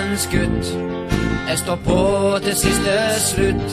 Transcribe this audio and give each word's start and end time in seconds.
sørlandsgutt. 0.00 0.78
Jeg 1.48 1.58
står 1.58 1.76
på 1.76 2.38
til 2.42 2.56
siste 2.56 2.92
slutt. 3.18 3.70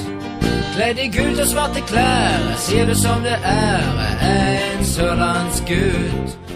Kledd 0.76 0.98
i 0.98 1.08
gult 1.18 1.40
og 1.40 1.48
svarte 1.48 1.82
klær, 1.88 2.58
sier 2.58 2.86
det 2.86 2.98
som 2.98 3.24
det 3.24 3.38
er, 3.44 4.04
en 4.32 4.86
sørlandsgutt. 4.86 6.47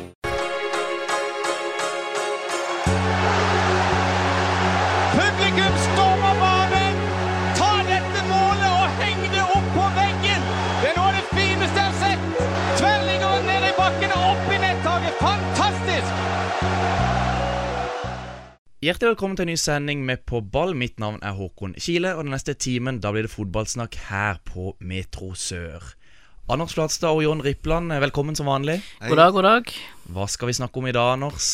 Hjertelig 18.82 19.12
velkommen 19.12 19.38
til 19.38 19.46
en 19.46 19.52
ny 19.52 19.60
sending 19.62 20.00
med 20.08 20.24
På 20.26 20.40
ball. 20.42 20.72
Mitt 20.74 20.96
navn 20.98 21.20
er 21.22 21.36
Håkon 21.38 21.76
Kile, 21.78 22.16
og 22.16 22.24
den 22.26 22.34
neste 22.34 22.56
timen 22.58 22.96
da 22.98 23.12
blir 23.14 23.28
det 23.28 23.30
fotballsnakk 23.30 23.94
her 24.08 24.40
på 24.42 24.72
Metro 24.82 25.36
Sør. 25.38 25.84
Anders 26.50 26.74
Flatstad 26.74 27.14
og 27.14 27.22
Jon 27.22 27.44
Rippland, 27.46 27.94
velkommen 28.02 28.34
som 28.34 28.50
vanlig. 28.50 28.80
God 29.06 29.22
dag, 29.22 29.36
god 29.36 29.46
dag. 29.46 29.70
Hva 30.10 30.26
skal 30.26 30.50
vi 30.50 30.58
snakke 30.58 30.82
om 30.82 30.90
i 30.90 30.96
dag, 30.98 31.12
Anders? 31.14 31.52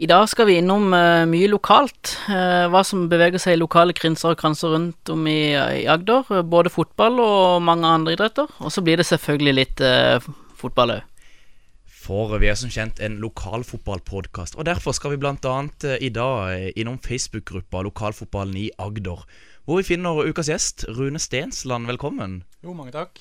I 0.00 0.08
dag 0.08 0.24
skal 0.32 0.48
vi 0.48 0.56
innom 0.62 0.88
uh, 0.96 1.28
mye 1.28 1.52
lokalt. 1.52 2.14
Uh, 2.24 2.64
hva 2.72 2.80
som 2.88 3.04
beveger 3.12 3.44
seg 3.44 3.58
i 3.58 3.60
lokale 3.60 3.92
krinser 3.92 4.32
og 4.32 4.40
kranser 4.40 4.72
rundt 4.72 5.12
om 5.12 5.28
i, 5.28 5.52
i 5.52 5.84
Agder. 5.84 6.24
eh, 6.32 6.40
både 6.40 6.72
fotball 6.72 7.20
og 7.20 7.60
mange 7.68 7.84
andre 7.84 8.16
idretter. 8.16 8.48
Og 8.64 8.72
så 8.72 8.80
blir 8.80 8.96
det 8.96 9.10
selvfølgelig 9.12 9.58
litt 9.60 9.84
uh, 9.84 10.24
fotball 10.56 10.96
òg. 10.96 11.11
For 12.02 12.32
vi 12.42 12.48
er 12.50 12.56
som 12.58 12.70
kjent 12.72 12.98
en 13.04 13.20
lokalfotballpodkast, 13.22 14.56
og 14.58 14.66
derfor 14.66 14.94
skal 14.96 15.12
vi 15.14 15.20
bl.a. 15.22 15.36
Uh, 15.38 15.92
i 16.02 16.08
dag 16.10 16.38
eh, 16.56 16.70
innom 16.80 16.98
Facebook-gruppa 16.98 17.84
Lokalfotballen 17.86 18.56
i 18.58 18.70
Agder, 18.82 19.22
hvor 19.62 19.78
vi 19.78 19.86
finner 19.86 20.24
ukas 20.26 20.48
gjest, 20.50 20.82
Rune 20.90 21.20
Stensland. 21.22 21.86
Velkommen. 21.86 22.40
Jo, 22.64 22.74
mange 22.74 22.90
takk. 22.96 23.20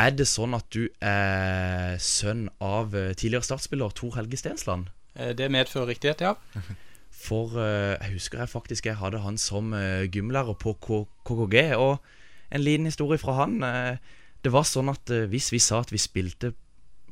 Er 0.00 0.10
det 0.18 0.26
sånn 0.26 0.56
at 0.56 0.66
du 0.74 0.88
er 1.04 2.00
sønn 2.02 2.48
av 2.58 2.96
eh, 2.98 3.12
tidligere 3.14 3.46
startspiller 3.46 3.94
Tor 3.94 4.16
Helge 4.18 4.40
Stensland? 4.40 4.88
Eh, 5.14 5.30
Det 5.38 5.46
medfører 5.52 5.92
riktighet, 5.92 6.24
ja. 6.26 6.34
For 7.22 7.54
eh, 7.62 7.92
jeg 8.00 8.16
husker 8.16 8.42
jeg 8.42 8.50
faktisk 8.50 8.88
jeg 8.90 8.98
hadde 8.98 9.22
han 9.22 9.38
som 9.38 9.70
eh, 9.78 10.08
gymlærer 10.10 10.58
på 10.58 10.74
KKG, 10.82 11.76
og 11.78 12.02
en 12.50 12.64
liten 12.66 12.90
historie 12.90 13.22
fra 13.22 13.36
han. 13.44 13.60
eh, 13.62 14.18
det 14.42 14.50
var 14.50 14.66
sånn 14.66 14.90
at 14.90 15.10
eh, 15.14 15.28
hvis 15.30 15.52
vi 15.54 15.62
sa 15.62 15.84
at 15.84 15.92
vi 15.94 16.00
spilte 16.02 16.50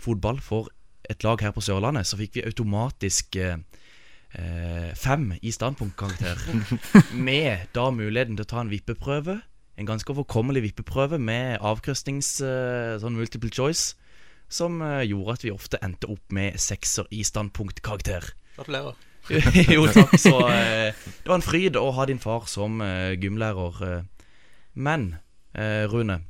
fotball 0.04 0.40
for 0.44 0.70
et 1.10 1.24
lag 1.26 1.40
her 1.42 1.54
på 1.54 1.62
Sørlandet, 1.64 2.06
så 2.06 2.18
fikk 2.20 2.38
vi 2.38 2.46
automatisk 2.46 3.36
eh, 3.40 3.58
eh, 4.38 4.90
fem 4.98 5.32
i 5.42 5.52
standpunktkarakter. 5.54 6.38
med 7.28 7.70
da 7.74 7.88
muligheten 7.94 8.38
til 8.38 8.46
å 8.46 8.50
ta 8.52 8.62
en 8.62 8.72
vippeprøve. 8.72 9.40
En 9.80 9.88
ganske 9.88 10.12
overkommelig 10.12 10.62
vippeprøve 10.68 11.18
med 11.18 11.58
avkrysnings 11.64 12.38
eh, 12.44 12.98
sånn 13.02 13.18
multiple 13.18 13.50
choice. 13.54 13.96
Som 14.50 14.80
eh, 14.82 15.06
gjorde 15.08 15.38
at 15.38 15.46
vi 15.46 15.54
ofte 15.54 15.80
endte 15.82 16.10
opp 16.10 16.34
med 16.34 16.58
sekser 16.62 17.08
i 17.14 17.24
standpunktkarakter. 17.26 18.32
Gratulerer. 18.58 18.98
jo, 19.74 19.84
takk. 19.92 20.16
Så 20.18 20.34
eh, 20.48 20.90
det 20.94 21.28
var 21.28 21.38
en 21.38 21.46
fryd 21.46 21.78
å 21.78 21.90
ha 21.96 22.06
din 22.08 22.22
far 22.22 22.48
som 22.50 22.80
eh, 22.84 23.14
gymlærer. 23.20 24.06
Men 24.74 25.14
eh, 25.54 25.86
Rune, 25.90 26.20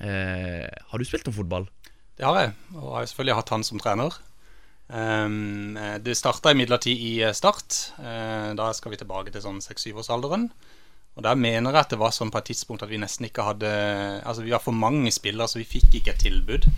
eh, 0.00 0.66
har 0.68 0.98
du 0.98 1.08
spilt 1.08 1.28
noe 1.28 1.36
fotball? 1.36 1.68
Det 2.16 2.24
har 2.24 2.38
jeg, 2.40 2.52
og 2.80 2.94
har 2.96 3.06
selvfølgelig 3.10 3.36
hatt 3.36 3.52
han 3.52 3.64
som 3.66 3.80
trener. 3.82 4.14
Ehm, 4.88 5.76
eh, 5.76 5.98
det 5.98 6.14
starta 6.16 6.52
imidlertid 6.54 6.96
i 6.96 7.12
eh, 7.22 7.34
Start. 7.34 7.92
Eh, 7.98 8.54
da 8.56 8.70
skal 8.72 8.94
vi 8.94 9.00
tilbake 9.00 9.32
til 9.34 9.42
sånn 9.42 9.60
6-7-årsalderen. 9.60 10.46
Og 11.16 11.24
der 11.24 11.36
mener 11.40 11.72
jeg 11.72 11.80
at 11.80 11.92
det 11.94 11.98
var 12.00 12.12
sånn 12.12 12.30
på 12.32 12.40
et 12.40 12.50
tidspunkt 12.52 12.84
at 12.84 12.92
vi 12.92 13.00
nesten 13.00 13.24
ikke 13.24 13.46
hadde 13.46 13.68
Altså 14.20 14.42
vi 14.44 14.52
var 14.52 14.60
for 14.60 14.76
mange 14.76 15.08
spillere, 15.14 15.48
så 15.48 15.62
vi 15.62 15.68
fikk 15.68 15.96
ikke 15.96 16.12
et 16.12 16.24
tilbud. 16.26 16.68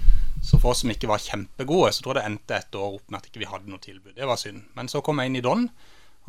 Så 0.46 0.60
for 0.62 0.72
oss 0.72 0.84
som 0.84 0.92
ikke 0.94 1.10
var 1.10 1.22
kjempegode, 1.22 1.90
så 1.94 2.04
tror 2.04 2.14
jeg 2.14 2.22
det 2.22 2.30
endte 2.30 2.58
et 2.58 2.78
år 2.78 3.00
opp 3.00 3.10
med 3.10 3.18
at 3.18 3.26
ikke 3.26 3.42
vi 3.42 3.50
hadde 3.50 3.70
noe 3.70 3.82
tilbud. 3.82 4.14
Det 4.14 4.26
var 4.30 4.38
synd. 4.38 4.62
Men 4.78 4.90
så 4.90 5.02
kom 5.02 5.18
jeg 5.18 5.30
inn 5.30 5.40
i 5.40 5.42
Don, 5.42 5.66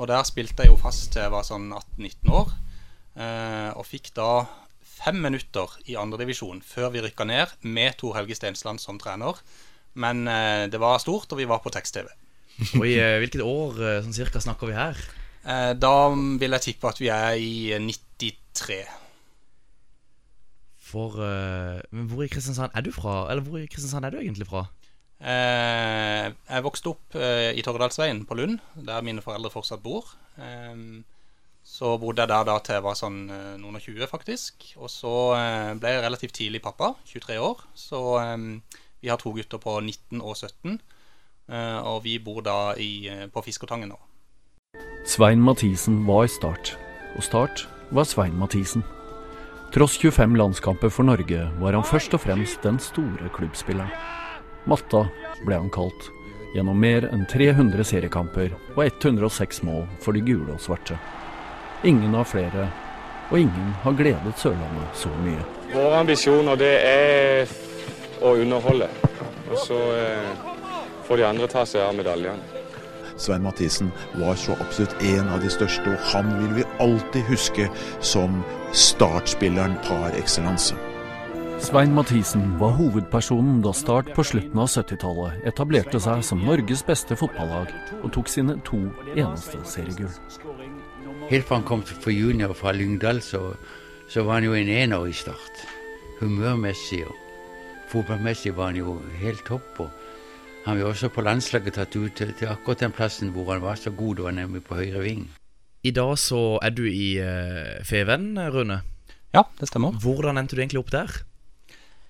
og 0.02 0.10
der 0.10 0.26
spilte 0.26 0.66
jeg 0.66 0.74
jo 0.74 0.82
fast 0.82 1.12
til 1.14 1.26
jeg 1.26 1.34
var 1.34 1.46
sånn 1.46 1.70
18-19 1.70 2.34
år. 2.34 2.56
Og 3.78 3.86
fikk 3.86 4.10
da 4.18 4.32
fem 5.00 5.20
minutter 5.24 5.76
i 5.90 5.98
andredivisjon 6.00 6.62
før 6.66 6.92
vi 6.94 7.04
rykka 7.06 7.28
ned, 7.28 7.54
med 7.64 7.98
Tor 8.00 8.18
Helge 8.18 8.38
Stensland 8.38 8.82
som 8.84 9.00
trener. 9.02 9.40
Men 10.00 10.28
eh, 10.28 10.66
det 10.72 10.80
var 10.82 11.00
stort, 11.02 11.32
og 11.32 11.40
vi 11.40 11.48
var 11.50 11.64
på 11.64 11.72
tekst-TV. 11.74 12.10
Og 12.78 12.86
i 12.88 12.98
eh, 13.00 13.18
hvilket 13.22 13.44
år 13.46 13.80
eh, 13.80 14.00
sånn 14.04 14.16
cirka 14.16 14.42
snakker 14.44 14.70
vi 14.70 14.78
her? 14.78 14.98
Eh, 15.48 15.74
da 15.80 15.94
vil 16.14 16.56
jeg 16.58 16.66
tippe 16.66 16.90
at 16.92 17.00
vi 17.02 17.12
er 17.14 17.38
i 17.40 17.54
eh, 17.76 17.84
93. 17.84 18.82
For 20.90 21.20
Men 21.22 22.08
hvor 22.10 22.24
i 22.26 22.32
Kristiansand 22.34 22.74
er 22.74 22.82
du 22.82 22.90
fra? 22.90 23.28
Eller 23.30 23.46
hvor 23.46 23.62
i 23.62 23.68
Kristiansand 23.70 24.08
er 24.08 24.16
du 24.16 24.24
egentlig 24.24 24.48
fra? 24.50 24.64
Eh, 25.22 26.26
jeg 26.34 26.66
vokste 26.66 26.90
opp 26.96 27.18
i 27.20 27.62
Torredalsveien 27.62 28.24
på 28.26 28.38
Lund, 28.40 28.58
der 28.88 29.06
mine 29.06 29.22
foreldre 29.22 29.52
fortsatt 29.54 29.84
bor. 29.86 30.10
Eh, 30.42 30.74
så 31.80 31.94
bodde 31.96 32.26
jeg 32.26 32.28
der 32.28 32.44
da 32.48 32.58
til 32.60 32.76
jeg 32.76 32.84
var 32.84 32.98
sånn 33.00 33.20
eh, 33.32 33.56
noen 33.60 33.78
og 33.80 33.84
tjue, 33.84 34.08
faktisk. 34.10 34.66
Og 34.84 34.92
så 34.92 35.14
eh, 35.38 35.72
ble 35.80 35.94
jeg 35.94 36.04
relativt 36.04 36.36
tidlig 36.36 36.60
pappa, 36.66 36.92
23 37.08 37.38
år. 37.40 37.62
Så 37.78 38.02
eh, 38.20 38.76
vi 39.00 39.12
har 39.12 39.20
to 39.22 39.32
gutter 39.36 39.62
på 39.64 39.78
19 39.80 40.20
og 40.20 40.36
17. 40.36 40.76
eh, 41.48 41.80
og 41.80 42.02
vi 42.04 42.18
bor 42.20 42.44
da 42.44 42.74
i, 42.76 43.08
på 43.32 43.44
Fiskertangen 43.46 43.94
nå. 43.94 44.00
Svein 45.08 45.40
Mathisen 45.40 46.02
var 46.06 46.26
i 46.28 46.32
Start, 46.32 46.74
og 47.16 47.24
Start 47.24 47.64
var 47.96 48.10
Svein 48.10 48.36
Mathisen. 48.38 48.84
Tross 49.72 49.96
25 50.02 50.36
landskamper 50.36 50.92
for 50.92 51.08
Norge 51.08 51.46
var 51.62 51.78
han 51.78 51.88
først 51.88 52.18
og 52.18 52.26
fremst 52.26 52.60
den 52.66 52.82
store 52.84 53.32
klubbspilleren. 53.38 53.94
Matta 54.68 55.06
ble 55.46 55.62
han 55.62 55.72
kalt, 55.72 56.12
gjennom 56.58 56.82
mer 56.82 57.08
enn 57.08 57.24
300 57.30 57.88
seriekamper 57.88 58.52
og 58.76 58.84
106 58.84 59.64
mål 59.70 59.88
for 60.04 60.18
de 60.18 60.26
gule 60.28 60.58
og 60.58 60.62
svarte. 60.66 61.00
Ingen 61.84 62.14
har 62.14 62.24
flere, 62.28 62.68
og 63.30 63.40
ingen 63.40 63.74
har 63.84 63.94
gledet 63.96 64.36
Sørlandet 64.38 65.00
så 65.00 65.12
mye. 65.24 65.44
Våre 65.72 66.00
ambisjoner 66.02 66.60
det 66.60 66.74
er 66.84 67.54
å 68.20 68.34
underholde. 68.36 68.90
Og 69.50 69.62
så 69.64 69.78
eh, 69.96 70.34
får 71.08 71.22
de 71.22 71.28
andre 71.30 71.48
ta 71.48 71.64
seg 71.66 71.86
av 71.86 71.96
medaljene. 71.96 72.60
Svein 73.20 73.44
Mathisen 73.44 73.94
var 74.20 74.36
så 74.40 74.56
absolutt 74.60 74.96
en 75.04 75.32
av 75.32 75.40
de 75.44 75.50
største, 75.52 75.88
og 75.92 76.06
han 76.12 76.30
vil 76.42 76.60
vi 76.60 76.68
alltid 76.84 77.28
huske 77.32 77.68
som 78.00 78.42
startspilleren 78.76 79.76
par 79.88 80.16
excellence. 80.20 80.76
Svein 81.60 81.92
Mathisen 81.96 82.54
var 82.60 82.72
hovedpersonen 82.78 83.60
da 83.64 83.74
Start 83.76 84.14
på 84.16 84.24
slutten 84.24 84.60
av 84.64 84.70
70-tallet 84.72 85.48
etablerte 85.52 86.00
seg 86.00 86.24
som 86.24 86.44
Norges 86.48 86.86
beste 86.88 87.18
fotballag 87.20 87.74
og 88.00 88.12
tok 88.16 88.32
sine 88.32 88.56
to 88.68 88.80
eneste 89.12 89.60
seriegull. 89.68 90.14
Helt 91.30 91.46
fra 91.46 91.60
han 91.60 91.66
kom 91.66 91.84
for 91.86 92.10
junior 92.10 92.56
fra 92.58 92.72
Lyngdal, 92.74 93.20
så, 93.22 93.52
så 94.10 94.24
var 94.26 94.40
han 94.40 94.48
jo 94.48 94.56
en 94.58 94.70
ener 94.74 95.04
i 95.06 95.14
start. 95.14 95.60
Humørmessig 96.20 97.04
og 97.06 97.14
fotballmessig 97.92 98.56
var 98.58 98.72
han 98.72 98.80
jo 98.80 98.96
helt 99.22 99.44
topp. 99.46 99.84
og 99.86 99.92
Han 100.66 100.80
ble 100.80 100.88
også 100.90 101.12
på 101.14 101.22
landslaget 101.22 101.78
tatt 101.78 101.94
ut 102.00 102.18
til, 102.18 102.34
til 102.34 102.50
akkurat 102.50 102.82
den 102.82 102.96
plassen 102.98 103.30
hvor 103.36 103.54
han 103.54 103.62
var 103.62 103.78
så 103.78 103.94
god, 103.94 104.18
det 104.18 104.26
var 104.26 104.36
nemlig 104.40 104.64
på 104.66 104.80
høyre 104.82 105.04
ving. 105.06 105.28
I 105.86 105.94
dag 105.96 106.18
så 106.18 106.58
er 106.66 106.74
du 106.74 106.84
i 106.90 107.22
uh, 107.22 107.78
Feven, 107.86 108.34
Rune. 108.50 108.82
Ja, 109.34 109.46
det 109.60 109.70
stemmer. 109.70 109.94
Hvordan 110.02 110.42
endte 110.42 110.58
du 110.58 110.64
egentlig 110.64 110.82
opp 110.82 110.90
der? 110.92 111.14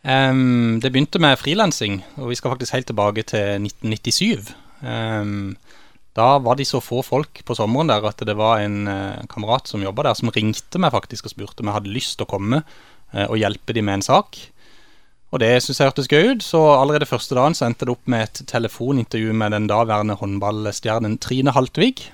Um, 0.08 0.80
det 0.80 0.94
begynte 0.94 1.20
med 1.20 1.36
frilansing, 1.38 2.00
og 2.16 2.32
vi 2.32 2.40
skal 2.40 2.56
faktisk 2.56 2.72
helt 2.72 2.88
tilbake 2.88 3.28
til 3.28 3.68
1997. 3.68 4.56
Em, 4.80 5.58
da 6.20 6.30
var 6.44 6.60
de 6.60 6.68
så 6.68 6.82
få 6.84 7.02
folk 7.06 7.42
på 7.48 7.56
sommeren 7.58 7.90
der 7.92 8.06
at 8.10 8.22
det 8.28 8.36
var 8.38 8.62
en 8.64 8.84
eh, 8.92 9.26
kamerat 9.32 9.72
som 9.72 9.84
jobba 9.84 10.10
der, 10.10 10.20
som 10.20 10.32
ringte 10.36 10.82
meg 10.82 10.94
faktisk 10.96 11.30
og 11.30 11.34
spurte 11.36 11.64
om 11.64 11.72
jeg 11.72 11.80
hadde 11.80 11.96
lyst 11.96 12.18
til 12.20 12.28
å 12.28 12.32
komme 12.36 12.62
eh, 12.62 13.26
og 13.26 13.40
hjelpe 13.42 13.76
de 13.76 13.84
med 13.86 14.00
en 14.00 14.08
sak. 14.12 14.40
Og 15.30 15.42
det 15.44 15.52
syntes 15.62 15.80
jeg 15.80 15.90
hørtes 15.92 16.08
gøy 16.10 16.32
ut, 16.34 16.46
så 16.46 16.60
allerede 16.74 17.06
første 17.10 17.38
dagen 17.38 17.54
så 17.58 17.68
endte 17.68 17.86
det 17.86 17.94
opp 17.94 18.08
med 18.10 18.26
et 18.26 18.40
telefonintervju 18.50 19.36
med 19.38 19.54
den 19.54 19.68
daværende 19.70 20.16
håndballstjernen 20.18 21.20
Trine 21.22 21.54
Haltvig. 21.54 22.08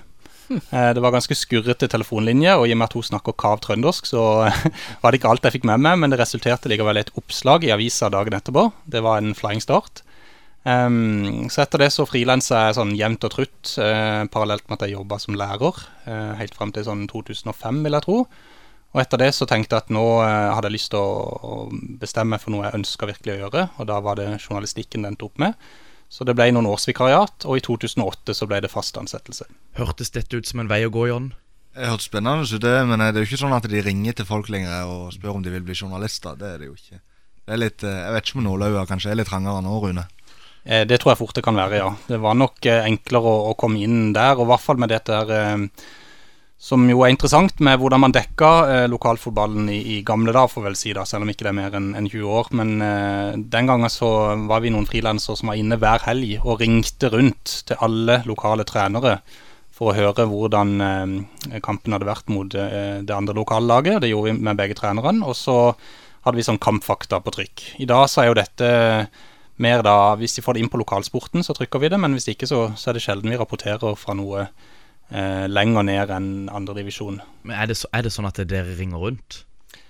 Eh, 0.52 0.90
Det 0.94 1.02
var 1.02 1.14
ganske 1.14 1.34
skurrete 1.34 1.88
telefonlinje, 1.90 2.54
og 2.54 2.68
i 2.68 2.74
og 2.74 2.78
med 2.78 2.90
at 2.90 2.96
hun 2.98 3.06
snakker 3.08 3.34
kav 3.40 3.58
trøndersk, 3.64 4.06
så 4.12 4.22
var 5.02 5.10
det 5.10 5.20
ikke 5.20 5.32
alt 5.32 5.48
jeg 5.48 5.56
fikk 5.58 5.66
med 5.72 5.82
meg, 5.82 5.98
men 6.02 6.12
det 6.12 6.20
resulterte 6.20 6.70
likevel 6.70 7.00
i 7.00 7.06
et 7.06 7.14
oppslag 7.18 7.66
i 7.66 7.72
avisa 7.74 8.12
dagen 8.12 8.36
etterpå. 8.36 8.68
Det 8.86 9.02
var 9.02 9.18
en 9.18 9.34
flying 9.34 9.64
start. 9.64 10.04
Em, 10.66 11.46
så 11.52 11.62
etter 11.62 11.84
det 11.84 11.92
så 11.94 12.04
frilansa 12.08 12.64
jeg 12.66 12.76
sånn 12.80 12.96
jevnt 12.98 13.24
og 13.28 13.34
trutt, 13.36 13.76
uh, 13.78 14.26
parallelt 14.32 14.66
med 14.66 14.80
at 14.80 14.88
jeg 14.88 14.96
jobba 14.96 15.18
som 15.22 15.38
lærer, 15.38 15.78
uh, 16.08 16.32
helt 16.40 16.56
fram 16.58 16.72
til 16.74 16.86
sånn 16.88 17.04
2005, 17.12 17.84
vil 17.86 17.94
jeg 17.94 18.06
tro. 18.06 18.18
Og 18.96 19.02
etter 19.02 19.20
det 19.22 19.28
så 19.36 19.46
tenkte 19.46 19.76
jeg 19.76 19.86
at 19.86 19.94
nå 19.94 20.04
uh, 20.24 20.56
hadde 20.56 20.72
jeg 20.72 20.78
lyst 20.78 20.90
til 20.94 20.98
å, 20.98 21.22
å 21.38 21.54
bestemme 22.02 22.40
for 22.42 22.54
noe 22.54 22.66
jeg 22.66 22.80
ønska 22.80 23.06
virkelig 23.12 23.36
å 23.36 23.40
gjøre, 23.44 23.66
og 23.78 23.90
da 23.92 24.00
var 24.02 24.18
det 24.18 24.32
journalistikken 24.40 25.06
det 25.06 25.14
endte 25.14 25.28
opp 25.28 25.38
med. 25.42 25.54
Så 26.10 26.26
det 26.26 26.34
ble 26.38 26.48
noen 26.54 26.66
årsvikariat, 26.70 27.46
og 27.46 27.60
i 27.60 27.62
2008 27.62 28.34
så 28.34 28.50
ble 28.50 28.58
det 28.64 28.72
fast 28.72 28.98
ansettelse. 28.98 29.46
Hørtes 29.78 30.10
dette 30.14 30.38
ut 30.38 30.50
som 30.50 30.64
en 30.64 30.70
vei 30.70 30.82
å 30.86 30.90
gå, 30.94 31.06
John? 31.12 31.30
Det 31.76 31.92
hørtes 31.92 32.10
spennende 32.10 32.42
ut, 32.42 32.62
det, 32.62 32.76
men 32.90 33.04
det 33.04 33.12
er 33.12 33.22
jo 33.22 33.30
ikke 33.30 33.42
sånn 33.44 33.54
at 33.54 33.70
de 33.70 33.86
ringer 33.86 34.18
til 34.18 34.26
folk 34.26 34.50
lenger 34.50 34.90
og 34.90 35.14
spør 35.14 35.38
om 35.38 35.46
de 35.46 35.54
vil 35.54 35.66
bli 35.66 35.78
journalister. 35.78 36.38
Det 36.38 36.54
er 36.56 36.62
det 36.62 36.72
jo 36.72 36.74
ikke. 36.78 37.02
Det 37.46 37.54
er 37.54 37.62
litt, 37.62 37.82
Jeg 37.86 38.14
vet 38.14 38.26
ikke 38.26 38.38
om 38.40 38.46
nåløyet 38.48 38.90
kanskje 38.90 39.12
er 39.12 39.20
litt 39.20 39.30
trangere 39.30 39.62
nå, 39.62 39.78
Rune? 39.84 40.08
Det 40.66 40.96
tror 40.98 41.12
jeg 41.12 41.20
fort 41.20 41.36
det 41.36 41.44
kan 41.46 41.54
være, 41.54 41.78
ja. 41.78 41.92
Det 42.08 42.18
var 42.18 42.34
nok 42.34 42.66
enklere 42.66 43.30
å, 43.30 43.52
å 43.52 43.54
komme 43.54 43.84
inn 43.86 44.08
der, 44.16 44.34
og 44.34 44.48
i 44.48 44.50
hvert 44.50 44.64
fall 44.64 44.80
med 44.82 44.90
dette 44.90 45.14
her 45.14 45.60
som 46.56 46.86
jo 46.88 47.02
er 47.04 47.12
interessant 47.12 47.58
med 47.60 47.76
hvordan 47.80 48.00
man 48.00 48.14
dekka 48.16 48.50
eh, 48.72 48.84
lokalfotballen 48.88 49.68
i, 49.68 49.78
i, 49.96 49.96
gamle 50.06 50.32
dager, 50.32 50.50
får 50.54 50.64
vel 50.70 50.78
si 50.78 50.94
da, 50.96 51.04
selv 51.04 51.26
om 51.26 51.30
ikke 51.30 51.44
det 51.44 51.50
er 51.52 51.58
mer 51.58 51.76
enn 51.76 51.90
en 51.98 52.08
20 52.08 52.30
år. 52.32 52.48
Men 52.56 52.72
eh, 52.82 53.36
den 53.36 53.68
gangen 53.68 53.92
så 53.92 54.08
var 54.48 54.64
vi 54.64 54.72
noen 54.72 54.88
frilansere 54.88 55.36
som 55.36 55.52
var 55.52 55.60
inne 55.60 55.78
hver 55.80 56.06
helg 56.08 56.38
og 56.40 56.64
ringte 56.64 57.12
rundt 57.12 57.58
til 57.68 57.84
alle 57.84 58.22
lokale 58.28 58.64
trenere 58.68 59.18
for 59.76 59.92
å 59.92 59.96
høre 59.98 60.24
hvordan 60.30 60.74
eh, 60.80 61.60
kampen 61.64 61.92
hadde 61.92 62.08
vært 62.08 62.32
mot 62.32 62.56
eh, 62.56 63.04
det 63.04 63.14
andre 63.14 63.36
lokallaget. 63.36 64.00
Det 64.02 64.10
gjorde 64.14 64.32
vi 64.32 64.48
med 64.48 64.58
begge 64.58 64.80
trenerne. 64.80 65.28
Og 65.28 65.36
så 65.36 65.58
hadde 66.24 66.40
vi 66.40 66.46
sånn 66.46 66.62
kampfakta 66.62 67.20
på 67.20 67.36
trykk. 67.36 67.66
I 67.84 67.90
dag 67.92 68.08
så 68.08 68.24
er 68.24 68.32
jo 68.32 68.40
dette 68.40 68.70
mer 69.62 69.82
da 69.86 70.14
Hvis 70.20 70.36
de 70.36 70.44
får 70.44 70.56
det 70.56 70.64
inn 70.64 70.70
på 70.72 70.80
lokalsporten, 70.80 71.44
så 71.44 71.54
trykker 71.56 71.80
vi 71.82 71.90
det. 71.92 72.00
Men 72.00 72.16
hvis 72.16 72.28
ikke, 72.32 72.48
så, 72.48 72.70
så 72.76 72.90
er 72.90 72.98
det 72.98 73.04
sjelden 73.06 73.32
vi 73.32 73.40
rapporterer 73.40 73.96
fra 73.98 74.16
noe 74.16 74.46
eh, 74.46 75.46
lenger 75.48 75.86
ned 75.88 76.14
enn 76.16 76.30
andredivisjon. 76.52 77.20
Men 77.46 77.58
er 77.58 77.70
det, 77.70 77.78
så, 77.80 77.90
er 77.96 78.06
det 78.06 78.14
sånn 78.14 78.28
at 78.28 78.40
dere 78.44 78.76
ringer 78.78 79.02
rundt 79.02 79.44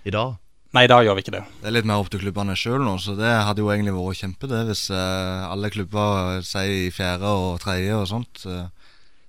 i 0.07 0.15
dag? 0.15 0.37
Nei, 0.77 0.85
da 0.91 0.99
gjør 1.01 1.17
vi 1.17 1.23
ikke 1.25 1.37
det. 1.39 1.45
Det 1.63 1.71
er 1.71 1.75
litt 1.79 1.87
mer 1.89 2.03
opp 2.03 2.11
til 2.13 2.21
klubbene 2.21 2.57
sjøl 2.59 2.83
nå, 2.85 2.97
så 3.01 3.15
det 3.17 3.31
hadde 3.31 3.63
jo 3.63 3.71
egentlig 3.73 3.95
vært 3.97 4.21
kjempe 4.21 4.51
det 4.51 4.65
hvis 4.69 4.89
eh, 4.93 5.47
alle 5.47 5.71
klubber 5.73 6.43
sier 6.45 6.89
i 6.89 6.91
fjerde 6.93 7.31
og 7.33 7.63
tredje 7.63 7.97
og 7.97 8.09
sånt. 8.11 8.43
Eh, 8.45 8.67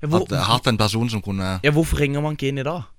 ja, 0.02 0.10
hvor, 0.10 0.26
hadde 0.26 0.44
hatt 0.50 0.68
en 0.70 0.80
person 0.80 1.10
som 1.10 1.24
kunne 1.26 1.58
Ja, 1.64 1.74
Hvorfor 1.74 2.02
ringer 2.04 2.26
man 2.26 2.36
ikke 2.36 2.52
inn 2.52 2.62
i 2.62 2.68
dag? 2.68 2.90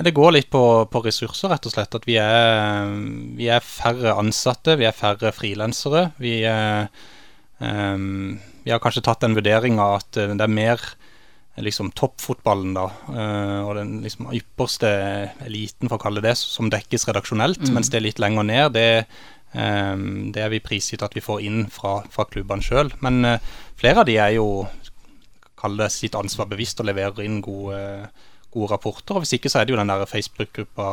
Det 0.00 0.14
går 0.16 0.32
litt 0.32 0.48
på, 0.52 0.62
på, 0.88 1.02
ressurser, 1.04 1.52
rett 1.52 1.66
og 1.68 1.74
slett. 1.74 1.96
At 1.98 2.06
vi 2.08 2.16
er, 2.20 2.94
vi 3.36 3.50
er 3.52 3.64
færre 3.64 4.14
ansatte, 4.20 4.78
vi 4.80 4.88
er 4.88 4.96
færre 4.96 5.32
frilansere. 5.36 6.06
Vi, 6.22 6.38
um, 6.46 8.38
vi 8.64 8.72
har 8.72 8.80
kanskje 8.82 9.04
tatt 9.04 9.26
den 9.26 9.36
vurderinga 9.36 9.90
at 9.98 10.16
det 10.16 10.40
er 10.40 10.52
mer 10.52 10.84
liksom 11.60 11.90
toppfotballen, 11.96 12.72
da, 12.76 12.86
uh, 13.10 13.58
og 13.66 13.74
den 13.76 13.98
liksom 14.04 14.30
ypperste 14.32 14.90
eliten, 15.44 15.90
for 15.90 15.98
å 15.98 16.04
kalle 16.04 16.22
det 16.24 16.36
som 16.38 16.70
dekkes 16.72 17.04
redaksjonelt, 17.10 17.60
mm. 17.66 17.74
mens 17.76 17.90
det 17.92 18.00
er 18.00 18.06
litt 18.06 18.22
lenger 18.22 18.46
ned, 18.48 18.78
det, 18.78 18.86
um, 19.52 20.30
det 20.32 20.44
er 20.44 20.54
vi 20.54 20.62
prisgitt 20.64 21.04
at 21.04 21.16
vi 21.16 21.24
får 21.24 21.44
inn 21.44 21.66
fra, 21.72 21.98
fra 22.12 22.24
klubbene 22.30 22.64
sjøl. 22.64 22.92
Men 23.04 23.20
uh, 23.26 23.52
flere 23.80 24.00
av 24.04 24.08
de 24.08 24.16
er 24.22 24.38
jo 24.38 24.48
kalle 25.60 25.84
det 25.84 25.92
sitt 25.92 26.16
ansvar 26.16 26.48
bevisst 26.48 26.80
og 26.80 26.88
leverer 26.88 27.24
inn 27.26 27.40
gode, 27.44 27.80
gode 28.54 28.70
rapporter. 28.72 29.14
og 29.14 29.24
Hvis 29.24 29.36
ikke 29.36 29.50
så 29.52 29.60
er 29.60 29.66
det 29.66 29.74
jo 29.74 29.80
den 29.80 29.90
der 29.90 30.06
Facebook-gruppa 30.08 30.86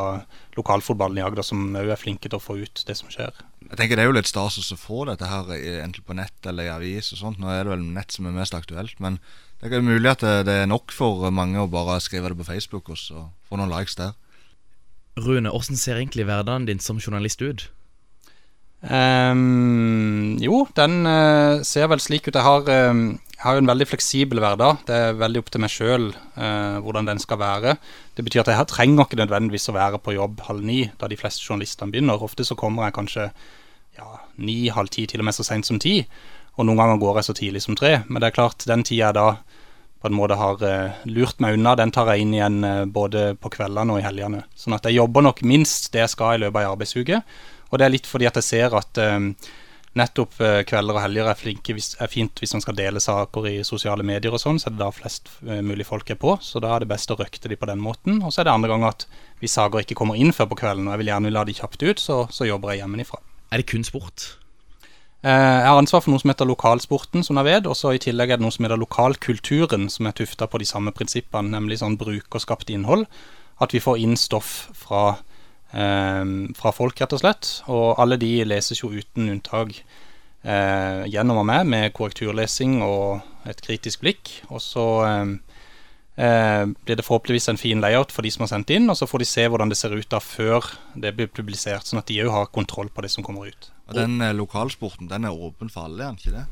Lokalfotballen 0.56 1.18
i 1.18 1.24
Agder 1.26 1.46
som 1.46 1.74
òg 1.76 1.92
er 1.92 2.00
flinke 2.00 2.28
til 2.28 2.38
å 2.38 2.42
få 2.42 2.58
ut 2.62 2.84
det 2.86 2.96
som 2.98 3.10
skjer. 3.12 3.34
Jeg 3.68 3.76
tenker 3.80 3.96
Det 3.96 4.04
er 4.04 4.10
jo 4.10 4.16
litt 4.16 4.30
stas 4.30 4.58
å 4.60 4.78
få 4.78 5.04
dette 5.08 5.26
her 5.28 5.50
enten 5.82 6.06
på 6.06 6.16
nett 6.16 6.46
eller 6.46 6.68
i 6.68 6.72
avis 6.72 7.12
og 7.12 7.22
sånt. 7.22 7.42
Nå 7.42 7.50
er 7.50 7.64
det 7.64 7.74
vel 7.74 7.84
nett 7.96 8.14
som 8.14 8.26
er 8.26 8.36
mest 8.36 8.54
aktuelt. 8.54 8.98
men 8.98 9.18
det 9.58 9.74
er 9.74 9.82
mulig 9.82 10.06
at 10.06 10.20
det, 10.46 10.54
er 10.54 10.68
nok 10.70 10.92
for 10.94 11.30
mange 11.34 11.58
å 11.58 11.66
bare 11.66 11.98
skrive 11.98 12.30
det 12.30 12.38
på 12.38 12.46
Facebook 12.46 12.92
og 12.94 12.98
få 13.48 13.58
noen 13.58 13.72
likes 13.72 13.96
der. 13.98 14.14
Rune, 15.18 15.50
hvordan 15.50 15.76
ser 15.76 15.98
egentlig 15.98 16.28
hverdagen 16.28 16.68
din 16.68 16.78
som 16.78 17.00
journalist 17.02 17.42
ut? 17.42 17.66
Um, 18.78 20.38
jo, 20.38 20.62
den 20.78 21.02
uh, 21.02 21.64
ser 21.66 21.88
vel 21.90 22.02
slik 22.02 22.28
ut. 22.28 22.36
Jeg 22.36 22.46
har, 22.46 22.68
um, 22.90 23.18
har, 23.42 23.58
en 23.58 23.70
veldig 23.70 23.88
fleksibel 23.90 24.38
hverdag. 24.42 24.84
Det 24.86 24.94
er 24.94 25.18
veldig 25.18 25.42
opp 25.42 25.50
til 25.50 25.64
meg 25.64 25.72
sjøl 25.74 26.08
uh, 26.12 26.44
eh, 26.46 26.78
hvordan 26.84 27.10
den 27.10 27.18
skal 27.22 27.40
være. 27.42 27.76
Det 28.14 28.24
betyr 28.26 28.44
at 28.44 28.52
jeg 28.54 28.70
trenger 28.70 29.06
ikke 29.06 29.18
nødvendigvis 29.18 29.70
å 29.70 29.76
være 29.76 30.02
på 30.02 30.14
jobb 30.14 30.44
halv 30.46 30.62
ni, 30.62 30.84
da 31.00 31.10
de 31.10 31.18
fleste 31.18 31.42
journalistene 31.42 31.90
begynner. 31.94 32.22
Ofte 32.22 32.46
så 32.46 32.58
kommer 32.58 32.86
jeg 32.86 32.98
kanskje 33.00 33.28
ja, 33.98 34.08
ni, 34.38 34.68
halv 34.70 34.94
ti, 34.94 35.08
til 35.10 35.24
og 35.24 35.30
med 35.30 35.34
så 35.34 35.46
seint 35.46 35.66
som 35.66 35.82
ti. 35.82 36.00
Og 36.58 36.66
noen 36.66 36.78
ganger 36.78 37.02
går 37.02 37.18
jeg 37.18 37.30
så 37.30 37.38
tidlig 37.38 37.66
som 37.66 37.78
tre. 37.78 38.00
Men 38.06 38.22
det 38.22 38.30
er 38.30 38.38
klart, 38.38 38.66
den 38.66 38.86
tida 38.86 39.08
jeg 39.08 39.18
da 39.18 39.28
på 39.98 40.06
en 40.06 40.14
måte 40.14 40.38
har 40.38 40.62
uh, 40.62 41.04
lurt 41.10 41.42
meg 41.42 41.56
unna, 41.58 41.74
den 41.74 41.90
tar 41.90 42.06
jeg 42.12 42.22
inn 42.22 42.36
igjen 42.36 42.62
både 42.94 43.32
på 43.42 43.50
kveldene 43.50 43.96
og 43.96 43.98
i 43.98 44.06
helgene. 44.06 44.44
Sånn 44.54 44.76
at 44.78 44.86
jeg 44.86 45.00
jobber 45.00 45.26
nok 45.26 45.42
minst 45.42 45.90
det 45.90 46.04
jeg 46.04 46.14
skal 46.14 46.36
i 46.36 46.44
løpet 46.44 46.60
av 46.60 46.62
ei 46.62 46.74
arbeidsuke. 46.76 47.24
Og 47.68 47.78
det 47.78 47.86
er 47.86 47.92
litt 47.92 48.08
fordi 48.08 48.28
at 48.28 48.38
jeg 48.40 48.46
ser 48.46 48.76
at 48.78 49.00
uh, 49.02 49.18
nettopp 49.98 50.36
kvelder 50.68 50.94
og 50.94 51.02
helger 51.02 51.26
er, 51.26 51.36
flinke, 51.36 51.74
hvis, 51.74 51.94
er, 51.98 52.10
fint 52.12 52.38
hvis 52.38 52.52
man 52.54 52.62
skal 52.62 52.76
dele 52.78 53.00
saker 53.02 53.48
i 53.50 53.54
sosiale 53.66 54.04
medier 54.06 54.34
og 54.36 54.38
sånn, 54.38 54.60
så 54.60 54.68
er 54.68 54.76
det 54.76 54.82
da 54.84 54.90
flest 54.94 55.30
mulig 55.42 55.88
folk 55.88 56.12
er 56.12 56.18
på. 56.20 56.36
Så 56.44 56.62
da 56.62 56.70
er 56.74 56.84
det 56.84 56.90
best 56.92 57.10
å 57.10 57.16
røkte 57.18 57.50
de 57.50 57.58
på 57.58 57.66
den 57.66 57.82
måten. 57.82 58.20
Og 58.22 58.30
så 58.30 58.44
er 58.44 58.46
det 58.46 58.54
andre 58.54 58.70
ganger 58.70 58.92
at 58.92 59.08
hvis 59.42 59.56
saker 59.58 59.82
ikke 59.82 59.96
kommer 59.98 60.20
inn 60.20 60.30
før 60.36 60.52
på 60.52 60.60
kvelden, 60.60 60.86
og 60.86 60.94
jeg 60.94 61.02
vil 61.02 61.10
gjerne 61.10 61.32
la 61.34 61.42
de 61.48 61.56
kjapt 61.56 61.82
ut, 61.82 62.04
så, 62.04 62.20
så 62.30 62.46
jobber 62.46 62.76
jeg 62.76 62.84
hjemmefra. 62.84 63.18
Er 63.50 63.64
det 63.64 63.70
kun 63.72 63.88
sport? 63.88 64.28
Eh, 65.26 65.32
jeg 65.32 65.66
har 65.66 65.80
ansvar 65.80 66.04
for 66.04 66.12
noe 66.12 66.22
som 66.22 66.30
heter 66.30 66.46
lokalsporten, 66.46 67.24
som 67.26 67.38
dere 67.38 67.48
vet. 67.48 67.70
Og 67.70 67.76
så 67.78 67.94
i 67.94 68.02
tillegg 68.02 68.30
er 68.30 68.38
det 68.38 68.46
noe 68.46 68.54
som 68.54 68.66
heter 68.66 68.78
lokalkulturen, 68.78 69.88
som 69.90 70.06
er 70.06 70.14
tufta 70.18 70.46
på 70.46 70.60
de 70.62 70.68
samme 70.68 70.94
prinsippene, 70.94 71.50
nemlig 71.56 71.80
sånn 71.82 71.98
brukerskapt 71.98 72.70
innhold. 72.70 73.08
At 73.62 73.74
vi 73.74 73.82
får 73.82 73.98
inn 74.04 74.14
stoff 74.16 74.68
fra, 74.78 75.18
eh, 75.18 75.24
fra 75.68 76.70
folk, 76.72 76.96
rett 76.96 77.12
og 77.12 77.20
slett. 77.20 77.48
Og 77.68 77.98
alle 78.00 78.16
de 78.16 78.30
leses 78.48 78.80
jo 78.80 78.88
uten 78.88 79.28
unntak 79.34 79.74
eh, 80.42 81.04
gjennom 81.10 81.42
og 81.42 81.46
med, 81.48 81.68
med 81.68 81.92
korrekturlesing 81.96 82.80
og 82.84 83.48
et 83.48 83.60
kritisk 83.64 84.04
blikk. 84.04 84.32
Og 84.52 84.62
så 84.62 84.86
eh, 85.06 85.32
eh, 86.24 86.64
blir 86.66 86.98
det 86.98 87.06
forhåpentligvis 87.06 87.50
en 87.52 87.60
fin 87.60 87.82
layout 87.84 88.12
for 88.14 88.26
de 88.26 88.32
som 88.34 88.44
har 88.46 88.52
sendt 88.52 88.72
inn, 88.74 88.88
og 88.90 88.98
så 88.98 89.08
får 89.10 89.24
de 89.24 89.30
se 89.30 89.48
hvordan 89.48 89.72
det 89.72 89.80
ser 89.80 89.96
ut 89.96 90.10
da 90.10 90.20
før 90.22 90.70
det 90.94 91.14
blir 91.16 91.32
publisert, 91.32 91.88
sånn 91.88 92.02
at 92.02 92.10
de 92.10 92.20
òg 92.24 92.32
har 92.34 92.52
kontroll 92.54 92.92
på 92.92 93.04
det 93.04 93.12
som 93.14 93.26
kommer 93.26 93.50
ut. 93.50 93.72
Og 93.88 93.98
Den 93.98 94.20
eh, 94.20 94.36
lokalsporten 94.36 95.10
den 95.10 95.28
er 95.28 95.34
åpen 95.48 95.72
for 95.72 95.88
alle, 95.88 96.04
er 96.04 96.14
den 96.14 96.22
ikke 96.22 96.36
det? 96.38 96.46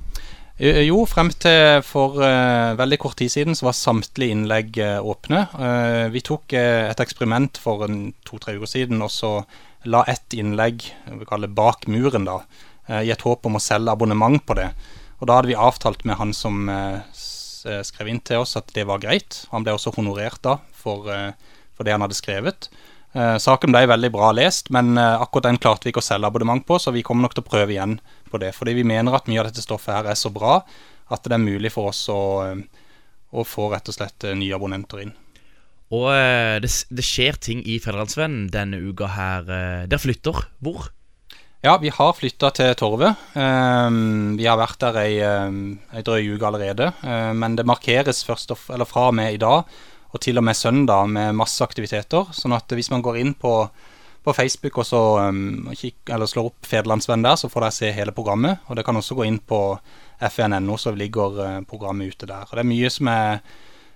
Jo, 0.57 1.03
frem 1.05 1.29
til 1.37 1.83
for 1.85 2.15
uh, 2.17 2.73
veldig 2.79 2.97
kort 3.03 3.19
tid 3.21 3.29
siden 3.29 3.57
så 3.59 3.67
var 3.67 3.75
samtlige 3.77 4.33
innlegg 4.33 4.79
uh, 4.81 5.05
åpne. 5.05 5.43
Uh, 5.53 6.07
vi 6.15 6.23
tok 6.25 6.55
et 6.57 7.03
eksperiment 7.05 7.61
for 7.61 7.85
to-tre 8.25 8.55
uker 8.57 8.71
siden 8.71 9.05
og 9.05 9.13
så 9.13 9.33
la 9.85 10.01
ett 10.09 10.33
innlegg 10.33 10.87
vi 11.13 11.29
kaller 11.29 11.53
bak 11.53 11.85
muren 11.93 12.25
da, 12.25 12.39
i 13.05 13.13
et 13.13 13.23
håp 13.23 13.45
om 13.47 13.59
å 13.59 13.63
selge 13.63 13.93
abonnement 13.93 14.41
på 14.49 14.57
det. 14.57 14.71
Og 15.21 15.29
Da 15.29 15.37
hadde 15.37 15.53
vi 15.53 15.61
avtalt 15.61 16.07
med 16.09 16.17
han 16.19 16.33
som 16.35 16.65
skrev 17.13 18.09
inn 18.11 18.23
til 18.25 18.43
oss 18.43 18.57
at 18.59 18.73
det 18.75 18.87
var 18.89 19.03
greit. 19.05 19.45
Han 19.53 19.63
ble 19.63 19.77
også 19.77 19.93
honorert 19.95 20.41
da 20.43 20.57
for, 20.75 21.07
for 21.77 21.87
det 21.87 21.95
han 21.95 22.03
hadde 22.03 22.19
skrevet. 22.19 22.71
Eh, 23.17 23.37
saken 23.41 23.73
ble 23.73 23.87
veldig 23.89 24.11
bra 24.13 24.31
lest, 24.37 24.69
men 24.75 24.97
eh, 25.01 25.23
akkurat 25.23 25.49
den 25.49 25.61
klarte 25.61 25.89
vi 25.89 25.95
ikke 25.95 26.03
å 26.03 26.05
selge 26.05 26.29
abonnement 26.29 26.65
på, 26.69 26.77
så 26.77 26.93
vi 26.93 27.05
kommer 27.07 27.25
nok 27.25 27.37
til 27.37 27.47
å 27.47 27.49
prøve 27.49 27.73
igjen 27.73 27.97
på 28.29 28.41
det. 28.43 28.53
Fordi 28.57 28.75
vi 28.77 28.85
mener 28.85 29.17
at 29.17 29.31
mye 29.31 29.41
av 29.41 29.49
dette 29.49 29.65
stoffet 29.65 29.95
her 29.95 30.11
er 30.13 30.19
så 30.21 30.33
bra 30.35 30.59
at 31.15 31.25
det 31.25 31.37
er 31.37 31.41
mulig 31.41 31.73
for 31.73 31.93
oss 31.93 32.03
å, 32.13 32.21
eh, 32.45 32.85
å 33.33 33.47
få 33.47 33.71
rett 33.73 33.89
og 33.89 33.97
slett 33.97 34.29
nye 34.37 34.53
abonnenter 34.57 35.07
inn. 35.07 35.15
Og 35.97 36.11
det, 36.65 36.69
det 36.99 37.05
skjer 37.07 37.37
ting 37.39 37.61
i 37.63 37.77
Fedrelandsvennen 37.79 38.49
denne 38.51 38.81
uka 38.83 39.07
her. 39.07 39.45
Dere 39.87 40.03
flytter. 40.03 40.41
Hvor? 40.59 40.89
Ja, 41.63 41.77
vi 41.79 41.93
har 41.95 42.17
flytta 42.19 42.51
til 42.59 42.73
Torve. 42.75 43.13
vi 43.37 44.49
har 44.51 44.59
vært 44.59 44.81
der 44.83 44.99
ei, 44.99 45.13
ei 45.23 46.03
drøy 46.03 46.33
uke 46.35 46.49
allerede. 46.49 46.91
men 47.39 47.55
det 47.55 47.69
markeres 47.71 48.25
først 48.27 48.51
og, 48.51 48.65
eller 48.75 48.91
fra 48.91 49.07
og 49.13 49.15
med 49.15 49.39
i 49.39 49.39
dag 49.39 49.63
og 50.17 50.23
til 50.25 50.41
og 50.41 50.47
med 50.47 50.57
søndag 50.57 51.11
med 51.13 51.37
masse 51.37 51.65
aktiviteter. 51.65 52.33
Sånn 52.35 52.57
at 52.57 52.73
hvis 52.73 52.91
man 52.93 53.05
går 53.05 53.21
inn 53.21 53.35
på, 53.37 53.53
på 54.25 54.35
Facebook 54.37 54.81
og 54.81 54.89
så 54.89 55.03
um, 55.29 55.69
kik, 55.77 55.99
eller 56.13 56.31
slår 56.31 56.51
opp 56.51 56.69
Federlandsvenn 56.69 57.25
der, 57.27 57.37
så 57.39 57.51
får 57.53 57.67
dere 57.67 57.77
se 57.77 57.93
hele 57.95 58.17
programmet. 58.17 58.65
Og 58.67 58.77
dere 58.77 58.87
kan 58.87 58.99
også 58.99 59.19
gå 59.19 59.29
inn 59.29 59.39
på 59.39 59.61
fn.no, 60.17 60.81
så 60.81 60.95
ligger 60.97 61.41
uh, 61.43 61.61
programmet 61.69 62.17
ute 62.17 62.29
der. 62.29 62.49
Og 62.49 62.57
Det 62.57 62.65
er 62.65 62.73
mye 62.73 62.93
som 62.93 63.13
er, 63.13 63.45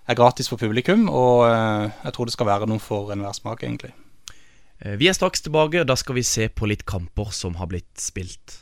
er 0.06 0.20
gratis 0.20 0.52
for 0.52 0.60
publikum, 0.60 1.08
og 1.08 1.48
uh, 1.48 1.88
jeg 2.04 2.16
tror 2.16 2.28
det 2.28 2.36
skal 2.36 2.52
være 2.52 2.70
noe 2.70 2.82
for 2.82 3.14
enhver 3.14 3.36
smak, 3.36 3.64
egentlig. 3.64 3.94
Eh, 4.80 4.96
vi 5.00 5.08
er 5.08 5.16
straks 5.16 5.44
tilbake, 5.44 5.82
og 5.82 5.88
da 5.88 5.96
skal 5.96 6.16
vi 6.20 6.24
se 6.24 6.48
på 6.48 6.68
litt 6.68 6.86
kamper 6.88 7.32
som 7.36 7.56
har 7.60 7.72
blitt 7.72 7.92
spilt. 8.00 8.60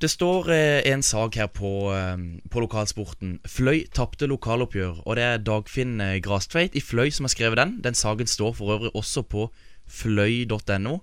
Det 0.00 0.08
står 0.08 0.48
eh, 0.48 0.92
en 0.92 1.02
sak 1.04 1.36
her 1.36 1.48
på, 1.52 1.92
eh, 1.92 2.16
på 2.48 2.60
lokalsporten. 2.64 3.34
Fløy 3.44 3.82
tapte 3.92 4.24
lokaloppgjør. 4.30 5.02
Og 5.04 5.16
det 5.18 5.24
er 5.26 5.42
Dagfinn 5.44 6.00
eh, 6.00 6.20
Grastveit 6.24 6.72
i 6.72 6.80
Fløy 6.80 7.10
som 7.12 7.28
har 7.28 7.34
skrevet 7.34 7.60
den. 7.60 7.74
Den 7.84 7.98
saken 7.98 8.26
står 8.26 8.54
for 8.56 8.72
øvrig 8.78 8.94
også 8.96 9.22
på 9.28 9.50
fløy.no. 9.90 10.94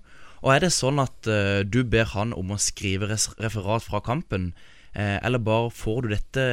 Og 0.42 0.50
er 0.54 0.64
det 0.64 0.72
sånn 0.74 0.98
at 1.02 1.26
uh, 1.26 1.66
du 1.66 1.82
ber 1.82 2.06
han 2.14 2.30
om 2.34 2.52
å 2.54 2.60
skrive 2.62 3.08
referat 3.10 3.82
fra 3.82 3.98
kampen, 4.06 4.52
eh, 4.94 5.18
eller 5.26 5.42
bare 5.42 5.72
får 5.74 6.04
du 6.04 6.12
dette 6.12 6.44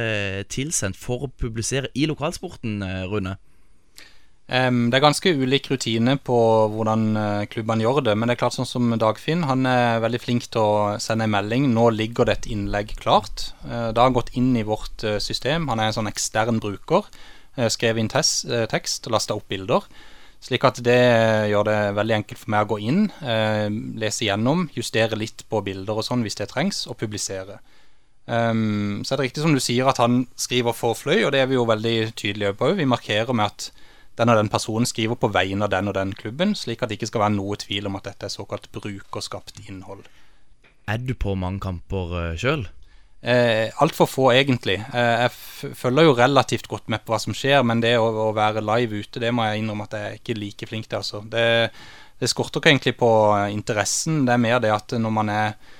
tilsendt 0.50 0.98
for 0.98 1.22
å 1.22 1.30
publisere 1.30 1.92
i 1.94 2.08
lokalsporten, 2.10 2.82
Rune? 3.06 3.36
Em, 4.46 4.84
det 4.92 5.00
er 5.00 5.02
ganske 5.02 5.32
ulik 5.34 5.66
rutine 5.72 6.14
på 6.22 6.38
hvordan 6.70 7.06
eh, 7.18 7.46
klubbene 7.50 7.82
gjør 7.82 8.02
det. 8.06 8.14
Men 8.14 8.30
det 8.30 8.36
er 8.36 8.42
klart 8.44 8.56
sånn 8.56 8.68
som 8.68 8.92
Dagfinn 9.00 9.46
han 9.48 9.66
er 9.66 10.02
veldig 10.04 10.22
flink 10.22 10.48
til 10.48 10.62
å 10.62 10.98
sende 11.02 11.26
en 11.26 11.34
melding. 11.34 11.70
Nå 11.74 11.88
ligger 11.94 12.28
det 12.28 12.38
et 12.38 12.50
innlegg 12.54 12.94
klart. 13.00 13.50
Uh, 13.66 13.90
det 13.90 14.02
har 14.02 14.14
gått 14.14 14.34
inn 14.38 14.52
i 14.58 14.66
vårt 14.66 15.02
eh, 15.06 15.18
system. 15.22 15.66
Han 15.72 15.82
er 15.82 15.90
en 15.90 15.98
sånn 15.98 16.12
ekstern 16.12 16.62
bruker. 16.62 17.08
Uh, 17.58 17.66
skrev 17.72 17.98
inn 17.98 18.12
tes, 18.12 18.38
uh, 18.46 18.68
tekst 18.70 19.10
lasta 19.10 19.34
opp 19.34 19.50
bilder. 19.50 19.88
Slik 20.46 20.66
at 20.68 20.78
det 20.84 21.00
gjør 21.50 21.64
det 21.66 21.78
veldig 21.96 22.14
enkelt 22.20 22.38
for 22.38 22.52
meg 22.54 22.66
å 22.66 22.74
gå 22.74 22.76
inn, 22.86 23.06
eh, 23.24 23.66
lese 23.98 24.28
gjennom, 24.28 24.66
justere 24.76 25.18
litt 25.18 25.42
på 25.50 25.62
bilder 25.64 25.98
og 25.98 26.06
sånn 26.06 26.22
hvis 26.22 26.38
det 26.38 26.50
trengs, 26.52 26.84
og 26.90 26.98
publisere. 27.00 27.58
Um, 28.26 29.02
så 29.06 29.14
er 29.14 29.20
det 29.20 29.26
riktig 29.28 29.42
som 29.44 29.54
du 29.54 29.62
sier 29.62 29.88
at 29.88 30.00
han 30.02 30.24
skriver 30.38 30.74
for 30.74 30.98
Fløy, 30.98 31.24
og 31.24 31.32
det 31.32 31.40
er 31.40 31.50
vi 31.50 31.56
jo 31.58 31.66
veldig 31.66 31.96
tydelige 32.18 32.56
på. 32.58 32.72
Vi 32.78 32.88
markerer 32.90 33.32
med 33.34 33.46
at 33.46 33.70
den 34.16 34.32
og 34.32 34.38
den 34.38 34.52
personen 34.52 34.88
skriver 34.88 35.18
på 35.20 35.30
vegne 35.32 35.66
av 35.66 35.72
den 35.74 35.90
og 35.90 35.96
den 35.98 36.14
klubben, 36.16 36.54
slik 36.56 36.82
at 36.82 36.90
det 36.90 37.00
ikke 37.00 37.10
skal 37.10 37.26
være 37.26 37.36
noe 37.36 37.58
tvil 37.60 37.90
om 37.90 37.98
at 37.98 38.08
dette 38.08 38.28
er 38.28 38.32
såkalt 38.32 38.70
brukerskapt 38.72 39.60
innhold. 39.66 40.06
Er 40.86 41.02
du 41.02 41.12
på 41.18 41.34
mange 41.38 41.60
kamper 41.64 42.34
sjøl? 42.40 42.68
Eh, 43.26 43.72
Altfor 43.82 44.06
få, 44.06 44.26
egentlig. 44.32 44.76
Eh, 44.94 45.26
jeg 45.26 45.74
følger 45.74 46.06
jo 46.06 46.16
relativt 46.16 46.68
godt 46.70 46.88
med 46.92 47.02
på 47.02 47.14
hva 47.14 47.20
som 47.22 47.34
skjer, 47.34 47.62
men 47.66 47.80
det 47.82 47.96
å, 47.98 48.06
å 48.06 48.32
være 48.36 48.62
live 48.64 49.02
ute, 49.02 49.22
det 49.22 49.32
må 49.34 49.48
jeg 49.48 49.62
innrømme 49.62 49.88
at 49.88 49.96
jeg 49.96 50.10
er 50.10 50.20
ikke 50.20 50.38
like 50.38 50.68
flink 50.70 50.86
til. 50.86 51.00
Altså. 51.00 51.22
Det, 51.32 51.46
det 52.20 52.30
skorter 52.30 52.62
ikke 52.62 52.74
egentlig 52.74 52.94
på 53.00 53.10
eh, 53.34 53.48
interessen. 53.56 54.22
Det 54.28 54.36
er 54.36 54.44
mer 54.44 54.62
det 54.62 54.72
at 54.74 54.94
når 55.00 55.16
man 55.18 55.32
er 55.32 55.48
eh, 55.48 55.74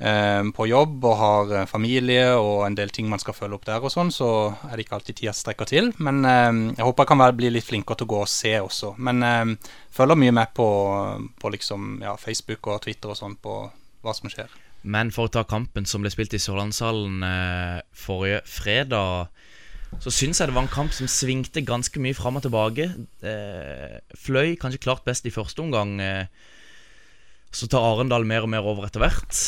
på 0.00 0.64
jobb 0.70 1.04
og 1.04 1.16
har 1.20 1.50
eh, 1.58 1.66
familie 1.68 2.30
og 2.40 2.64
en 2.64 2.76
del 2.76 2.92
ting 2.94 3.08
man 3.10 3.20
skal 3.20 3.36
følge 3.36 3.58
opp 3.58 3.66
der 3.68 3.84
og 3.84 3.92
sånn, 3.92 4.12
så 4.14 4.30
er 4.70 4.72
det 4.72 4.86
ikke 4.86 4.96
alltid 4.96 5.18
tida 5.18 5.34
strekker 5.36 5.68
til. 5.68 5.90
Men 6.00 6.22
eh, 6.24 6.48
jeg 6.78 6.86
håper 6.86 7.04
jeg 7.04 7.10
kan 7.12 7.20
være, 7.20 7.36
bli 7.36 7.50
litt 7.52 7.66
flinkere 7.66 8.00
til 8.00 8.08
å 8.08 8.12
gå 8.14 8.22
og 8.24 8.30
se 8.32 8.54
også. 8.64 8.94
Men 8.96 9.26
eh, 9.26 9.74
følger 9.92 10.20
mye 10.22 10.34
med 10.40 10.54
på, 10.56 10.68
på 11.40 11.52
liksom, 11.52 11.92
ja, 12.06 12.16
Facebook 12.20 12.70
og 12.72 12.80
Twitter 12.86 13.12
og 13.12 13.18
sånn 13.20 13.36
på 13.42 13.60
hva 14.00 14.14
som 14.16 14.32
skjer. 14.32 14.52
Men 14.88 15.10
for 15.12 15.28
å 15.28 15.32
ta 15.34 15.44
kampen 15.44 15.84
som 15.84 16.00
ble 16.00 16.12
spilt 16.12 16.32
i 16.32 16.40
Sørlandshallen 16.40 17.26
eh, 17.26 17.82
forrige 17.92 18.40
fredag, 18.48 19.28
så 20.00 20.12
syns 20.14 20.40
jeg 20.40 20.48
det 20.48 20.54
var 20.56 20.64
en 20.64 20.72
kamp 20.72 20.94
som 20.96 21.10
svingte 21.10 21.60
ganske 21.66 22.00
mye 22.00 22.16
fram 22.16 22.38
og 22.40 22.46
tilbake. 22.46 22.86
Eh, 23.26 23.98
fløy 24.16 24.54
kanskje 24.56 24.80
klart 24.86 25.04
best 25.04 25.28
i 25.28 25.34
første 25.34 25.60
omgang. 25.60 25.98
Så 27.52 27.68
tar 27.68 27.84
Arendal 27.84 28.24
mer 28.24 28.46
og 28.46 28.52
mer 28.54 28.64
over 28.64 28.86
etter 28.86 29.02
hvert. 29.02 29.44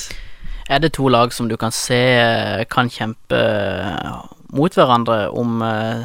Er 0.70 0.78
det 0.82 0.92
to 0.96 1.08
lag 1.10 1.32
som 1.34 1.48
du 1.50 1.56
kan 1.60 1.72
se 1.74 1.98
eh, 2.18 2.64
kan 2.70 2.90
kjempe 2.92 3.38
eh, 3.38 4.20
mot 4.54 4.74
hverandre 4.76 5.24
om 5.36 5.62
eh, 5.66 6.04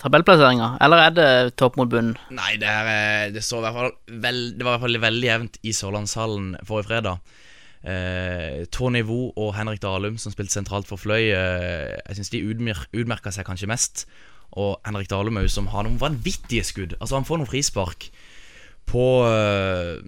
tabellplasseringa, 0.00 0.72
eller 0.80 1.02
er 1.06 1.12
det 1.16 1.28
topp 1.60 1.76
mot 1.80 1.90
bunn? 1.92 2.14
Nei, 2.32 2.54
det, 2.60 2.68
her, 2.70 2.88
er- 2.88 3.34
det, 3.34 3.42
så 3.44 3.60
i 3.60 3.64
hvert 3.66 3.76
fall 3.76 3.92
vel, 4.24 4.40
det 4.56 4.64
var 4.66 4.74
i 4.74 4.78
hvert 4.78 4.86
fall 4.88 5.02
veldig 5.04 5.28
jevnt 5.28 5.58
i 5.62 5.74
Sørlandshallen 5.76 6.54
forrige 6.68 6.88
fredag. 6.90 7.36
Eh, 7.80 8.64
Tony 8.74 9.00
Vo 9.08 9.30
og 9.40 9.54
Henrik 9.56 9.80
Dalum, 9.84 10.18
som 10.20 10.32
spilte 10.34 10.52
sentralt 10.56 10.88
for 10.88 11.00
Fløy, 11.00 11.30
eh, 11.32 11.94
jeg 12.08 12.18
syns 12.18 12.32
de 12.34 12.42
utmer 12.50 12.82
utmerka 12.96 13.32
seg 13.32 13.46
kanskje 13.48 13.70
mest. 13.70 14.04
Og 14.58 14.80
Henrik 14.88 15.08
Dalum 15.12 15.38
òg, 15.40 15.46
som 15.52 15.68
har 15.70 15.86
noen 15.86 16.00
vanvittige 16.00 16.64
skudd. 16.66 16.96
Altså 16.98 17.20
Han 17.20 17.28
får 17.28 17.38
noen 17.40 17.48
frispark 17.52 18.08
på 18.90 19.04
eh, 19.28 20.00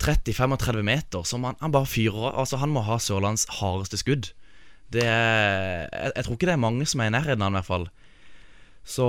30-35 0.00 0.82
meter 0.86 1.24
som 1.28 1.44
han, 1.44 1.58
han 1.60 1.74
bare 1.74 1.88
fyrer. 1.88 2.32
Altså 2.32 2.60
Han 2.62 2.72
må 2.74 2.84
ha 2.86 2.98
Sørlands 3.02 3.46
hardeste 3.60 4.00
skudd. 4.00 4.32
Det 4.90 5.04
er, 5.06 5.86
jeg, 5.86 6.12
jeg 6.16 6.26
tror 6.26 6.36
ikke 6.36 6.48
det 6.48 6.56
er 6.56 6.64
mange 6.64 6.86
som 6.88 7.02
er 7.02 7.10
i 7.10 7.14
nærheten 7.14 7.42
av 7.42 7.50
han, 7.50 7.54
i 7.54 7.60
hvert 7.60 7.70
fall. 7.70 7.86
Så 8.86 9.06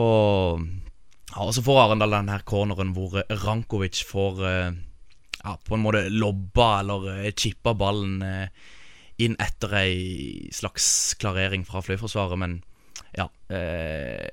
ja, 1.31 1.45
Og 1.45 1.53
så 1.55 1.63
får 1.65 1.79
Arendal 1.86 2.17
den 2.17 2.33
her 2.33 2.43
corneren 2.45 2.91
hvor 2.95 3.17
eh, 3.21 3.38
Rankovic 3.45 4.03
får 4.07 4.43
eh, 4.50 4.75
ja, 5.41 5.55
på 5.55 5.77
en 5.77 5.86
måte 5.86 6.03
lobba 6.12 6.74
eller 6.81 7.07
eh, 7.15 7.31
chippa 7.33 7.74
ballen 7.77 8.19
inn 9.21 9.38
etter 9.41 9.74
ei 9.77 10.50
slags 10.53 11.15
klarering 11.21 11.63
fra 11.67 11.81
Fløyforsvaret, 11.86 12.39
men 12.41 12.62
ja 13.17 13.27
eh, 13.51 14.29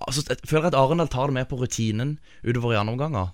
altså, 0.00 0.24
Jeg 0.28 0.48
føler 0.48 0.70
at 0.70 0.78
Arendal 0.78 1.10
tar 1.12 1.30
det 1.30 1.36
med 1.36 1.48
på 1.50 1.58
rutinen 1.60 2.16
utover 2.42 2.74
i 2.74 2.80
andre 2.80 2.96
omganger. 2.96 3.32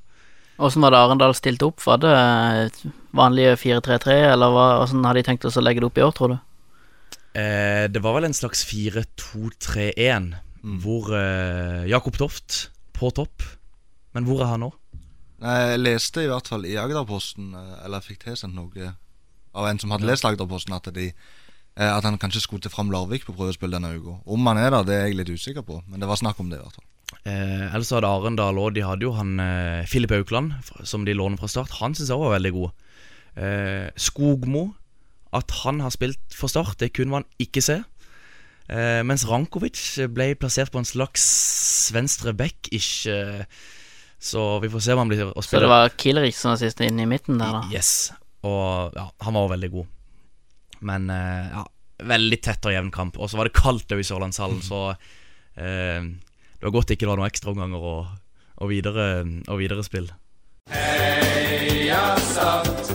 Åssen 0.58 0.82
var 0.82 0.90
det 0.90 0.98
Arendal 0.98 1.34
stilt 1.38 1.62
opp? 1.62 1.78
Var 1.86 2.00
det 2.02 2.12
eh, 2.18 2.82
vanlige 3.14 3.54
4-3-3, 3.62 4.16
eller 4.32 4.58
åssen 4.82 5.06
har 5.06 5.14
de 5.14 5.22
tenkt 5.26 5.46
å 5.46 5.62
legge 5.62 5.84
det 5.84 5.86
opp 5.86 6.00
i 6.00 6.04
år, 6.06 6.14
tror 6.16 6.34
du? 6.34 6.38
Eh, 7.38 7.86
det 7.92 8.02
var 8.02 8.16
vel 8.16 8.26
en 8.26 8.34
slags 8.34 8.64
4-2-3-1, 8.66 10.32
hvor 10.82 11.12
eh, 11.14 11.86
Jakob 11.90 12.18
Toft 12.18 12.58
på 12.98 13.12
topp. 13.14 13.46
Men 14.16 14.26
hvor 14.26 14.42
er 14.42 14.50
han 14.54 14.64
nå? 14.66 14.72
Nei, 15.44 15.58
Jeg 15.70 15.82
leste 15.84 16.24
i 16.24 16.30
hvert 16.30 16.50
fall 16.50 16.66
i 16.66 16.74
Agderposten, 16.80 17.52
eller 17.54 17.84
eller 17.86 18.02
fikk 18.02 18.24
tilsendt 18.26 18.58
noe 18.58 18.94
av 19.54 19.68
en 19.68 19.78
som 19.78 19.92
hadde 19.94 20.08
lest 20.08 20.26
Agderposten, 20.26 20.74
at, 20.74 20.90
de, 20.94 21.12
eh, 21.78 21.90
at 21.92 22.02
han 22.02 22.18
kanskje 22.18 22.42
skulle 22.42 22.66
til 22.66 22.74
Fram 22.74 22.90
Larvik 22.90 23.28
på 23.28 23.36
prøvespill 23.38 23.70
denne 23.74 23.94
uka. 23.94 24.18
Om 24.26 24.50
han 24.50 24.58
er 24.58 24.74
der, 24.74 24.86
det 24.88 24.96
er 24.96 25.06
jeg 25.06 25.20
litt 25.20 25.30
usikker 25.30 25.62
på, 25.62 25.82
men 25.86 26.02
det 26.02 26.10
var 26.10 26.18
snakk 26.18 26.40
om 26.42 26.50
det 26.50 26.58
i 26.58 26.64
hvert 26.64 26.80
fall. 26.80 26.88
Eh, 27.28 27.64
ellers 27.68 27.90
hadde 27.92 28.08
Arendal 28.08 28.58
og 28.60 28.74
de 28.76 28.84
hadde 28.86 29.04
jo 29.04 29.12
han 29.16 29.36
eh, 29.42 29.86
Filip 29.90 30.14
Aukland, 30.16 30.54
som 30.88 31.04
de 31.04 31.16
låner 31.16 31.40
fra 31.40 31.50
start. 31.50 31.76
Han 31.82 31.96
syns 31.96 32.08
jeg 32.08 32.16
også 32.16 32.28
var 32.28 32.36
veldig 32.38 32.52
god. 32.56 32.84
Eh, 33.38 33.86
Skogmo, 34.00 34.64
at 35.36 35.52
han 35.62 35.82
har 35.84 35.92
spilt 35.94 36.22
for 36.34 36.50
start, 36.50 36.78
det 36.80 36.94
kunne 36.96 37.18
man 37.18 37.28
ikke 37.42 37.62
se. 37.64 37.82
Eh, 38.68 39.00
mens 39.06 39.24
Rankovic 39.28 39.80
ble 40.12 40.32
plassert 40.40 40.72
på 40.72 40.80
en 40.80 40.88
slags 40.88 41.24
venstre 41.94 42.34
back-ish. 42.36 43.08
Eh, 43.12 43.44
så 44.18 44.44
vi 44.62 44.70
får 44.72 44.82
se 44.82 44.94
om 44.96 45.04
han 45.04 45.10
blir 45.10 45.28
å 45.30 45.44
Så 45.44 45.60
det 45.62 45.70
var 45.70 45.92
Kilrich 45.94 46.36
som 46.36 46.52
var 46.52 46.60
sist 46.60 46.80
inn 46.82 46.98
i 46.98 47.06
midten 47.08 47.38
der, 47.38 47.60
da. 47.60 47.62
Yes. 47.72 48.10
Og 48.46 48.96
ja, 48.96 49.08
han 49.24 49.36
var 49.36 49.46
også 49.46 49.54
veldig 49.54 49.70
god. 49.76 49.92
Men 50.90 51.10
eh, 51.10 51.52
ja, 51.54 51.64
veldig 52.12 52.40
tett 52.44 52.68
og 52.68 52.74
jevn 52.74 52.90
kamp. 52.94 53.18
Og 53.18 53.30
så 53.30 53.38
var 53.38 53.48
det 53.48 53.56
kaldt 53.58 53.94
òg 53.94 54.02
i 54.02 54.06
Sørlandshallen, 54.06 54.60
så 54.64 54.82
eh, 55.58 56.02
det 56.58 56.66
var 56.66 56.74
godt 56.74 56.90
ikke 56.90 57.06
det 57.06 57.10
var 57.12 57.20
noen 57.20 57.30
ekstraomganger 57.30 57.84
og, 57.86 58.06
og, 58.58 58.70
videre, 58.72 59.04
og 59.46 59.60
videre 59.60 59.84
spill. 59.86 60.08
Heia 60.74 62.02
Start. 62.18 62.90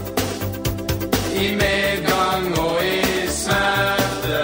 I 1.32 1.48
medgang 1.55 2.50
og 2.60 2.84
i 2.84 3.24
smerte. 3.32 4.41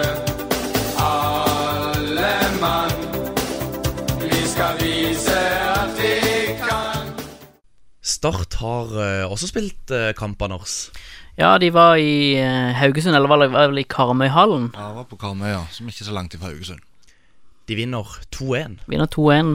Alle 1.04 2.32
mann. 2.64 3.06
Vi 4.24 4.40
skal 4.54 4.80
vise 4.80 5.38
at 5.68 5.94
vi 6.00 6.16
kan. 6.64 7.14
Start 8.00 8.56
har 8.64 8.98
eh, 9.04 9.28
også 9.28 9.52
spilt 9.52 9.92
uh, 9.92 10.10
kamp, 10.16 10.40
Anders. 10.48 10.88
Ja, 11.36 11.58
de 11.60 11.68
var 11.76 12.00
i 12.00 12.40
eh, 12.40 12.72
Haugesund, 12.76 13.14
eller 13.16 13.28
var 13.28 13.44
det 13.44 13.52
vel 13.52 13.84
i 13.84 13.88
Karmøyhallen? 13.88 14.72
Ja, 14.72 14.88
de 14.88 15.02
var 15.02 15.10
på 15.12 15.20
Karmøy, 15.20 15.52
ja, 15.52 15.66
som 15.76 15.92
ikke 15.92 16.06
er 16.06 16.08
så 16.08 16.16
langt 16.16 16.40
fra 16.40 16.48
Haugesund. 16.48 16.80
De 17.70 17.76
vinner 17.78 18.02
2-1. 18.34 18.80
Vinner 18.90 19.06
2-1, 19.06 19.50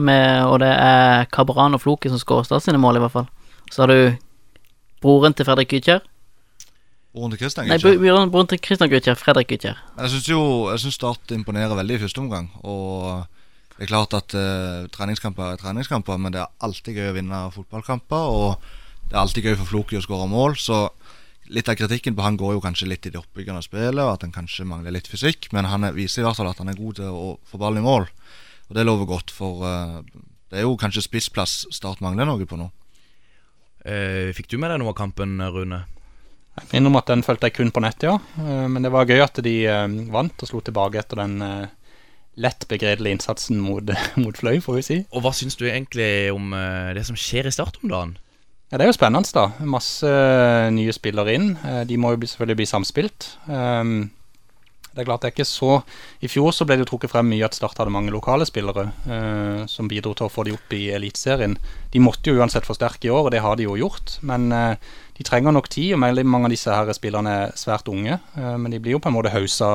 og 0.48 0.60
det 0.62 0.70
er 0.72 1.26
Cabran 1.28 1.76
og 1.76 1.82
Floki 1.82 2.08
som 2.08 2.20
skårer 2.20 2.46
Start 2.48 2.64
sine 2.64 2.80
mål, 2.80 2.96
i 2.96 3.02
hvert 3.04 3.12
fall. 3.12 3.26
Så 3.68 3.82
har 3.82 3.92
du 3.92 3.98
broren 5.04 5.36
til 5.36 5.44
Fredrik 5.44 5.74
Gytkjær. 5.74 6.00
Broren 7.12 7.34
til 7.34 7.42
Kristian 7.42 7.68
Nei, 7.68 7.76
Gytkjær. 7.76 8.00
broren, 8.00 8.32
broren 8.32 8.48
til 8.54 8.62
Christian 8.64 8.88
Gytkjær. 8.92 9.18
Fredrik 9.20 9.52
Gytkjær. 9.52 9.82
Jeg 10.00 10.14
syns 10.14 10.30
jo 10.30 10.40
jeg 10.70 10.80
synes 10.86 10.96
Start 10.96 11.36
imponerer 11.36 11.76
veldig 11.76 11.98
i 11.98 12.02
første 12.06 12.24
omgang. 12.24 12.48
Og 12.64 13.26
det 13.76 13.84
er 13.84 13.92
klart 13.92 14.16
at 14.16 14.32
uh, 14.32 14.88
treningskamper 14.96 15.52
er 15.52 15.60
treningskamper, 15.60 16.16
men 16.16 16.32
det 16.32 16.40
er 16.40 16.52
alltid 16.64 16.96
gøy 16.96 17.10
å 17.10 17.16
vinne 17.18 17.42
fotballkamper. 17.52 18.32
Og 18.32 18.56
det 19.10 19.16
er 19.16 19.22
alltid 19.26 19.50
gøy 19.50 19.58
for 19.60 19.74
Floki 19.74 20.00
å 20.00 20.04
skåre 20.04 20.28
mål. 20.32 20.56
Så 20.56 20.86
litt 21.52 21.68
av 21.68 21.76
kritikken 21.78 22.16
på 22.16 22.24
han 22.24 22.38
går 22.40 22.56
jo 22.56 22.62
kanskje 22.64 22.88
litt 22.90 23.06
i 23.08 23.12
det 23.14 23.20
oppbyggende 23.20 23.64
spillet, 23.64 24.02
og 24.02 24.14
at 24.14 24.24
han 24.26 24.34
kanskje 24.34 24.66
mangler 24.68 24.94
litt 24.94 25.10
fysikk. 25.10 25.50
Men 25.56 25.68
han 25.70 25.86
er, 25.86 25.96
viser 25.96 26.22
i 26.22 26.26
hvert 26.26 26.38
fall 26.38 26.50
at 26.50 26.62
han 26.62 26.72
er 26.72 26.78
god 26.78 26.98
til 27.00 27.12
å 27.12 27.36
få 27.46 27.60
ballen 27.62 27.84
i 27.84 27.86
mål. 27.86 28.08
Og 28.66 28.74
det 28.78 28.86
lover 28.86 29.08
godt, 29.08 29.30
for 29.34 29.62
uh, 29.62 30.00
det 30.50 30.60
er 30.60 30.66
jo 30.66 30.78
kanskje 30.78 31.04
spissplass 31.04 31.64
Start 31.74 32.02
mangler 32.04 32.28
noe 32.28 32.46
på 32.48 32.58
nå. 32.58 32.70
Eh, 33.86 34.32
fikk 34.34 34.50
du 34.50 34.58
med 34.58 34.72
deg 34.72 34.80
noe 34.82 34.90
av 34.90 34.98
kampen, 34.98 35.38
Rune? 35.54 35.84
Jeg 36.56 36.68
minner 36.72 36.90
om 36.90 36.98
at 36.98 37.10
den 37.10 37.22
fulgte 37.22 37.50
jeg 37.50 37.56
kun 37.58 37.72
på 37.74 37.82
nettet, 37.84 38.08
ja. 38.08 38.16
Eh, 38.42 38.66
Men 38.66 38.82
det 38.82 38.90
var 38.94 39.06
gøy 39.06 39.22
at 39.22 39.38
de 39.44 39.56
eh, 39.70 39.96
vant 40.10 40.42
og 40.42 40.50
slo 40.50 40.62
tilbake 40.64 41.02
etter 41.02 41.22
den 41.22 41.38
lett 42.36 42.66
begredelige 42.68 43.16
innsatsen 43.16 43.60
mot, 43.62 43.86
mot 44.22 44.36
Fløy, 44.36 44.58
får 44.64 44.78
vi 44.78 44.86
si. 44.86 44.98
Og 45.14 45.22
hva 45.24 45.32
syns 45.36 45.56
du 45.56 45.66
egentlig 45.68 46.32
om 46.34 46.50
det 46.96 47.06
som 47.08 47.16
skjer 47.16 47.48
i 47.48 47.54
Start 47.54 47.78
om 47.82 47.92
dagen? 47.92 48.16
Ja, 48.66 48.78
Det 48.78 48.82
er 48.82 48.90
jo 48.90 48.96
spennende, 48.98 49.30
da. 49.30 49.46
Masse 49.62 50.10
eh, 50.10 50.72
nye 50.74 50.90
spillere 50.94 51.34
inn. 51.36 51.52
Eh, 51.62 51.84
De 51.86 51.96
må 52.02 52.10
jo 52.14 52.26
selvfølgelig 52.26 52.56
bli 52.58 52.66
samspilt. 52.66 53.28
Um, 53.46 54.10
Det 54.96 55.02
er 55.02 55.08
klart 55.10 55.20
det 55.20 55.28
er 55.28 55.34
ikke 55.34 55.44
så 55.44 55.82
I 56.24 56.28
fjor 56.32 56.54
så 56.56 56.64
ble 56.64 56.78
det 56.78 56.86
jo 56.86 56.88
trukket 56.88 57.10
frem 57.12 57.26
mye 57.28 57.44
at 57.44 57.54
Start 57.54 57.76
hadde 57.76 57.92
mange 57.92 58.10
lokale 58.10 58.46
spillere 58.48 58.86
eh, 59.04 59.66
som 59.68 59.86
bidro 59.86 60.14
til 60.16 60.26
å 60.26 60.32
få 60.32 60.46
de 60.48 60.54
opp 60.56 60.72
i 60.72 60.88
Eliteserien. 60.96 61.58
De 61.92 62.00
måtte 62.00 62.32
jo 62.32 62.40
uansett 62.40 62.64
forsterke 62.66 63.06
i 63.06 63.12
år, 63.12 63.28
og 63.28 63.30
det 63.34 63.42
har 63.44 63.56
de 63.60 63.68
jo 63.68 63.76
gjort. 63.76 64.16
Men 64.22 64.48
de 64.48 65.22
trenger 65.28 65.52
nok 65.52 65.68
tid, 65.68 65.92
og 65.94 66.00
veldig 66.00 66.24
mange 66.26 66.48
av 66.48 66.54
disse 66.56 66.72
her 66.72 66.90
spillerne 66.96 67.36
er 67.44 67.52
svært 67.60 67.86
unge. 67.92 68.18
Men 68.34 68.72
de 68.72 68.80
blir 68.80 68.96
jo 68.96 69.02
på 69.04 69.12
en 69.12 69.18
måte 69.18 69.34
hausa 69.36 69.68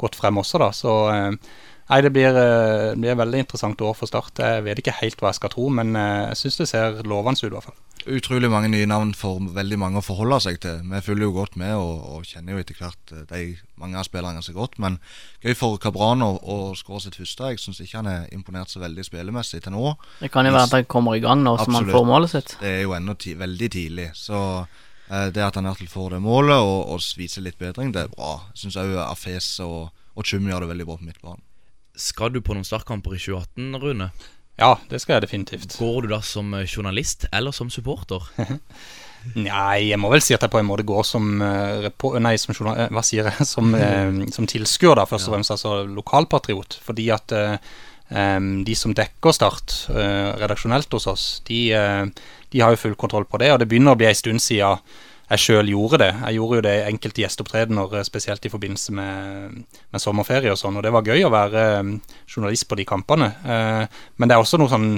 godt 0.00 0.16
frem 0.16 0.40
også, 0.40 0.58
da. 0.64 0.72
Så 0.72 0.96
nei, 1.12 2.00
det 2.00 2.10
blir, 2.16 2.32
det 2.32 2.96
blir 2.96 3.12
et 3.12 3.20
veldig 3.20 3.44
interessant 3.44 3.84
år 3.84 3.94
for 3.94 4.08
Start. 4.08 4.40
Jeg 4.40 4.64
vet 4.64 4.80
ikke 4.80 4.98
helt 5.02 5.20
hva 5.20 5.30
jeg 5.30 5.42
skal 5.42 5.52
tro, 5.52 5.68
men 5.68 5.92
jeg 5.94 6.40
syns 6.46 6.62
det 6.64 6.70
ser 6.72 7.02
lovende 7.04 7.44
ut, 7.44 7.50
i 7.52 7.54
hvert 7.58 7.68
fall. 7.68 7.80
Utrolig 8.10 8.48
mange 8.50 8.66
nye 8.72 8.86
navn 8.88 9.12
for 9.14 9.38
veldig 9.54 9.76
mange 9.78 10.00
å 10.00 10.04
forholde 10.04 10.40
seg 10.42 10.56
til. 10.64 10.80
Vi 10.90 11.00
følger 11.06 11.28
jo 11.28 11.34
godt 11.36 11.54
med 11.60 11.74
og, 11.78 12.00
og 12.10 12.24
kjenner 12.26 12.56
jo 12.56 12.62
etter 12.62 12.78
hvert 12.80 13.12
eh, 13.14 13.26
de 13.30 13.42
mange 13.78 13.98
av 14.00 14.06
spillerne 14.08 14.40
ganske 14.40 14.54
godt. 14.56 14.78
Men 14.82 14.98
gøy 15.44 15.54
for 15.58 15.78
Cabrano 15.82 16.32
å 16.42 16.56
skåre 16.78 17.04
sitt 17.04 17.18
første. 17.20 17.52
Jeg 17.52 17.62
syns 17.62 17.78
ikke 17.84 18.00
han 18.00 18.10
er 18.10 18.26
imponert 18.34 18.72
så 18.72 18.82
veldig 18.82 19.06
spillemessig 19.06 19.62
til 19.62 19.76
nå. 19.76 19.94
Det 20.18 20.32
kan 20.34 20.48
jo 20.48 20.54
være 20.56 20.70
at 20.70 20.76
han 20.80 20.90
kommer 20.90 21.18
i 21.18 21.22
gang 21.22 21.44
nå 21.46 21.54
som 21.62 21.78
han 21.78 21.90
får 21.94 22.08
målet 22.10 22.34
sitt. 22.34 22.56
Det 22.62 22.74
er 22.80 22.84
jo 22.88 22.96
ennå 22.98 23.14
ti 23.22 23.36
veldig 23.38 23.70
tidlig. 23.78 24.10
Så 24.18 24.42
eh, 24.58 25.30
det 25.30 25.46
at 25.46 25.60
han 25.60 25.70
iallfall 25.70 25.94
får 25.94 26.16
det 26.16 26.22
målet 26.26 26.58
og, 26.58 26.76
og 26.96 27.08
viser 27.22 27.46
litt 27.46 27.60
bedring, 27.62 27.94
det 27.94 28.08
er 28.08 28.12
bra. 28.12 28.34
Jeg 28.50 28.64
syns 28.64 28.82
òg 28.82 28.98
Afes 29.06 29.54
og, 29.62 29.92
og 30.18 30.26
Chum 30.26 30.50
gjør 30.50 30.66
det 30.66 30.74
veldig 30.74 30.90
bra 30.90 30.98
på 30.98 31.10
midtbanen. 31.12 31.46
Skal 32.02 32.32
du 32.32 32.40
på 32.40 32.54
noen 32.56 32.66
startkamper 32.66 33.14
i 33.14 33.20
2018, 33.20 33.74
Rune? 33.82 34.10
Ja, 34.60 34.76
det 34.90 35.00
skal 35.02 35.16
jeg 35.16 35.26
definitivt. 35.26 35.78
Går 35.80 36.04
du 36.04 36.12
da 36.12 36.20
som 36.24 36.52
eh, 36.54 36.66
journalist 36.68 37.26
eller 37.32 37.54
som 37.56 37.70
supporter? 37.72 38.24
Nei, 39.38 39.92
jeg 39.92 40.00
må 40.02 40.10
vel 40.10 40.22
si 40.24 40.34
at 40.34 40.42
jeg 40.42 40.50
på 40.50 40.58
en 40.58 40.66
måte 40.66 40.82
går 40.82 41.04
som 41.06 41.28
uh, 41.38 42.16
Nei, 42.18 42.34
som 42.42 42.56
journal, 42.56 42.88
hva 42.90 43.04
sier 43.06 43.30
jeg? 43.30 43.46
Som, 43.52 43.70
uh, 43.70 44.26
som 44.34 44.48
tilskuer, 44.50 44.98
da, 44.98 45.06
først 45.06 45.30
og 45.30 45.36
fremst. 45.36 45.54
Altså 45.54 45.76
lokalpatriot. 45.86 46.80
Fordi 46.82 47.06
at 47.14 47.36
um, 47.38 48.50
de 48.66 48.74
som 48.76 48.94
dekker 48.98 49.36
Start 49.36 49.76
redaksjonelt 50.42 50.98
hos 50.98 51.06
oss, 51.08 51.26
de, 51.46 51.62
de, 52.50 52.60
har 52.60 52.74
jo 52.74 52.82
full 52.82 52.98
kontroll 52.98 53.28
på 53.30 53.38
det. 53.40 53.52
Og 53.54 53.62
det 53.62 53.70
begynner 53.70 53.94
å 53.94 54.00
bli 54.00 54.10
ei 54.10 54.18
stund 54.18 54.42
siden 54.42 54.82
jeg 55.32 55.42
sjøl 55.42 55.72
gjorde 55.72 56.02
det. 56.02 56.10
Jeg 56.12 56.38
gjorde 56.38 56.58
jo 56.58 56.64
det 56.66 56.76
i 56.78 56.86
enkelte 56.90 57.22
gjesteopptredener, 57.24 57.98
spesielt 58.06 58.44
i 58.44 58.52
forbindelse 58.52 58.94
med, 58.96 59.58
med, 59.64 60.02
sommerferie 60.02 60.52
og 60.52 60.60
sånn. 60.60 60.78
Og 60.78 60.84
det 60.84 60.92
var 60.94 61.08
gøy 61.08 61.24
å 61.24 61.32
være 61.32 61.66
journalist 62.28 62.68
på 62.68 62.78
de 62.80 62.86
kampene. 62.88 63.32
men 63.42 64.28
det 64.28 64.36
er 64.36 64.42
også 64.42 64.60
noe 64.60 64.72
sånn 64.72 64.90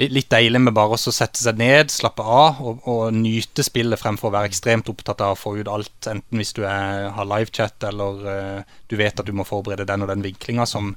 litt, 0.00 0.30
deilig 0.32 0.60
med 0.64 0.74
bare 0.74 0.96
å 0.96 1.00
sette 1.14 1.38
seg 1.38 1.60
ned, 1.60 1.92
slappe 1.92 2.24
av 2.24 2.60
og, 2.64 2.84
og, 2.88 3.02
nyte 3.14 3.62
spillet 3.62 4.00
fremfor 4.00 4.30
å 4.30 4.34
være 4.34 4.50
ekstremt 4.50 4.88
opptatt 4.90 5.20
av 5.22 5.36
å 5.36 5.38
få 5.38 5.56
ut 5.60 5.70
alt, 5.70 5.94
enten 6.10 6.40
hvis 6.40 6.54
du 6.56 6.62
er, 6.64 7.10
har 7.12 7.28
livechat 7.28 7.84
eller 7.90 8.64
du 8.88 8.96
vet 8.98 9.20
at 9.20 9.28
du 9.28 9.34
må 9.36 9.46
forberede 9.46 9.86
den 9.86 10.02
og 10.02 10.10
den 10.10 10.24
vinklinga 10.24 10.66
som 10.66 10.94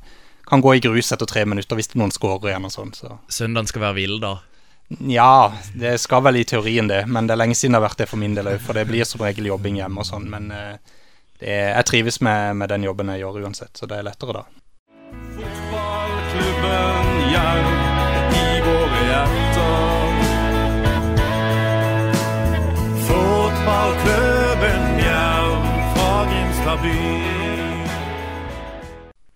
kan 0.48 0.62
gå 0.62 0.76
i 0.78 0.84
grus 0.84 1.12
etter 1.12 1.28
tre 1.30 1.46
minutter 1.46 1.78
hvis 1.78 1.94
noen 1.98 2.14
scorer 2.14 2.52
igjen 2.52 2.68
og 2.68 2.74
sånn. 2.74 2.94
Så. 2.96 3.18
Søndagen 3.34 3.70
skal 3.70 3.88
være 3.88 4.00
vill, 4.00 4.20
da? 4.24 4.38
Ja, 4.88 5.54
det 5.74 5.98
skal 5.98 6.24
vel 6.24 6.36
i 6.38 6.46
teorien 6.46 6.88
det, 6.88 7.06
men 7.08 7.28
det 7.28 7.34
er 7.34 7.42
lenge 7.42 7.56
siden 7.58 7.74
det 7.74 7.82
har 7.82 7.88
vært 7.88 8.04
det 8.04 8.10
for 8.12 8.22
min 8.22 8.36
del 8.38 8.52
òg, 8.52 8.60
for 8.62 8.78
det 8.78 8.86
blir 8.90 9.08
som 9.08 9.24
regel 9.26 9.50
jobbing 9.50 9.80
hjemme 9.82 10.04
og 10.04 10.08
sånn. 10.08 10.30
Men 10.30 10.52
er, 10.54 10.78
jeg 11.42 11.86
trives 11.90 12.22
med, 12.22 12.56
med, 12.62 12.70
den 12.70 12.86
jobben 12.86 13.10
jeg 13.14 13.26
gjør 13.26 13.42
uansett, 13.46 13.74
så 13.74 13.90
det 13.90 13.98
er 13.98 14.08
lettere 14.10 14.34
da. 14.38 14.46
Fotballklubben 15.36 17.06
Jerv 17.34 17.86
hjerter. 19.08 20.14
Fotballklubben 23.08 25.00
Jerv 25.00 25.66
fra 25.96 26.26
Grimstad 26.30 26.82
by. 26.82 27.45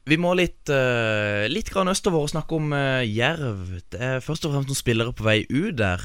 Vi 0.09 0.17
må 0.17 0.33
litt, 0.37 0.69
uh, 0.73 1.45
litt 1.51 1.69
grann 1.69 1.91
østover 1.91 2.25
og 2.25 2.31
snakke 2.31 2.57
om 2.57 2.71
uh, 2.73 3.05
Jerv. 3.05 3.81
Det 3.93 3.99
er 4.01 4.23
først 4.25 4.47
og 4.47 4.55
fremst 4.55 4.71
noen 4.71 4.79
spillere 4.79 5.13
på 5.13 5.25
vei 5.27 5.43
ut 5.49 5.77
der. 5.77 6.01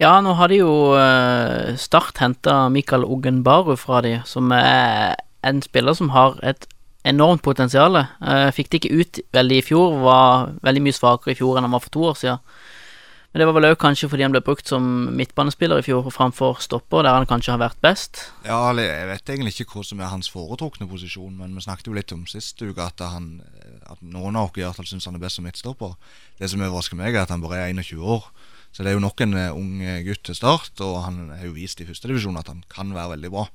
Ja, 0.00 0.12
nå 0.24 0.34
har 0.36 0.52
de 0.52 0.60
jo 0.60 0.72
uh, 0.96 1.72
Start 1.80 2.20
henta 2.20 2.62
Mikael 2.72 3.04
Ogenbaru 3.04 3.76
fra 3.80 4.02
de, 4.04 4.18
som 4.28 4.52
er 4.56 5.16
en 5.46 5.62
spiller 5.64 5.96
som 5.96 6.12
har 6.12 6.36
et 6.44 6.68
enormt 7.08 7.40
potensial. 7.40 7.96
Fikk 8.52 8.68
det 8.68 8.80
ikke 8.82 8.96
ut 9.00 9.20
veldig 9.32 9.56
i 9.56 9.64
fjor, 9.64 9.94
var 10.02 10.50
veldig 10.66 10.82
mye 10.84 10.96
svakere 10.96 11.32
i 11.32 11.38
fjor 11.38 11.56
enn 11.56 11.64
han 11.64 11.72
var 11.72 11.80
for 11.80 11.94
to 11.94 12.02
år 12.10 12.18
siden. 12.20 12.42
Men 13.30 13.42
det 13.42 13.46
var 13.46 13.54
vel 13.54 13.68
òg 13.68 13.76
kanskje 13.78 14.08
fordi 14.10 14.24
han 14.26 14.32
ble 14.34 14.42
brukt 14.42 14.66
som 14.66 14.86
midtbanespiller 15.14 15.78
i 15.78 15.84
fjor 15.86 16.08
framfor 16.10 16.58
stopper, 16.64 17.04
der 17.06 17.14
han 17.14 17.28
kanskje 17.30 17.54
har 17.54 17.60
vært 17.62 17.78
best? 17.84 18.24
Ja, 18.42 18.58
jeg 18.74 19.06
vet 19.06 19.30
egentlig 19.30 19.54
ikke 19.54 19.78
hva 19.78 19.84
som 19.86 20.02
er 20.02 20.10
hans 20.10 20.30
foretrukne 20.32 20.88
posisjon, 20.90 21.36
men 21.38 21.54
vi 21.54 21.62
snakket 21.62 21.86
jo 21.86 21.94
litt 21.94 22.10
om 22.16 22.24
sist 22.30 22.58
uke 22.58 22.82
at, 22.82 22.98
han, 23.06 23.36
at 23.86 24.02
noen 24.02 24.34
av 24.34 24.50
oss 24.50 24.58
i 24.58 24.66
hvert 24.66 24.80
fall 24.80 24.90
syns 24.90 25.06
han 25.06 25.18
er 25.20 25.22
best 25.22 25.38
som 25.38 25.46
midtstopper. 25.46 25.94
Det 26.42 26.50
som 26.50 26.64
overrasker 26.66 26.98
meg, 26.98 27.14
er 27.14 27.22
at 27.22 27.30
han 27.30 27.44
bare 27.44 27.62
er 27.68 27.70
21 27.70 28.02
år. 28.02 28.26
Så 28.74 28.82
det 28.82 28.90
er 28.90 28.98
jo 28.98 29.06
nok 29.06 29.22
en 29.22 29.38
eh, 29.38 29.54
ung 29.54 29.78
gutt 30.06 30.26
til 30.26 30.36
start, 30.38 30.74
og 30.82 31.00
han 31.06 31.22
har 31.34 31.46
jo 31.46 31.54
vist 31.54 31.80
i 31.82 31.86
førstedivisjon 31.86 32.38
at 32.38 32.50
han 32.50 32.64
kan 32.70 32.90
være 32.94 33.14
veldig 33.14 33.30
bra. 33.34 33.46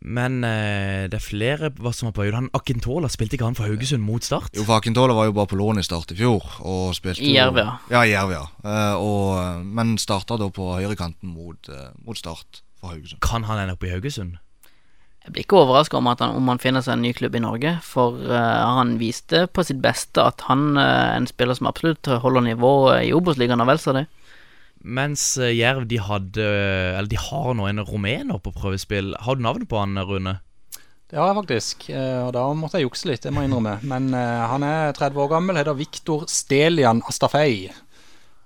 Men 0.00 0.44
eh, 0.46 1.08
det 1.10 1.18
er 1.18 1.24
flere 1.24 1.70
hva 1.74 1.90
som 1.94 2.08
var 2.08 2.14
på 2.14 2.26
Han 2.30 2.50
Akintola 2.54 3.10
spilte 3.10 3.34
ikke 3.34 3.48
han 3.48 3.58
for 3.58 3.66
Haugesund 3.66 4.04
mot 4.06 4.22
Start? 4.22 4.52
Jo, 4.54 4.62
for 4.62 4.78
Akintola 4.78 5.16
var 5.16 5.26
jo 5.26 5.34
bare 5.34 5.50
på 5.50 5.58
lån 5.58 5.82
i 5.82 5.86
Start 5.86 6.14
i 6.14 6.18
fjor. 6.20 6.44
Og 6.62 6.94
spilte 6.96 7.24
I 7.24 7.34
Jerv, 7.34 7.58
ja. 7.58 7.78
I 7.90 8.12
Jerv, 8.12 8.34
ja. 8.36 8.44
Eh, 8.62 8.94
og, 9.02 9.64
men 9.66 9.96
starta 9.98 10.38
da 10.38 10.50
på 10.54 10.70
høyrekanten 10.76 11.32
mot, 11.34 11.70
eh, 11.72 11.90
mot 12.06 12.18
Start 12.18 12.62
for 12.78 12.94
Haugesund. 12.94 13.22
Kan 13.26 13.48
han 13.48 13.64
ende 13.64 13.74
opp 13.74 13.88
i 13.88 13.90
Haugesund? 13.90 14.38
Jeg 15.26 15.34
blir 15.34 15.44
ikke 15.44 15.58
overraska 15.60 15.98
om, 15.98 16.06
om, 16.08 16.46
han 16.48 16.62
finner 16.62 16.80
seg 16.80 16.94
en 16.94 17.02
ny 17.04 17.10
klubb 17.12 17.34
i 17.36 17.42
Norge, 17.44 17.74
for 17.84 18.14
uh, 18.30 18.78
han 18.78 18.94
viste 18.96 19.42
på 19.52 19.60
sitt 19.66 19.82
beste 19.84 20.22
at 20.24 20.40
han 20.46 20.70
er 20.80 21.10
uh, 21.10 21.16
en 21.18 21.26
spiller 21.28 21.58
som 21.58 21.68
absolutt 21.68 22.08
holder 22.22 22.46
nivået 22.46 23.10
i 23.10 23.12
Obos-ligaen 23.12 23.60
og 23.60 23.68
vel 23.68 23.82
så 23.82 23.92
det. 23.98 24.06
Mens 24.84 25.22
eh, 25.40 25.54
Jerv 25.56 25.88
de 25.90 25.98
hadde 25.98 26.44
Eller 26.44 27.10
de 27.10 27.18
har 27.18 27.56
nå 27.58 27.66
en 27.66 27.82
rumener 27.82 28.38
på 28.42 28.52
prøvespill. 28.54 29.14
Har 29.24 29.38
du 29.38 29.42
navnet 29.42 29.68
på 29.70 29.80
han, 29.80 29.98
Rune? 29.98 30.38
Det 31.08 31.16
har 31.16 31.30
jeg 31.30 31.38
faktisk, 31.38 31.86
eh, 31.88 32.20
og 32.20 32.34
da 32.36 32.42
måtte 32.52 32.76
jeg 32.76 32.84
jukse 32.84 33.08
litt, 33.08 33.22
det 33.24 33.32
må 33.32 33.40
jeg 33.40 33.48
innrømme. 33.48 33.78
Men 33.88 34.10
han 34.12 34.64
er 34.66 34.92
30 34.92 35.22
år 35.24 35.30
gammel, 35.32 35.56
heter 35.56 35.78
Viktor 35.78 36.26
Stelian 36.28 37.00
Astafei. 37.08 37.70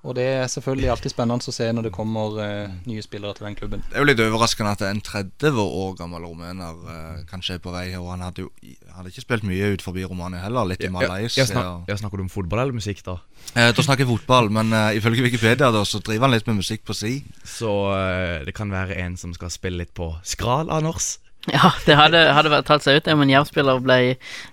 Og 0.03 0.17
det 0.19 0.25
er 0.27 0.49
selvfølgelig 0.51 0.89
alltid 0.91 1.13
spennende 1.13 1.47
å 1.47 1.55
se 1.55 1.69
når 1.71 1.87
det 1.87 1.93
kommer 1.95 2.39
uh, 2.41 2.73
nye 2.91 3.03
spillere 3.05 3.37
til 3.39 3.47
den 3.47 3.55
klubben. 3.59 3.85
Det 3.87 3.95
er 3.95 4.03
jo 4.03 4.09
litt 4.09 4.23
overraskende 4.25 4.73
at 4.75 4.83
en 4.89 5.03
30 5.05 5.61
år 5.63 5.93
gammel 6.01 6.27
rumener 6.27 6.81
uh, 6.89 7.21
kanskje 7.31 7.61
er 7.61 7.63
på 7.63 7.71
vei. 7.75 7.85
Og 8.01 8.09
han 8.11 8.25
hadde 8.27 8.49
jo 8.49 8.51
hadde 8.97 9.13
ikke 9.13 9.23
spilt 9.23 9.47
mye 9.47 9.73
ut 9.77 9.85
forbi 9.85 10.03
Romania 10.05 10.43
heller, 10.43 10.67
litt 10.73 10.83
i 10.83 10.91
Malaysia. 10.93 11.45
Ja, 11.45 11.49
snak, 11.49 11.87
jeg 11.91 12.01
snakker 12.03 12.19
du 12.19 12.27
om 12.27 12.33
fotball 12.33 12.65
eller 12.65 12.77
musikk, 12.77 13.05
da? 13.07 13.21
Eh, 13.55 13.71
da 13.71 13.85
snakker 13.85 14.03
jeg 14.03 14.11
fotball, 14.11 14.51
men 14.55 14.75
uh, 14.75 14.91
ifølge 14.97 15.25
Wikipedia 15.25 15.71
da, 15.75 15.85
så 15.87 16.03
driver 16.03 16.27
han 16.27 16.35
litt 16.35 16.51
med 16.51 16.59
musikk 16.59 16.83
på 16.89 16.97
si. 16.99 17.21
Så 17.47 17.71
uh, 17.95 18.43
det 18.47 18.57
kan 18.59 18.73
være 18.75 18.99
en 19.05 19.15
som 19.21 19.35
skal 19.37 19.55
spille 19.55 19.85
litt 19.85 19.95
på 19.95 20.11
skral, 20.27 20.73
Anders? 20.75 21.17
Ja, 21.51 21.73
det 21.87 21.97
hadde, 21.99 22.21
hadde 22.37 22.61
tatt 22.67 22.85
seg 22.85 23.01
ut 23.01 23.09
om 23.11 23.25
en 23.25 23.31
Jerv-spiller 23.33 23.81
ble 23.83 23.97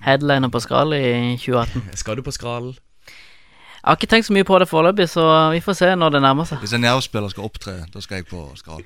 headliner 0.05 0.49
på 0.49 0.61
skral 0.63 0.95
i 0.97 1.37
2018. 1.37 1.91
Skal 2.01 2.17
du 2.17 2.23
på 2.25 2.33
skral? 2.33 2.71
Jeg 3.79 3.87
har 3.87 3.95
ikke 3.95 4.09
tenkt 4.11 4.27
så 4.27 4.35
mye 4.35 4.43
på 4.47 4.57
det 4.59 4.67
foreløpig, 4.67 5.05
så 5.07 5.25
vi 5.53 5.61
får 5.63 5.77
se 5.79 5.89
når 5.95 6.17
det 6.17 6.19
nærmer 6.25 6.47
seg. 6.47 6.59
Hvis 6.59 6.73
en 6.75 6.83
Jerv-spiller 6.83 7.31
skal 7.31 7.45
opptre, 7.47 7.75
da 7.93 8.01
skal 8.03 8.19
jeg 8.19 8.27
på 8.27 8.41
skral. 8.59 8.81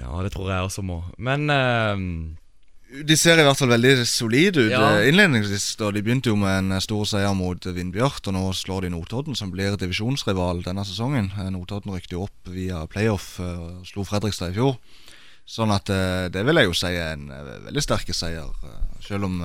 Ja, 0.00 0.14
det 0.24 0.30
tror 0.32 0.48
jeg 0.48 0.64
også 0.64 0.80
må. 0.86 1.02
Men 1.20 1.52
uh, 1.52 2.00
De 3.04 3.16
ser 3.20 3.36
i 3.36 3.44
hvert 3.44 3.60
fall 3.60 3.74
veldig 3.74 4.06
solide 4.08 4.64
ut 4.64 4.72
ja. 4.72 4.80
Eh, 5.02 5.10
innledningsvis. 5.10 5.74
da 5.76 5.90
De 5.92 6.00
begynte 6.00 6.32
jo 6.32 6.38
med 6.40 6.62
en 6.62 6.80
stor 6.80 7.04
seier 7.10 7.36
mot 7.36 7.60
Vindbjart, 7.60 8.24
og 8.24 8.36
nå 8.38 8.46
slår 8.56 8.86
de 8.86 8.94
Notodden, 8.94 9.36
som 9.36 9.52
blir 9.52 9.76
divisjonsrival 9.76 10.64
denne 10.64 10.86
sesongen. 10.88 11.28
Eh, 11.36 11.52
Notodden 11.52 11.92
rykte 11.92 12.16
jo 12.16 12.24
opp 12.30 12.48
via 12.48 12.86
playoff 12.88 13.34
og 13.44 13.84
slo 13.90 14.06
Fredrikstad 14.08 14.54
i 14.54 14.56
fjor. 14.56 14.80
Sånn 15.44 15.72
at 15.74 15.90
det 16.30 16.44
vil 16.46 16.60
jeg 16.60 16.68
jo 16.68 16.74
si 16.78 16.92
er 16.94 17.16
en 17.16 17.28
veldig 17.66 17.82
sterk 17.82 18.12
seier. 18.14 18.48
Selv 19.02 19.26
om 19.26 19.40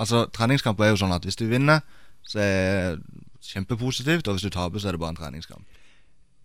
Altså, 0.00 0.24
treningskamper 0.32 0.86
er 0.86 0.94
jo 0.94 1.00
sånn 1.02 1.12
at 1.12 1.26
hvis 1.26 1.36
du 1.36 1.44
vinner, 1.50 1.82
så 2.24 2.40
er 2.40 3.00
kjempepositivt. 3.42 4.28
Og 4.28 4.36
hvis 4.36 4.46
du 4.46 4.50
taper, 4.50 4.78
så 4.78 4.88
er 4.88 4.96
det 4.96 5.02
bare 5.02 5.14
en 5.14 5.20
treningskamp. 5.20 5.64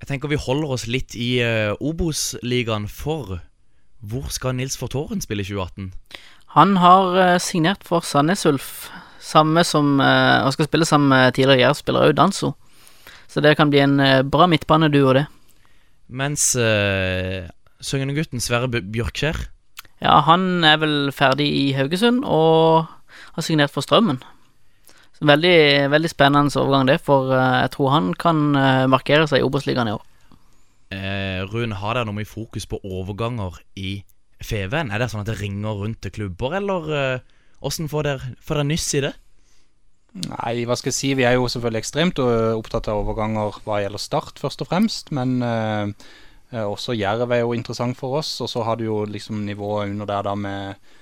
Jeg 0.01 0.07
tenker 0.09 0.29
vi 0.29 0.39
holder 0.39 0.75
oss 0.75 0.87
litt 0.91 1.15
i 1.15 1.39
uh, 1.41 1.73
Obos-ligaen 1.79 2.89
for 2.91 3.39
hvor 4.05 4.27
skal 4.29 4.57
Nils 4.57 4.75
Fortåren 4.77 5.23
spille 5.23 5.41
i 5.41 5.47
2018? 5.47 5.87
Han 6.55 6.77
har 6.77 7.15
uh, 7.15 7.39
signert 7.41 7.83
for 7.87 8.05
Sandnes 8.05 8.45
Ulf, 8.45 8.89
samme 9.23 9.63
som 9.65 9.97
uh, 10.03 10.45
og 10.45 10.53
skal 10.53 10.69
spille 10.69 10.85
sammen 10.85 11.09
med 11.09 11.33
tidligere 11.33 11.63
Jerv-spiller 11.63 12.09
Aud 12.09 12.19
Danso. 12.19 12.53
Så 13.27 13.41
det 13.41 13.55
kan 13.57 13.71
bli 13.71 13.81
en 13.81 13.99
uh, 13.99 14.21
bra 14.21 14.47
midtbaneduo, 14.51 15.15
det. 15.15 15.25
Mens 16.07 16.53
uh, 16.59 17.47
Søgnegutten 17.81 18.39
Sverre 18.39 18.69
Bjørkskjær 18.69 19.39
Ja, 20.03 20.19
han 20.27 20.63
er 20.63 20.77
vel 20.77 21.11
ferdig 21.15 21.47
i 21.49 21.71
Haugesund 21.73 22.21
og 22.27 22.85
har 23.33 23.45
signert 23.45 23.73
for 23.73 23.81
Strømmen. 23.81 24.19
Veldig, 25.23 25.57
veldig 25.93 26.11
spennende 26.11 26.59
overgang, 26.59 26.89
det, 26.89 26.99
for 27.05 27.31
uh, 27.31 27.61
jeg 27.63 27.71
tror 27.77 27.93
han 27.93 28.11
kan 28.19 28.41
uh, 28.57 28.83
markere 28.91 29.29
seg 29.31 29.39
i 29.39 29.47
Obos-ligaen 29.47 29.91
i 29.91 29.95
år. 29.95 30.03
Eh, 30.93 31.41
Rune, 31.49 31.77
har 31.79 31.97
dere 31.97 32.05
noe 32.07 32.19
mye 32.19 32.29
fokus 32.29 32.67
på 32.69 32.79
overganger 32.83 33.57
i 33.79 33.97
Feven? 34.43 34.91
Er 34.91 35.01
det 35.01 35.09
sånn 35.11 35.23
at 35.23 35.29
det 35.31 35.39
ringer 35.39 35.79
rundt 35.79 36.01
til 36.03 36.13
klubber, 36.13 36.57
eller 36.59 36.91
eh, 36.93 37.87
får 37.89 38.03
dere 38.05 38.33
får 38.43 38.59
dere 38.59 38.67
nyss 38.69 38.89
i 38.93 39.01
det? 39.07 39.13
Nei, 40.15 40.53
hva 40.63 40.77
skal 40.79 40.93
jeg 40.93 40.97
si. 40.99 41.13
Vi 41.17 41.25
er 41.27 41.35
jo 41.35 41.49
selvfølgelig 41.51 41.81
ekstremt 41.81 42.21
øh, 42.23 42.53
opptatt 42.55 42.87
av 42.87 43.01
overganger 43.01 43.57
hva 43.65 43.81
gjelder 43.83 43.99
Start, 43.99 44.39
først 44.39 44.61
og 44.63 44.69
fremst. 44.69 45.11
Men 45.11 45.41
øh, 45.43 45.91
også 46.61 46.95
Jerv 46.95 47.33
er 47.33 47.41
jo 47.41 47.55
interessant 47.57 47.97
for 47.99 48.21
oss. 48.21 48.37
Og 48.45 48.47
så 48.47 48.63
har 48.63 48.79
du 48.79 48.85
jo 48.85 49.01
liksom 49.09 49.43
nivået 49.43 49.89
under 49.89 50.07
der 50.07 50.29
da 50.29 50.35
med, 50.39 50.93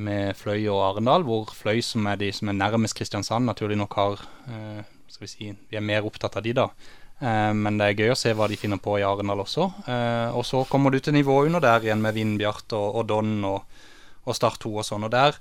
med 0.00 0.36
Fløy 0.38 0.64
og 0.72 0.80
Arendal, 0.86 1.24
hvor 1.26 1.52
Fløy, 1.52 1.82
som 1.84 2.06
er 2.08 2.18
de 2.20 2.30
som 2.32 2.48
er 2.48 2.56
nærmest 2.56 2.96
Kristiansand, 2.96 3.44
naturlig 3.48 3.76
nok 3.80 3.94
har 3.98 4.26
eh, 4.48 4.82
skal 5.08 5.26
Vi 5.26 5.30
si, 5.30 5.52
vi 5.70 5.76
er 5.76 5.84
mer 5.84 6.06
opptatt 6.08 6.36
av 6.40 6.44
de, 6.44 6.54
da. 6.56 6.68
Eh, 7.22 7.52
men 7.54 7.78
det 7.78 7.88
er 7.90 7.98
gøy 8.00 8.14
å 8.14 8.18
se 8.18 8.32
hva 8.34 8.48
de 8.50 8.58
finner 8.58 8.80
på 8.82 8.96
i 8.98 9.06
Arendal 9.06 9.44
også. 9.44 9.68
Eh, 9.86 10.36
og 10.36 10.46
så 10.48 10.64
kommer 10.70 10.90
du 10.90 10.98
til 10.98 11.14
nivået 11.14 11.50
under 11.50 11.62
der 11.62 11.84
igjen 11.84 12.02
med 12.02 12.16
Vindbjart 12.16 12.72
og, 12.78 13.02
og 13.02 13.10
Don 13.10 13.34
og, 13.46 13.82
og 14.24 14.38
Start 14.38 14.62
2 14.64 14.72
og 14.80 14.88
sånn. 14.88 15.06
Og 15.06 15.12
der 15.12 15.36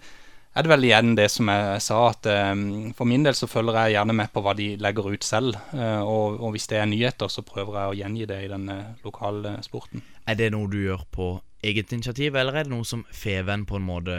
er 0.51 0.65
det 0.65 0.71
vel 0.73 0.83
igjen 0.83 1.15
det 1.15 1.29
som 1.31 1.47
jeg 1.47 1.79
sa, 1.79 2.01
at 2.11 2.27
um, 2.51 2.91
for 2.91 3.07
min 3.07 3.23
del 3.23 3.37
så 3.39 3.47
følger 3.47 3.77
jeg 3.79 3.95
gjerne 3.95 4.15
med 4.19 4.33
på 4.33 4.41
hva 4.43 4.51
de 4.57 4.73
legger 4.83 5.07
ut 5.13 5.23
selv. 5.23 5.55
Uh, 5.71 6.03
og, 6.03 6.41
og, 6.41 6.49
hvis 6.51 6.67
det 6.67 6.81
er 6.81 6.89
nyheter, 6.91 7.31
så 7.31 7.45
prøver 7.47 7.77
jeg 7.79 7.93
å 7.93 7.95
gjengi 8.01 8.27
det 8.27 8.41
i 8.43 8.49
den 8.51 8.67
lokale 9.05 9.55
sporten. 9.63 10.03
Er 10.27 10.35
det 10.35 10.51
noe 10.51 10.67
du 10.67 10.81
gjør 10.83 11.07
på 11.15 11.29
eget 11.63 11.93
initiativ, 11.93 12.36
eller 12.36 12.58
er 12.58 12.67
det 12.67 12.74
noe 12.74 12.88
som 12.88 13.06
Feven 13.13 13.65
på 13.69 13.78
en 13.78 13.86
måte 13.86 14.17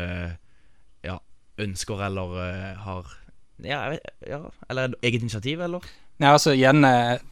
ja, 1.04 1.18
ønsker 1.58 2.06
eller 2.06 2.38
uh, 2.38 2.86
har 2.86 3.10
ja, 3.62 3.82
ja, 4.26 4.40
Eller 4.70 4.96
eget 5.02 5.22
initiativ, 5.22 5.60
eller? 5.60 5.84
Nei, 6.22 6.30
altså 6.30 6.54
igjen, 6.54 6.82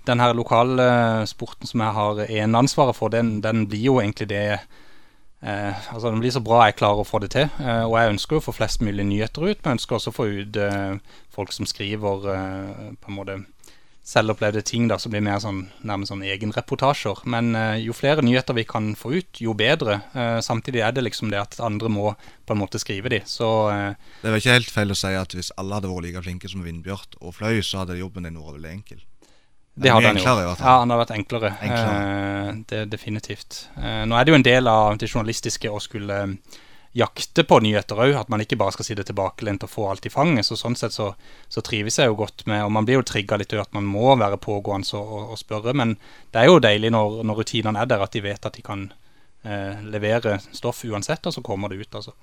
den 0.07 0.23
her 0.23 0.35
lokale 0.35 0.85
sporten 1.27 1.67
som 1.67 1.83
jeg 1.83 1.95
har 1.97 2.21
eneansvaret 2.27 2.97
for, 2.97 3.11
den, 3.11 3.41
den 3.43 3.65
blir 3.71 3.83
jo 3.89 3.99
egentlig 4.03 4.29
det 4.31 4.45
Eh, 5.43 5.95
altså 5.95 6.11
Den 6.11 6.21
blir 6.21 6.31
så 6.31 6.43
bra 6.45 6.67
jeg 6.67 6.77
klarer 6.77 7.01
å 7.01 7.09
få 7.09 7.21
det 7.25 7.31
til. 7.33 7.49
Eh, 7.63 7.85
og 7.87 7.97
jeg 7.97 8.15
ønsker 8.15 8.37
jo 8.37 8.43
å 8.43 8.45
få 8.45 8.57
flest 8.59 8.83
mulig 8.85 9.07
nyheter 9.09 9.47
ut, 9.47 9.63
men 9.63 9.73
jeg 9.73 9.79
ønsker 9.79 9.97
også 9.97 10.13
å 10.13 10.17
få 10.19 10.27
ut 10.29 10.59
eh, 10.61 11.17
folk 11.33 11.55
som 11.57 11.69
skriver 11.69 12.29
eh, 12.35 12.91
på 13.01 13.13
en 13.13 13.17
måte 13.17 13.39
selvopplevde 14.07 14.63
ting 14.67 14.89
da, 14.89 14.97
som 14.99 15.13
blir 15.13 15.23
mer 15.25 15.39
sånn, 15.43 15.65
nærmest 15.87 16.13
sånn 16.13 16.25
egenreportasjer. 16.27 17.21
Men 17.31 17.53
uh, 17.57 17.77
jo 17.79 17.95
flere 17.97 18.25
nyheter 18.25 18.57
vi 18.57 18.65
kan 18.69 18.93
få 18.99 19.13
ut, 19.19 19.43
jo 19.45 19.55
bedre. 19.57 20.01
Uh, 20.15 20.41
samtidig 20.45 20.83
er 20.87 20.97
det 20.97 21.05
liksom 21.07 21.33
det 21.33 21.41
at 21.43 21.61
andre 21.65 21.93
må 21.93 22.15
på 22.49 22.57
en 22.57 22.63
måte 22.63 22.81
skrive 22.83 23.13
de. 23.13 23.21
Så 23.29 23.49
Det 24.23 24.31
er 24.31 24.41
ikke 24.41 24.57
helt 24.57 24.73
feil 24.73 24.95
å 24.95 24.99
si 24.99 25.13
at 25.17 25.37
hvis 25.37 25.53
alle 25.61 25.79
hadde 25.79 25.93
vært 25.93 26.09
like 26.09 26.25
flinke 26.25 26.51
som 26.51 26.65
Vindbjørn 26.67 27.21
og 27.21 27.37
Fløy, 27.37 27.61
så 27.63 27.85
hadde 27.85 28.01
jobben 28.01 28.27
din 28.27 28.41
vært 28.41 28.59
veldig 28.59 28.73
enkel. 28.73 29.05
Det 29.81 29.93
hadde 29.93 30.11
han 30.11 30.19
jo. 30.19 30.57
Ja, 30.59 30.81
han 30.83 30.91
har 30.91 30.99
vært 31.05 31.15
enklere. 31.15 31.53
enklere. 31.63 32.57
Det, 32.69 32.81
definitivt. 32.91 33.63
Nå 33.79 34.17
er 34.19 34.27
det 34.27 34.33
jo 34.33 34.41
en 34.41 34.45
del 34.45 34.69
av 34.69 34.99
det 35.01 35.09
journalistiske 35.09 35.71
å 35.71 35.79
skulle 35.81 36.19
jakte 36.97 37.45
på 37.47 37.61
nyheter 37.63 37.99
òg. 38.03 38.15
At 38.19 38.31
man 38.33 38.43
ikke 38.43 38.59
bare 38.61 38.75
skal 38.75 38.89
sitte 38.89 39.05
tilbakelent 39.07 39.65
og 39.67 39.73
få 39.73 39.89
alt 39.91 40.07
i 40.07 40.13
fanget. 40.13 40.47
Så 40.49 40.59
sånn 40.59 40.77
sett 40.79 40.97
så, 40.97 41.13
så 41.49 41.63
trives 41.67 42.01
jeg 42.01 42.11
jo 42.11 42.19
godt 42.19 42.47
med 42.51 42.65
Og 42.65 42.73
man 42.75 42.89
blir 42.89 43.01
jo 43.01 43.07
trigga 43.07 43.39
litt 43.41 43.55
av 43.55 43.65
at 43.67 43.77
man 43.77 43.87
må 43.89 44.17
være 44.21 44.41
pågående 44.43 44.99
og, 44.99 45.31
og, 45.35 45.39
spørre. 45.41 45.77
Men 45.77 45.97
det 46.33 46.43
er 46.43 46.51
jo 46.51 46.63
deilig 46.63 46.93
når, 46.95 47.23
når 47.29 47.43
rutinene 47.43 47.85
er 47.85 47.93
der, 47.93 48.03
at 48.05 48.17
de 48.17 48.25
vet 48.25 48.47
at 48.47 48.59
de 48.59 48.67
kan 48.67 48.89
eh, 49.45 49.81
levere 49.87 50.39
stoff 50.51 50.85
uansett, 50.85 51.27
og 51.27 51.37
så 51.37 51.45
kommer 51.47 51.71
det 51.71 51.85
ut, 51.85 51.95
altså. 51.95 52.17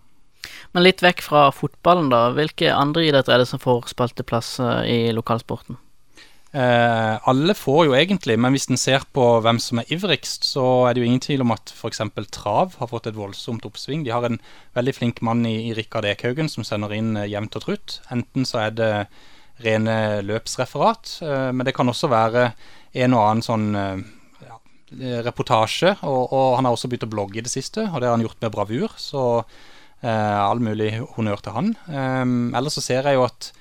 Men 0.72 0.86
litt 0.86 1.02
vekk 1.04 1.24
fra 1.26 1.48
fotballen, 1.52 2.12
da. 2.14 2.30
Hvilke 2.36 2.70
andre 2.72 3.08
idretter 3.08 3.36
er 3.36 3.42
det 3.42 3.50
som 3.50 3.62
får 3.62 3.90
spalteplass 3.92 4.58
i 4.88 5.10
lokalsporten? 5.16 5.80
Eh, 6.56 7.28
alle 7.28 7.54
får 7.58 7.82
jo 7.90 7.96
egentlig, 7.98 8.38
men 8.40 8.56
hvis 8.56 8.70
en 8.72 8.80
ser 8.80 9.04
på 9.14 9.24
hvem 9.44 9.60
som 9.60 9.82
er 9.82 9.90
ivrigst, 9.92 10.48
så 10.48 10.64
er 10.88 10.96
det 10.96 11.04
jo 11.04 11.10
ingen 11.10 11.24
tvil 11.24 11.44
om 11.44 11.52
at 11.52 11.74
f.eks. 11.76 12.00
trav 12.32 12.78
har 12.80 12.92
fått 12.92 13.10
et 13.12 13.18
voldsomt 13.18 13.68
oppsving. 13.68 14.06
De 14.06 14.14
har 14.16 14.24
en 14.24 14.40
veldig 14.78 14.96
flink 14.96 15.22
mann 15.26 15.44
i, 15.46 15.58
i 15.70 15.76
Rikard 15.78 16.08
Ekhaugen 16.08 16.48
som 16.52 16.64
sender 16.68 16.96
inn 16.96 17.18
eh, 17.20 17.28
jevnt 17.34 17.60
og 17.60 17.68
trutt. 17.68 18.00
Enten 18.16 18.48
så 18.48 18.64
er 18.68 18.78
det 18.78 18.92
rene 19.66 20.22
løpsreferat, 20.24 21.18
eh, 21.26 21.50
men 21.52 21.68
det 21.68 21.76
kan 21.76 21.90
også 21.92 22.12
være 22.14 22.52
en 22.98 23.18
og 23.18 23.26
annen 23.26 23.46
sånn 23.46 23.68
eh, 23.76 24.04
ja, 24.48 24.60
reportasje. 25.28 25.98
Og, 26.08 26.22
og, 26.32 26.52
han 26.58 26.70
har 26.70 26.78
også 26.78 26.88
begynt 26.88 27.10
å 27.10 27.12
blogge 27.12 27.42
i 27.42 27.46
det 27.46 27.52
siste, 27.52 27.90
og 27.92 28.00
det 28.00 28.08
har 28.08 28.16
han 28.16 28.24
gjort 28.24 28.40
med 28.46 28.56
bravur. 28.56 28.96
Så 29.02 29.24
eh, 29.36 30.38
all 30.40 30.64
mulig 30.64 30.94
honnør 31.18 31.44
til 31.44 31.60
han. 31.60 31.74
Eh, 31.92 32.24
ellers 32.56 32.80
så 32.80 32.88
ser 32.88 33.12
jeg 33.12 33.20
jo 33.20 33.28
at 33.28 33.52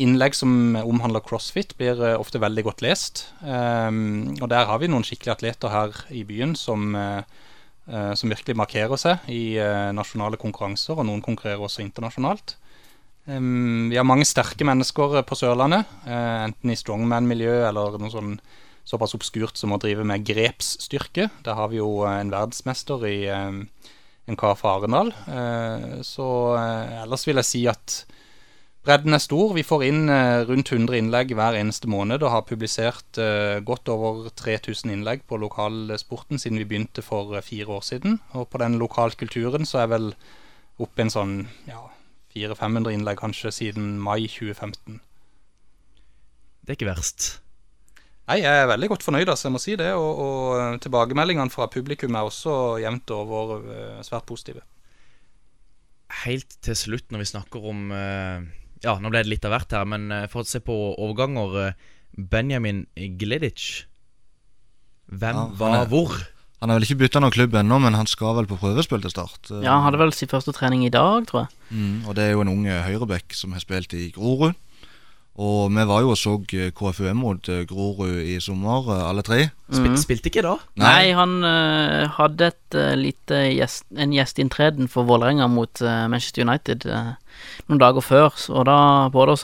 Innlegg 0.00 0.36
som 0.36 0.78
omhandler 0.80 1.20
crossfit, 1.24 1.74
blir 1.76 1.98
eh, 2.00 2.16
ofte 2.16 2.40
veldig 2.40 2.64
godt 2.64 2.84
lest. 2.84 3.26
Um, 3.44 4.32
og 4.38 4.48
der 4.52 4.68
har 4.68 4.80
vi 4.80 4.88
noen 4.88 5.04
skikkelige 5.04 5.36
atleter 5.36 5.72
her 5.72 5.98
i 6.16 6.22
byen 6.24 6.54
som, 6.56 6.94
uh, 6.96 7.20
som 8.16 8.32
virkelig 8.32 8.56
markerer 8.56 9.00
seg 9.00 9.26
i 9.28 9.58
uh, 9.60 9.90
nasjonale 9.96 10.40
konkurranser, 10.40 10.96
og 10.96 11.04
noen 11.08 11.20
konkurrerer 11.24 11.60
også 11.66 11.84
internasjonalt. 11.84 12.56
Um, 13.28 13.90
vi 13.92 13.98
har 14.00 14.06
mange 14.08 14.24
sterke 14.28 14.64
mennesker 14.64 15.20
på 15.28 15.36
Sørlandet, 15.36 15.90
uh, 16.06 16.46
enten 16.46 16.72
i 16.72 16.78
strongman-miljø 16.80 17.58
eller 17.68 18.00
noe 18.00 18.12
sånn 18.14 18.38
såpass 18.88 19.12
obskurt 19.18 19.60
som 19.60 19.74
å 19.76 19.80
drive 19.82 20.06
med 20.08 20.24
grepsstyrke. 20.24 21.28
Der 21.44 21.58
har 21.58 21.68
vi 21.70 21.82
jo 21.82 22.06
en 22.08 22.32
verdensmester 22.32 23.04
i 23.06 23.18
en 23.28 24.38
kar 24.40 24.56
fra 24.58 24.72
Arendal. 24.78 25.12
så 26.06 26.26
ellers 26.56 27.26
vil 27.28 27.38
jeg 27.38 27.46
si 27.46 27.60
at 27.70 28.00
Bredden 28.80 29.12
er 29.12 29.20
stor. 29.20 29.52
Vi 29.52 29.64
får 29.66 29.82
inn 29.84 30.08
eh, 30.08 30.40
rundt 30.48 30.70
100 30.72 30.96
innlegg 30.96 31.34
hver 31.36 31.58
eneste 31.58 31.88
måned 31.90 32.22
og 32.24 32.32
har 32.32 32.46
publisert 32.48 33.18
eh, 33.20 33.60
godt 33.60 33.90
over 33.92 34.30
3000 34.32 34.94
innlegg 34.94 35.26
på 35.28 35.36
lokalsporten 35.36 36.40
siden 36.40 36.62
vi 36.62 36.68
begynte 36.70 37.04
for 37.04 37.34
eh, 37.36 37.44
fire 37.44 37.76
år 37.76 37.84
siden. 37.84 38.16
Og 38.32 38.48
på 38.48 38.60
den 38.62 38.78
lokalkulturen 38.80 39.68
så 39.68 39.82
er 39.82 39.90
vel 39.92 40.06
oppe 40.80 41.04
en 41.04 41.12
sånn 41.12 41.34
ja, 41.68 41.82
400-500 42.32 42.96
innlegg 42.96 43.20
kanskje 43.20 43.52
siden 43.52 43.98
mai 44.00 44.24
2015. 44.24 44.96
Det 46.64 46.72
er 46.72 46.78
ikke 46.78 46.88
verst. 46.88 47.28
Nei, 48.30 48.38
jeg 48.40 48.62
er 48.62 48.70
veldig 48.70 48.88
godt 48.94 49.04
fornøyd, 49.04 49.28
altså, 49.28 49.48
jeg 49.48 49.52
må 49.52 49.60
si 49.60 49.74
det. 49.76 49.90
Og, 49.98 50.22
og 50.24 50.80
tilbakemeldingene 50.80 51.52
fra 51.52 51.66
publikum 51.68 52.16
er 52.16 52.30
også 52.30 52.54
jevnt 52.80 53.12
over 53.12 53.60
svært 54.06 54.24
positive. 54.30 54.64
Helt 56.22 56.56
til 56.64 56.78
slutt, 56.78 57.10
når 57.12 57.24
vi 57.24 57.30
snakker 57.34 57.68
om 57.74 57.84
uh 57.92 58.48
ja, 58.84 58.96
nå 59.00 59.12
ble 59.12 59.22
det 59.24 59.32
litt 59.32 59.46
av 59.46 59.54
hvert 59.54 59.76
her, 59.76 59.86
men 59.88 60.10
uh, 60.12 60.26
for 60.30 60.44
å 60.44 60.48
se 60.48 60.62
på 60.64 60.76
overganger 60.96 61.56
uh, 61.56 61.88
Benjamin 62.16 62.84
Glidic 62.96 63.86
Hvem 65.10 65.36
ja, 65.36 65.46
var 65.58 65.84
hvor? 65.90 66.14
Han 66.60 66.70
har 66.70 66.78
vel 66.78 66.86
ikke 66.86 67.00
bytta 67.00 67.22
noen 67.22 67.34
klubb 67.34 67.54
ennå, 67.56 67.78
men 67.82 67.96
han 67.96 68.06
skal 68.06 68.36
vel 68.36 68.46
på 68.46 68.58
prøvespill 68.60 69.00
til 69.02 69.10
start. 69.10 69.48
Ja, 69.64 69.78
Han 69.78 69.86
hadde 69.88 69.98
vel 70.02 70.12
sin 70.14 70.30
første 70.30 70.52
trening 70.54 70.84
i 70.86 70.92
dag, 70.92 71.24
tror 71.26 71.46
jeg. 71.46 71.54
Mm, 71.72 71.94
og 72.04 72.14
det 72.18 72.26
er 72.26 72.34
jo 72.34 72.42
en 72.44 72.52
ung 72.52 72.66
høyrebekk 72.68 73.34
som 73.34 73.56
har 73.56 73.64
spilt 73.64 73.96
i 73.96 74.10
Grorud. 74.14 74.54
Og 75.40 75.72
vi 75.72 75.86
var 75.88 76.02
jo 76.04 76.12
og 76.12 76.18
så 76.20 76.34
KFUM 76.44 77.22
mot 77.22 77.48
Grorud 77.70 78.20
i 78.20 78.36
sommer, 78.44 78.90
alle 79.06 79.24
tre. 79.24 79.46
Spil, 79.70 79.94
mm. 79.94 79.98
Spilte 80.02 80.28
ikke 80.28 80.44
da? 80.44 80.56
Nei, 80.76 80.90
Nei 80.90 81.16
han 81.16 81.36
uh, 81.46 82.10
hadde 82.18 82.50
et, 82.52 82.76
uh, 82.76 82.92
lite 82.98 83.40
gjest, 83.54 83.86
en 83.96 84.12
gjesteinntreden 84.12 84.90
for 84.92 85.08
Vålerenga 85.08 85.48
mot 85.48 85.80
uh, 85.80 86.04
Manchester 86.12 86.44
United 86.44 86.84
noen 87.70 87.80
dager 87.80 88.04
før, 88.04 88.34
og 88.50 88.66
da 88.68 88.78
pådro 89.12 89.36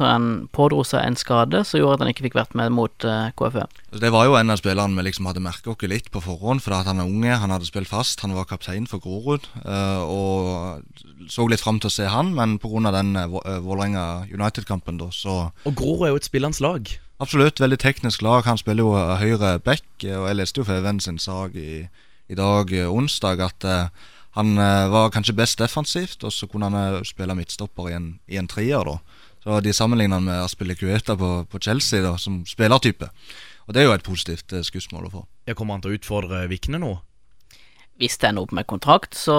seg 0.86 1.00
en 1.00 1.18
skade 1.18 1.62
som 1.66 1.80
gjorde 1.80 1.98
at 1.98 2.04
han 2.04 2.12
ikke 2.12 2.26
fikk 2.26 2.38
vært 2.38 2.56
med 2.58 2.74
mot 2.74 3.06
uh, 3.06 3.30
KFØ. 3.38 3.66
Det 3.96 4.10
var 4.12 4.26
jo 4.28 4.36
en 4.38 4.52
av 4.52 4.60
spillerne 4.60 4.98
vi 4.98 5.06
liksom 5.06 5.28
hadde 5.30 5.44
merket 5.44 5.70
oss 5.72 5.88
litt 5.88 6.10
på 6.12 6.22
forhånd, 6.24 6.62
for 6.64 6.76
at 6.76 6.88
han 6.90 7.00
er 7.02 7.10
unge, 7.10 7.38
han 7.42 7.54
hadde 7.54 7.68
spilt 7.68 7.90
fast, 7.90 8.24
han 8.24 8.34
var 8.36 8.48
kaptein 8.50 8.88
for 8.90 9.02
Grorud. 9.02 9.46
Uh, 9.62 10.02
og 10.04 11.30
så 11.32 11.46
litt 11.48 11.62
fram 11.62 11.80
til 11.82 11.90
å 11.90 11.96
se 11.96 12.10
han, 12.10 12.34
men 12.36 12.58
pga. 12.62 12.92
den 12.98 13.14
uh, 13.16 13.60
Vålerenga 13.64 14.26
United-kampen, 14.32 14.98
da, 15.02 15.10
så 15.14 15.52
Og 15.64 15.78
Grorud 15.78 16.06
er 16.08 16.14
jo 16.14 16.22
et 16.22 16.28
spillende 16.28 16.62
lag? 16.64 16.90
Absolutt, 17.22 17.62
veldig 17.62 17.78
teknisk 17.80 18.20
lag. 18.26 18.44
Han 18.44 18.58
spiller 18.60 18.84
jo 18.84 18.92
høyre 19.22 19.56
back, 19.64 19.86
og 20.02 20.26
jeg 20.28 20.36
leste 20.36 20.60
jo 20.60 20.66
Feven 20.68 21.00
sin 21.00 21.16
sak 21.22 21.56
i, 21.56 21.86
i 22.28 22.36
dag, 22.36 22.74
onsdag, 22.90 23.40
at 23.40 23.64
han 24.36 24.58
uh, 24.60 24.88
var 24.92 25.12
kanskje 25.14 25.34
best 25.36 25.58
defensivt, 25.58 26.24
og 26.24 26.32
så 26.32 26.46
kunne 26.50 26.68
han 26.68 26.96
uh, 26.98 27.04
spille 27.08 27.34
midtstopper 27.34 27.88
i 27.88 27.96
en, 27.96 28.10
i 28.28 28.36
en 28.36 28.48
trier. 28.48 28.84
da 28.84 28.98
Så 29.40 29.60
De 29.64 29.72
sammenligner 29.72 30.20
med 30.20 30.42
Aspilicueta 30.42 31.16
på, 31.16 31.46
på, 31.48 31.58
Chelsea 31.58 32.02
da 32.04 32.18
som 32.20 32.42
spillertype. 32.46 33.08
Og 33.66 33.74
Det 33.74 33.80
er 33.80 33.88
jo 33.88 33.96
et 33.96 34.04
positivt 34.04 34.52
uh, 34.52 34.60
skussmål 34.60 35.08
å 35.08 35.12
få. 35.14 35.26
Jeg 35.48 35.56
Kommer 35.56 35.78
han 35.78 35.86
til 35.86 35.94
å 35.94 35.96
utfordre 35.96 36.44
Vikne 36.52 36.82
nå? 36.82 36.92
Hvis 37.96 38.18
det 38.20 38.28
ender 38.28 38.44
opp 38.44 38.52
med 38.52 38.66
kontrakt, 38.68 39.16
så 39.16 39.36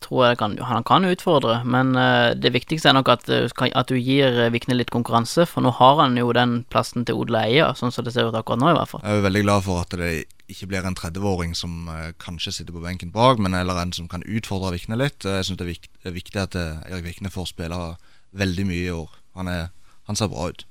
tror 0.00 0.22
jeg 0.26 0.38
kan, 0.40 0.54
han 0.64 0.84
kan 0.88 1.04
utfordre. 1.04 1.58
Men 1.68 1.92
det 2.40 2.54
viktigste 2.54 2.88
er 2.88 2.96
nok 2.96 3.10
at, 3.12 3.28
at 3.28 3.90
du 3.90 3.98
gir 3.98 4.38
Vikne 4.54 4.78
litt 4.78 4.92
konkurranse, 4.94 5.44
for 5.48 5.64
nå 5.64 5.74
har 5.76 6.00
han 6.00 6.16
jo 6.16 6.32
den 6.32 6.62
plassen 6.72 7.04
til 7.04 7.20
Odle 7.20 7.42
Eie, 7.50 7.66
sånn 7.76 7.92
som 7.92 8.06
det 8.06 8.14
ser 8.14 8.30
ut 8.30 8.38
akkurat 8.38 8.62
nå, 8.62 8.70
i 8.72 8.78
hvert 8.78 8.94
fall. 8.94 9.04
Jeg 9.04 9.12
er 9.12 9.20
jo 9.20 9.26
veldig 9.28 9.44
glad 9.44 9.66
for 9.68 9.84
at 9.84 9.98
det 10.00 10.10
ikke 10.52 10.70
blir 10.72 10.88
en 10.88 10.96
30-åring 10.96 11.52
som 11.58 11.92
kanskje 12.22 12.56
sitter 12.56 12.72
på 12.72 12.84
benken 12.84 13.12
bak, 13.12 13.40
men 13.42 13.56
eller 13.60 13.84
en 13.84 13.92
som 13.92 14.08
kan 14.08 14.24
utfordre 14.24 14.72
Vikne 14.78 14.96
litt. 14.96 15.28
Jeg 15.28 15.48
syns 15.50 15.60
det 15.60 15.68
er, 15.68 16.16
viktig 16.16 16.40
at 16.40 16.56
Erik 16.56 17.06
Vikne 17.10 17.32
får 17.32 17.52
spille 17.52 17.84
veldig 18.32 18.68
mye 18.68 18.84
i 18.88 18.92
år. 18.96 19.16
Han, 19.36 19.48
er, 19.52 19.68
han 20.08 20.18
ser 20.18 20.32
bra 20.32 20.48
ut. 20.52 20.64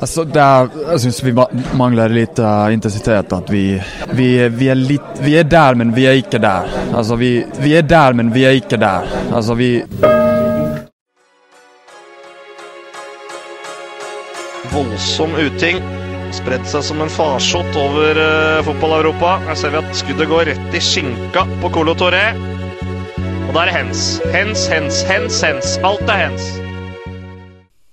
Altså, 0.00 0.24
det 0.24 0.40
er, 0.40 0.68
jeg 0.92 1.00
syns 1.02 1.18
vi 1.24 1.32
mangler 1.76 2.12
litt 2.12 2.38
uh, 2.40 2.70
intensitet. 2.72 3.32
At 3.36 3.50
vi, 3.52 3.64
vi, 4.16 4.28
vi, 4.48 4.70
er 4.72 4.78
litt, 4.78 5.20
vi 5.20 5.34
er 5.36 5.48
der, 5.48 5.76
men 5.76 5.92
vi 5.96 6.06
er 6.08 6.20
ikke 6.22 6.40
der. 6.40 6.70
Altså, 6.96 7.18
vi, 7.20 7.32
vi 7.60 7.74
er 7.76 7.84
der, 7.84 8.16
men 8.16 8.32
vi 8.32 8.46
er 8.48 8.56
ikke 8.60 8.80
der. 8.80 9.08
Altså, 9.28 9.56
vi 9.58 9.70
Voldsom 14.70 15.36
uting. 15.36 15.82
Spredt 16.32 16.68
seg 16.70 16.84
som 16.86 17.02
en 17.02 17.10
farsott 17.12 17.76
over 17.76 18.16
uh, 18.16 18.64
fotball-Europa. 18.64 19.36
Her 19.50 19.58
ser 19.58 19.74
vi 19.74 19.82
at 19.82 20.00
skuddet 20.00 20.30
går 20.30 20.48
rett 20.52 20.78
i 20.78 20.82
skinka 20.84 21.44
på 21.60 21.74
Colo 21.76 21.98
Torre. 21.98 22.24
Og 23.50 23.52
da 23.52 23.66
er 23.66 23.68
det 23.68 23.78
hens. 23.82 24.08
Hens, 24.32 24.64
hens, 24.70 25.04
hens, 25.10 25.44
hens. 25.44 25.76
Alt 25.84 26.08
er 26.08 26.28
hens. 26.28 26.52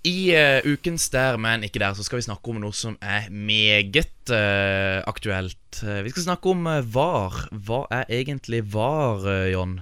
I 0.08 0.32
uh, 0.32 0.72
ukens 0.72 1.10
Der, 1.12 1.38
men 1.38 1.66
ikke 1.68 1.82
der, 1.82 1.94
så 1.94 2.06
skal 2.06 2.22
vi 2.22 2.28
snakke 2.28 2.52
om 2.52 2.62
noe 2.64 2.76
som 2.76 2.96
er 3.04 3.28
meget 3.34 4.32
uh, 4.32 5.04
aktuelt. 5.10 5.82
Uh, 5.82 6.00
vi 6.06 6.14
skal 6.14 6.30
snakke 6.30 6.54
om 6.54 6.64
VAR. 6.94 7.36
Hva 7.52 7.84
er 7.92 8.08
egentlig 8.22 8.64
VAR, 8.74 9.28
John? 9.52 9.82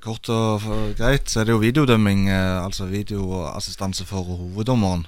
Kort 0.00 0.30
og 0.32 0.62
greit 0.96 1.28
så 1.28 1.42
er 1.42 1.48
det 1.48 1.52
jo 1.52 1.60
videodømming, 1.60 2.30
altså 2.32 2.86
videoassistanse 2.88 4.06
for 4.08 4.24
hoveddommeren. 4.24 5.02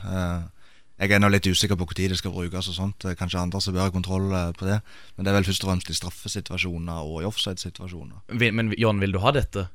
Jeg 1.01 1.15
er 1.15 1.23
nå 1.23 1.31
litt 1.33 1.49
usikker 1.49 1.79
på 1.81 1.87
når 1.89 2.13
det 2.13 2.19
skal 2.21 2.35
brukes 2.35 2.69
og 2.69 2.77
sånt. 2.77 3.07
Kanskje 3.17 3.41
andre 3.41 3.61
som 3.65 3.73
bør 3.73 3.87
ha 3.87 3.95
kontroll 3.95 4.35
på 4.59 4.69
det. 4.69 4.83
Men 5.17 5.25
det 5.25 5.33
er 5.33 5.39
vel 5.39 5.49
først 5.49 5.65
og 5.65 5.71
fremst 5.71 5.89
i 5.89 5.97
straffesituasjoner 5.97 7.09
og 7.09 7.23
i 7.23 7.29
offside-situasjoner. 7.31 8.29
Men 8.37 8.75
John, 8.77 9.01
vil 9.01 9.17
du 9.17 9.23
ha 9.25 9.33
dette? 9.33 9.69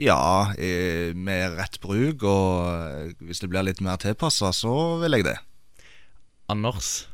Ja, 0.00 0.54
eh, 0.56 1.12
med 1.12 1.58
rett 1.58 1.76
bruk, 1.82 2.24
og 2.24 2.70
eh, 2.72 3.14
hvis 3.28 3.42
det 3.42 3.50
blir 3.52 3.66
litt 3.66 3.82
mer 3.84 4.00
tilpassa, 4.00 4.52
så 4.56 4.72
vil 5.02 5.18
jeg 5.18 5.28
det. 5.28 5.36
Anders? 6.50 7.04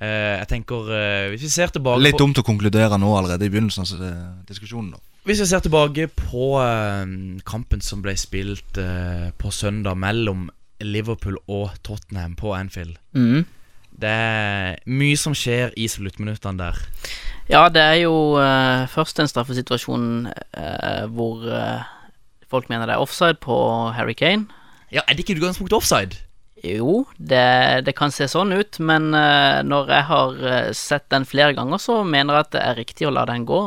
Eh, 0.00 0.38
jeg 0.38 0.48
tenker 0.48 0.86
eh, 0.96 1.26
Hvis 1.34 1.42
vi 1.44 1.50
ser 1.52 1.72
tilbake 1.74 2.00
Litt 2.00 2.16
dumt 2.16 2.38
å 2.40 2.44
konkludere 2.46 2.96
nå 2.96 3.10
allerede 3.18 3.44
i 3.44 3.50
begynnelsen 3.52 3.84
av 3.84 4.46
diskusjonen. 4.48 4.94
da. 4.94 5.02
Hvis 5.28 5.42
vi 5.42 5.48
ser 5.50 5.60
tilbake 5.60 6.06
på 6.16 6.54
eh, 6.62 7.10
kampen 7.44 7.84
som 7.84 8.00
ble 8.04 8.14
spilt 8.16 8.80
eh, 8.80 9.28
på 9.36 9.52
søndag 9.52 9.98
mellom 10.00 10.48
Liverpool 10.80 11.36
og 11.52 11.74
Tottenham 11.84 12.38
på 12.40 12.54
Anfield 12.56 12.96
mm. 13.12 13.44
Det 14.00 14.08
er 14.08 14.78
mye 14.88 15.18
som 15.20 15.34
skjer 15.36 15.74
i 15.76 15.84
sluttminuttene 15.92 16.56
der. 16.56 16.78
Ja, 17.50 17.64
det 17.66 17.82
er 17.82 17.96
jo 18.04 18.14
uh, 18.38 18.86
først 18.90 19.18
en 19.18 19.26
straffesituasjon 19.26 20.28
uh, 20.30 21.06
hvor 21.10 21.42
uh, 21.50 21.82
folk 22.50 22.68
mener 22.70 22.86
det 22.86 22.94
er 22.94 23.02
offside 23.02 23.40
på 23.42 23.56
Harry 23.96 24.14
Kane. 24.14 24.46
Ja, 24.94 25.02
Er 25.08 25.16
det 25.16 25.24
ikke 25.24 25.40
utgangspunktet 25.40 25.74
offside? 25.74 26.20
Jo, 26.62 27.08
det, 27.18 27.86
det 27.88 27.96
kan 27.98 28.12
se 28.14 28.28
sånn 28.28 28.52
ut, 28.52 28.78
men 28.84 29.14
når 29.64 29.92
jeg 29.94 30.04
har 30.10 30.40
sett 30.76 31.06
den 31.08 31.24
flere 31.24 31.54
ganger, 31.56 31.80
så 31.80 32.02
mener 32.04 32.36
jeg 32.36 32.44
at 32.44 32.50
det 32.52 32.64
er 32.66 32.76
riktig 32.76 33.06
å 33.08 33.12
la 33.14 33.22
den 33.30 33.46
gå. 33.48 33.60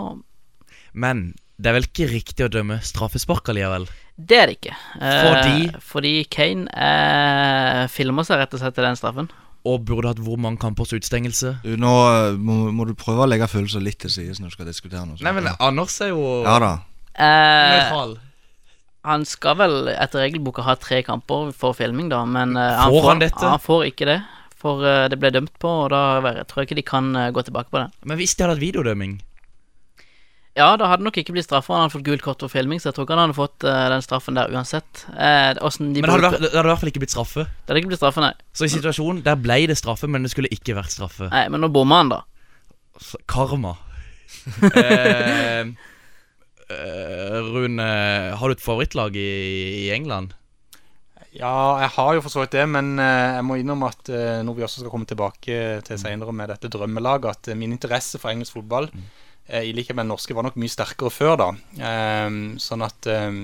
Men 0.93 1.23
det 1.57 1.71
er 1.71 1.77
vel 1.79 1.87
ikke 1.87 2.11
riktig 2.11 2.45
å 2.45 2.51
dømme 2.53 2.77
straffespark 2.85 3.49
allikevel? 3.49 3.87
Det 4.13 4.37
er 4.37 4.51
det 4.51 4.59
ikke. 4.59 4.75
Fordi? 4.99 5.71
Fordi 5.89 6.13
Kane 6.37 7.87
filmer 7.89 8.29
seg 8.29 8.43
rett 8.43 8.53
og 8.53 8.61
slett 8.61 8.77
til 8.77 8.85
den 8.85 8.99
straffen. 8.99 9.31
Og 9.65 9.85
burde 9.87 10.09
hatt 10.11 10.19
hvor 10.19 10.35
mange 10.43 10.59
kampers 10.59 10.91
utstengelse? 10.95 11.53
Du, 11.63 11.75
nå 11.79 11.91
eh, 12.09 12.35
må, 12.35 12.57
må 12.75 12.83
du 12.89 12.93
prøve 12.99 13.23
å 13.23 13.29
legge 13.29 13.47
følelser 13.47 13.79
litt 13.85 14.01
til 14.03 14.11
side 14.11 14.35
når 14.41 14.51
du 14.51 14.55
skal 14.57 14.67
diskutere 14.67 15.05
noe 15.07 15.15
sånt. 15.15 15.23
Nei, 15.23 15.31
men 15.37 15.47
Anders 15.63 15.95
er 16.03 16.11
jo 16.11 16.25
Ja 16.43 16.57
da. 16.59 16.71
Eh, 17.13 17.73
nøytral. 17.77 18.15
han 19.07 19.23
skal 19.27 19.55
vel 19.59 19.75
etter 19.93 20.23
regelboka 20.25 20.63
ha 20.67 20.75
tre 20.79 21.01
kamper 21.07 21.51
for 21.55 21.75
filming, 21.77 22.09
da, 22.11 22.23
men 22.27 22.57
eh, 22.59 22.75
han, 22.79 22.91
Får 22.91 23.01
får, 23.03 23.09
han 23.13 23.23
dette? 23.23 23.45
han 23.55 23.61
får 23.63 23.85
ikke 23.91 24.09
det. 24.11 24.19
For 24.63 24.83
eh, 24.87 25.05
det 25.11 25.19
ble 25.19 25.31
dømt 25.35 25.55
på, 25.59 25.71
og 25.85 25.89
da 25.91 26.43
tror 26.47 26.63
jeg 26.63 26.69
ikke 26.71 26.79
de 26.81 26.85
kan 26.87 27.09
eh, 27.19 27.31
gå 27.35 27.43
tilbake 27.47 27.71
på 27.71 27.81
det. 27.83 27.87
Men 28.07 28.19
hvis 28.19 28.35
de 28.35 28.43
hadde 28.45 28.55
hatt 28.57 28.63
videodømming 28.63 29.17
Ja, 30.53 30.67
da 30.77 30.85
hadde 30.91 31.01
nok 31.05 31.15
ikke 31.17 31.33
blitt 31.33 31.47
straffa. 31.47 31.73
Han 31.73 31.87
hadde 31.87 31.95
fått 31.95 32.05
gult 32.05 32.21
kort 32.21 32.43
for 32.43 32.51
filming, 32.53 32.77
så 32.81 32.91
jeg 32.91 32.97
tror 32.97 33.07
ikke 33.07 33.15
han 33.15 33.23
hadde 33.23 33.37
fått 33.37 33.65
uh, 33.65 33.87
den 33.89 34.03
straffen 34.05 34.37
der 34.37 34.51
uansett. 34.53 35.05
Uh, 35.09 35.49
de 35.57 35.79
Men 35.81 35.95
det 35.95 36.11
hadde, 36.11 36.27
vært, 36.27 36.43
det 36.43 36.51
hadde 36.53 36.67
i 36.67 36.69
hvert 36.69 36.83
fall 36.83 36.91
ikke 36.91 37.01
blitt 37.01 37.15
straffe. 37.15 37.45
Det 37.49 37.73
hadde 37.73 37.81
ikke 37.81 37.89
blitt 37.93 38.01
straffe, 38.03 38.21
nei. 38.21 38.33
Så 38.53 38.67
i 38.67 38.73
situasjonen 38.75 39.23
der 39.25 39.39
ble 39.41 39.57
det 39.71 39.79
straffe, 39.81 40.09
men 40.11 40.27
det 40.27 40.33
skulle 40.33 40.51
ikke 40.53 40.75
vært 40.77 40.93
straffe. 40.93 41.31
Nei, 41.33 41.47
Men 41.49 41.65
nå 41.65 41.71
bomma 41.73 42.03
han, 42.03 42.13
da. 42.13 42.21
Så- 43.01 43.21
Karma. 43.33 43.73
eh, 44.77 45.73
eh, 46.69 47.41
Rune, 47.49 47.89
har 48.37 48.45
du 48.45 48.53
et 48.53 48.61
favorittlag 48.63 49.17
i, 49.17 49.27
i 49.87 49.89
England? 49.97 50.37
Ja, 51.33 51.81
jeg 51.81 51.89
har 51.95 52.13
jo 52.13 52.21
for 52.21 52.29
så 52.29 52.43
vidt 52.43 52.53
det, 52.53 52.67
men 52.69 52.93
jeg 53.01 53.41
må 53.47 53.57
innrømme 53.57 53.89
at 53.89 54.09
når 54.45 54.53
vi 54.53 54.65
også 54.67 54.83
skal 54.83 54.93
komme 54.93 55.09
tilbake 55.09 55.55
til 55.81 55.97
senere 55.97 56.29
med 56.29 56.53
dette 56.53 56.69
drømmelaget, 56.69 57.49
at 57.49 57.57
min 57.57 57.73
interesse 57.73 58.21
for 58.21 58.29
engelsk 58.29 58.53
fotball, 58.59 58.91
eh, 58.93 59.22
i 59.49 59.73
likhet 59.75 59.95
med 59.95 60.05
den 60.05 60.13
norske, 60.13 60.35
var 60.35 60.45
nok 60.47 60.55
mye 60.61 60.71
sterkere 60.71 61.11
før 61.11 61.33
da. 61.41 61.49
Ehm, 61.83 62.55
sånn 62.63 62.85
at 62.85 63.09
ehm, 63.11 63.43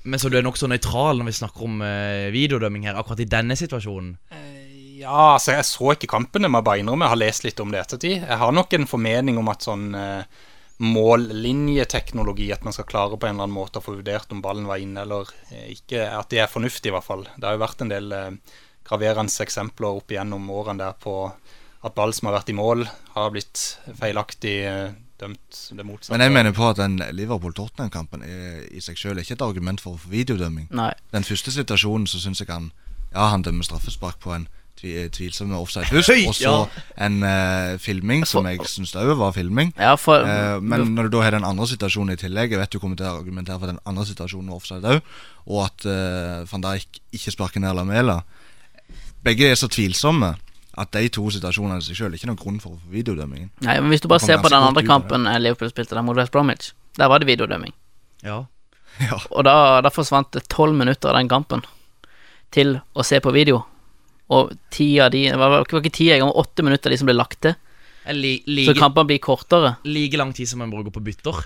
Men 0.00 0.20
så 0.20 0.30
du 0.32 0.38
er 0.38 0.44
nokså 0.44 0.64
nøytral 0.64 1.18
når 1.20 1.26
vi 1.28 1.32
snakker 1.36 1.64
om 1.66 1.82
eh, 1.84 2.30
videodømming 2.32 2.86
her, 2.88 2.96
akkurat 2.96 3.20
i 3.20 3.28
denne 3.28 3.52
situasjonen? 3.56 4.14
Ja, 5.00 5.34
altså 5.34 5.52
jeg 5.52 5.66
så 5.68 5.90
ikke 5.92 6.08
kampene, 6.08 6.48
må 6.48 6.60
jeg 6.60 6.66
bare 6.68 6.80
innrømme. 6.80 7.04
Jeg 7.04 7.14
har 7.14 7.20
lest 7.20 7.44
litt 7.44 7.60
om 7.60 7.72
det 7.72 7.82
ettertid. 7.82 8.16
Jeg 8.22 8.38
har 8.40 8.52
nok 8.52 8.72
en 8.76 8.88
formening 8.88 9.40
om 9.40 9.50
at 9.52 9.64
sånn 9.64 9.86
eh, 9.96 10.40
mållinjeteknologi, 10.80 12.48
at 12.52 12.64
man 12.64 12.72
skal 12.72 12.88
klare 12.88 13.18
på 13.20 13.28
en 13.28 13.34
eller 13.34 13.48
annen 13.48 13.56
måte 13.56 13.80
å 13.80 13.84
få 13.84 13.98
vurdert 13.98 14.32
om 14.32 14.40
ballen 14.44 14.68
var 14.68 14.80
inne 14.80 15.04
eller 15.04 15.28
eh, 15.50 15.68
ikke, 15.76 16.06
at 16.16 16.32
det 16.32 16.40
er 16.40 16.52
fornuftig 16.52 16.88
i 16.88 16.94
hvert 16.96 17.06
fall. 17.06 17.26
Det 17.36 17.48
har 17.48 17.56
jo 17.56 17.64
vært 17.64 17.84
en 17.84 17.92
del 17.92 18.12
eh, 18.16 18.56
graverende 18.88 19.44
eksempler 19.44 20.00
opp 20.00 20.12
igjennom 20.12 20.48
årene 20.52 20.80
der 20.86 20.96
på 21.00 21.16
at 21.80 21.96
ball 21.96 22.12
som 22.16 22.28
har 22.28 22.38
vært 22.38 22.52
i 22.52 22.56
mål, 22.56 22.86
har 23.14 23.32
blitt 23.34 23.64
feilaktig 24.00 24.56
eh, 24.68 24.96
dømt 25.20 25.58
det 25.76 25.86
motsatte. 25.86 26.14
Men 26.14 26.24
jeg 26.24 26.32
mener 26.34 26.54
på 26.56 26.68
at 26.70 26.80
den 26.80 27.00
Liverpool-Tottenham-kampen 27.16 28.24
er 28.26 28.64
i 28.70 28.80
seg 28.84 28.98
selv 28.98 29.22
ikke 29.22 29.36
et 29.36 29.44
argument 29.44 29.82
for 29.82 30.00
videodømming. 30.10 30.70
Nei. 30.74 30.92
Den 31.14 31.26
første 31.26 31.52
situasjonen 31.54 32.08
så 32.10 32.22
syns 32.22 32.42
jeg 32.42 32.50
han 32.52 32.72
Ja, 33.10 33.26
han 33.32 33.42
dømmer 33.42 33.66
straffespark 33.66 34.20
på 34.22 34.30
en 34.36 34.44
tvi, 34.78 34.92
tvilsom 35.12 35.52
offside 35.58 35.90
hus 35.94 36.08
og 36.14 36.34
så 36.36 36.52
ja. 36.52 36.82
en 37.06 37.16
uh, 37.24 37.78
filming 37.82 38.22
som 38.28 38.46
jeg 38.46 38.62
syns 38.70 38.94
òg 38.98 39.12
var 39.18 39.34
filming. 39.36 39.72
Ja, 39.78 39.96
for- 39.98 40.24
uh, 40.24 40.60
men 40.62 40.94
når 40.94 41.08
du 41.08 41.16
da 41.16 41.24
har 41.26 41.36
den 41.36 41.46
andre 41.46 41.66
situasjonen 41.70 42.14
i 42.14 42.20
tillegg 42.20 42.54
Jeg 42.54 42.60
vet 42.60 42.72
du 42.72 42.78
kommer 42.82 42.98
til 42.98 43.08
å 43.08 43.18
argumentere 43.18 43.58
for 43.58 43.72
den 43.72 43.80
andre 43.84 44.06
situasjonen 44.08 44.52
var 44.52 44.60
offside 44.62 44.94
òg, 44.94 45.16
og 45.50 45.64
at 45.66 45.88
uh, 45.90 46.46
van 46.52 46.66
Dijk 46.68 47.02
ikke 47.18 47.34
sparker 47.34 47.64
ned 47.64 47.74
Lamela. 47.76 48.20
Begge 49.26 49.50
er 49.50 49.58
så 49.58 49.68
tvilsomme 49.68 50.34
at 50.78 50.92
de 50.94 51.08
to 51.10 51.24
situasjonene 51.34 51.80
i 51.80 51.86
seg 51.88 51.96
selv 51.98 52.12
er 52.14 52.20
ikke 52.20 52.30
noen 52.30 52.38
grunn 52.40 52.60
for 52.62 52.78
videodømmingen. 52.92 53.50
Nei, 53.66 53.74
men 53.80 53.90
Hvis 53.90 54.04
du 54.04 54.08
bare 54.08 54.22
ser 54.22 54.38
på 54.38 54.50
den 54.52 54.62
andre 54.62 54.84
kampen 54.86 55.26
eh, 55.26 55.40
Liverpool 55.42 55.72
spilte 55.72 55.96
der 55.96 56.04
mot 56.06 56.16
West 56.16 56.32
Bromwich, 56.32 56.72
der 56.98 57.10
var 57.10 57.18
det 57.18 57.26
videodømming. 57.30 57.74
Ja. 58.22 58.44
Og 59.34 59.44
da, 59.46 59.80
da 59.82 59.90
forsvant 59.90 60.30
det 60.36 60.44
tolv 60.52 60.76
minutter 60.76 61.10
av 61.10 61.18
den 61.18 61.30
kampen 61.30 61.64
til 62.54 62.78
å 62.94 63.06
se 63.06 63.20
på 63.22 63.32
video. 63.34 63.64
Og 64.30 64.52
ti 64.70 64.92
av 65.02 65.10
de 65.10 65.24
Det 65.30 65.38
var, 65.38 65.64
det 65.64 65.74
var 65.74 65.82
ikke 65.82 65.96
ti 65.96 66.10
engang, 66.14 66.30
åtte 66.38 66.62
minutter 66.62 66.90
av 66.90 66.94
de 66.94 66.98
som 67.00 67.08
ble 67.10 67.16
lagt 67.18 67.40
til. 67.46 67.56
Li, 68.14 68.40
Så 68.66 68.74
kampene 68.78 69.06
blir 69.10 69.18
kortere. 69.22 69.76
like 69.84 70.16
lang 70.16 70.32
tid 70.32 70.48
som 70.48 70.62
en 70.62 70.70
bruker 70.70 70.90
på 70.90 71.02
bytter. 71.02 71.42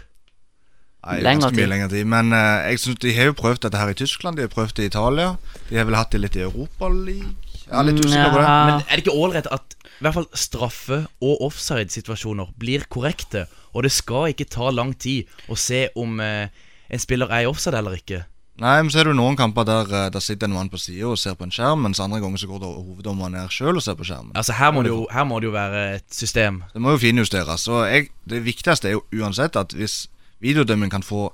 Nei, 1.04 1.20
Lengre 1.20 1.50
ganske 1.50 1.60
mye 1.60 1.68
lenger 1.68 1.88
tid. 1.92 2.06
Men 2.08 2.32
uh, 2.32 2.64
jeg 2.70 2.80
synes 2.80 3.00
de 3.02 3.14
har 3.16 3.28
jo 3.28 3.36
prøvd 3.36 3.66
dette 3.66 3.80
her 3.80 3.90
i 3.92 3.96
Tyskland, 3.98 4.36
de 4.36 4.46
har 4.46 4.52
prøvd 4.52 4.76
det 4.76 4.84
i 4.84 4.92
Italia. 4.92 5.34
De 5.68 5.76
har 5.76 5.88
vel 5.88 5.98
hatt 5.98 6.12
det 6.14 6.20
litt 6.22 6.36
i 6.36 6.44
Europaligaen. 6.46 7.34
Jeg 7.74 7.80
er 7.82 7.88
litt 7.90 8.04
usikker 8.04 8.30
på 8.30 8.42
det. 8.42 8.50
Men 8.70 8.84
er 8.84 8.92
det 8.92 9.02
ikke 9.04 9.16
ålreit 9.24 9.48
at 9.54 9.74
i 9.84 10.04
hvert 10.04 10.16
fall 10.18 10.28
straffe- 10.38 11.00
og 11.22 11.42
offside-situasjoner 11.48 12.52
blir 12.60 12.86
korrekte, 12.90 13.46
og 13.74 13.86
det 13.86 13.92
skal 13.94 14.30
ikke 14.30 14.46
ta 14.50 14.70
lang 14.70 14.94
tid 14.98 15.30
å 15.50 15.58
se 15.58 15.88
om 15.98 16.20
eh, 16.22 16.46
en 16.90 17.02
spiller 17.02 17.30
er 17.32 17.44
i 17.44 17.50
offside 17.50 17.78
eller 17.78 17.98
ikke? 17.98 18.24
Nei, 18.62 18.76
men 18.84 18.90
så 18.92 19.00
er 19.00 19.08
det 19.08 19.14
jo 19.14 19.18
noen 19.18 19.38
kamper 19.38 19.66
der, 19.66 19.88
eh, 19.90 20.10
der 20.14 20.22
sitter 20.22 20.46
en 20.46 20.54
mann 20.54 20.70
på 20.70 20.78
sida 20.78 21.08
og 21.10 21.18
ser 21.18 21.34
på 21.38 21.46
en 21.46 21.54
skjerm, 21.54 21.82
mens 21.86 22.02
andre 22.02 22.20
ganger 22.22 22.38
så 22.42 22.50
går 22.50 22.60
det 22.62 22.70
hoveddommeren 22.70 23.34
ned 23.34 23.54
sjøl 23.54 23.80
og 23.80 23.82
ser 23.82 23.96
på 23.98 24.06
skjermen. 24.06 24.34
Altså 24.38 24.54
Her 24.58 24.74
må 24.74 24.84
det 24.86 24.92
jo, 24.92 25.00
her 25.10 25.26
må 25.26 25.40
det 25.42 25.48
jo 25.50 25.54
være 25.56 25.80
et 25.96 26.06
system. 26.14 26.62
Det 26.74 26.82
må 26.82 26.94
jo 26.94 27.02
finjusteres. 27.02 27.66
Og 27.66 27.86
jeg, 27.90 28.12
det 28.30 28.44
viktigste 28.46 28.92
er 28.92 28.98
jo 28.98 29.02
uansett 29.18 29.58
at 29.58 29.74
hvis 29.74 30.04
videodømming 30.44 30.92
kan 30.92 31.02
få 31.02 31.32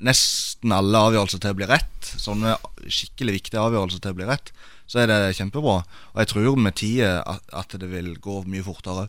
nesten 0.00 0.72
alle 0.74 1.04
avgjørelser 1.10 1.42
til 1.42 1.54
å 1.54 1.58
bli 1.58 1.68
rett, 1.70 2.10
sånne 2.20 2.56
skikkelig 2.86 3.38
viktige 3.38 3.62
avgjørelser 3.62 4.02
til 4.02 4.14
å 4.14 4.18
bli 4.18 4.28
rett, 4.28 4.52
så 4.90 5.02
er 5.02 5.10
det 5.10 5.36
kjempebra. 5.38 5.80
Og 6.12 6.20
jeg 6.22 6.30
tror 6.32 6.58
med 6.58 6.76
tida 6.80 7.20
at, 7.22 7.44
at 7.54 7.76
det 7.78 7.90
vil 7.92 8.14
gå 8.22 8.40
mye 8.50 8.64
fortere. 8.66 9.08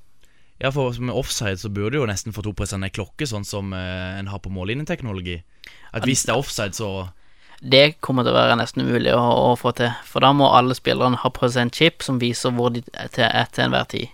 Ja, 0.61 0.69
for 0.69 0.93
med 1.01 1.15
offside 1.17 1.57
så 1.57 1.71
burde 1.73 1.95
du 1.95 2.03
jo 2.03 2.09
nesten 2.09 2.35
få 2.35 2.43
to 2.45 2.53
på 2.53 2.67
en 2.69 2.85
klokke, 2.93 3.25
sånn 3.25 3.47
som 3.47 3.73
eh, 3.73 4.19
en 4.19 4.29
har 4.29 4.43
på 4.43 4.51
mållinjeteknologi. 4.53 5.39
At 5.91 6.05
hvis 6.05 6.27
det 6.27 6.35
er 6.35 6.37
offside, 6.37 6.77
så 6.77 7.09
Det 7.61 8.01
kommer 8.01 8.25
til 8.25 8.33
å 8.33 8.39
være 8.39 8.57
nesten 8.57 8.81
umulig 8.85 9.11
å, 9.13 9.21
å 9.21 9.55
få 9.57 9.73
til. 9.77 9.91
For 10.05 10.21
da 10.21 10.31
må 10.33 10.47
alle 10.49 10.73
spillerne 10.73 11.19
ha 11.21 11.29
på 11.29 11.49
seg 11.49 11.67
en 11.67 11.73
chip 11.73 12.01
som 12.01 12.17
viser 12.21 12.53
hvor 12.57 12.73
de 12.73 12.81
er 12.93 13.09
til, 13.13 13.25
er 13.25 13.49
til 13.53 13.67
enhver 13.67 13.85
tid. 13.89 14.13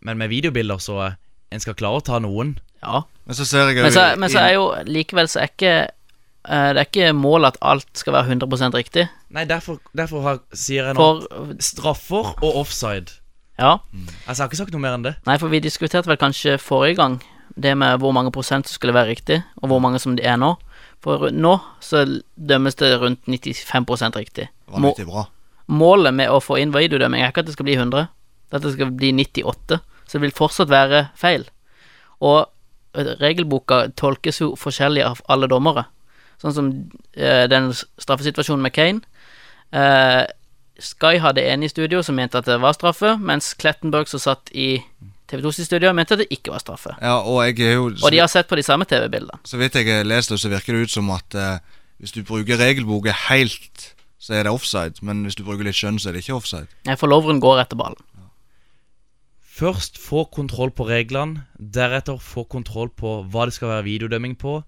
Men 0.00 0.18
med 0.18 0.30
videobilder 0.30 0.78
så 0.78 1.00
eh, 1.06 1.16
En 1.50 1.62
skal 1.62 1.74
klare 1.74 1.96
å 1.96 2.04
ta 2.04 2.18
noen. 2.20 2.58
Ja. 2.82 3.06
Men 3.24 3.36
så 3.38 3.46
ser 3.48 3.70
jeg 3.70 3.80
Men 3.80 3.92
så, 3.94 4.02
men 4.20 4.28
så 4.28 4.42
er 4.42 4.52
jo 4.58 4.66
likevel 4.84 5.30
så 5.32 5.40
er 5.40 5.48
ikke 5.48 5.72
det 6.48 6.82
er 6.82 6.86
ikke 6.88 7.12
målet 7.12 7.54
at 7.54 7.62
alt 7.74 7.88
skal 8.00 8.16
være 8.16 8.34
100% 8.34 8.76
riktig. 8.76 9.08
Nei, 9.34 9.44
derfor, 9.48 9.80
derfor 9.96 10.22
har, 10.24 10.38
sier 10.56 10.88
jeg 10.88 10.96
nå 10.96 11.04
For 11.04 11.56
straffer 11.60 12.30
og 12.40 12.60
offside. 12.64 13.18
Ja. 13.58 13.78
Altså, 14.26 14.38
jeg 14.38 14.44
har 14.44 14.48
ikke 14.48 14.60
sagt 14.62 14.76
noe 14.76 14.84
mer 14.84 14.96
enn 14.96 15.04
det. 15.04 15.16
Nei, 15.26 15.36
for 15.42 15.52
vi 15.52 15.60
diskuterte 15.60 16.08
vel 16.08 16.20
kanskje 16.20 16.56
forrige 16.62 17.00
gang 17.00 17.18
det 17.58 17.74
med 17.78 17.98
hvor 17.98 18.14
mange 18.14 18.30
prosent 18.34 18.68
som 18.68 18.78
skulle 18.78 18.94
være 18.94 19.10
riktig, 19.12 19.42
og 19.62 19.72
hvor 19.72 19.82
mange 19.82 19.98
som 19.98 20.14
det 20.16 20.26
er 20.26 20.38
nå. 20.38 20.54
For 21.04 21.30
nå 21.34 21.56
så 21.84 22.04
dømmes 22.34 22.78
det 22.78 22.92
rundt 23.02 23.26
95% 23.26 24.18
riktig. 24.18 24.48
Bra. 24.70 25.26
Målet 25.68 26.14
med 26.14 26.30
å 26.30 26.40
få 26.42 26.58
inn 26.62 26.72
videodømming 26.74 27.22
er 27.22 27.32
ikke 27.32 27.44
at 27.44 27.50
det 27.50 27.56
skal 27.58 27.68
bli 27.68 27.76
100, 27.76 28.08
det 28.48 28.56
er 28.56 28.60
at 28.60 28.66
det 28.66 28.74
skal 28.76 28.92
bli 28.94 29.12
98. 29.12 29.80
Så 30.06 30.16
det 30.16 30.24
vil 30.24 30.36
fortsatt 30.36 30.70
være 30.72 31.08
feil. 31.18 31.44
Og 32.24 32.46
eh, 32.96 33.12
regelboka 33.20 33.88
tolkes 33.98 34.40
jo 34.40 34.54
forskjellig 34.58 35.04
av 35.04 35.20
alle 35.28 35.50
dommere. 35.50 35.84
Sånn 36.42 36.54
som 36.54 36.72
uh, 37.18 37.44
den 37.50 37.72
straffesituasjonen 37.74 38.64
med 38.64 38.74
Kane. 38.76 39.02
Uh, 39.74 40.24
Sky 40.78 41.18
hadde 41.18 41.42
en 41.42 41.64
i 41.66 41.70
studio 41.70 42.04
som 42.06 42.14
mente 42.14 42.38
at 42.38 42.46
det 42.46 42.60
var 42.62 42.76
straffe, 42.76 43.16
mens 43.18 43.50
Klettenberg, 43.58 44.06
som 44.10 44.22
satt 44.22 44.52
i 44.54 44.76
TV2 45.28 45.50
sitt 45.52 45.68
studio, 45.68 45.90
mente 45.92 46.14
at 46.14 46.22
det 46.22 46.28
ikke 46.32 46.54
var 46.54 46.62
straffe. 46.62 46.94
Ja, 47.02 47.18
og 47.18 47.42
jeg 47.44 47.58
er 47.66 47.74
jo 47.76 47.90
Og 47.90 48.12
de 48.14 48.22
har 48.22 48.30
sett 48.30 48.48
på 48.48 48.56
de 48.56 48.64
samme 48.64 48.86
TV-bildene. 48.88 49.42
Så 49.44 49.58
vidt 49.60 49.74
jeg 49.74 49.90
har 49.90 50.06
lest 50.06 50.30
det, 50.30 50.38
så 50.40 50.48
virker 50.52 50.76
det 50.78 50.86
ut 50.86 50.94
som 50.94 51.10
at 51.10 51.34
uh, 51.34 51.58
hvis 51.98 52.14
du 52.14 52.22
bruker 52.22 52.60
regelboka 52.60 53.12
helt, 53.26 53.94
så 54.18 54.38
er 54.38 54.46
det 54.46 54.54
offside. 54.54 55.02
Men 55.02 55.26
hvis 55.26 55.34
du 55.34 55.42
bruker 55.44 55.66
litt 55.66 55.76
skjønn, 55.76 55.98
så 55.98 56.08
er 56.08 56.16
det 56.16 56.24
ikke 56.24 56.38
offside. 56.38 56.70
Nei, 56.86 56.96
for 56.96 57.10
Lovren 57.10 57.42
går 57.42 57.64
etter 57.64 57.78
ballen. 57.78 58.00
Først 59.58 59.98
få 59.98 60.22
kontroll 60.30 60.70
på 60.70 60.86
reglene, 60.86 61.42
deretter 61.58 62.20
få 62.22 62.44
kontroll 62.46 62.92
på 62.94 63.24
hva 63.26 63.48
det 63.48 63.56
skal 63.56 63.72
være 63.72 63.88
videodømming 63.88 64.36
på. 64.38 64.60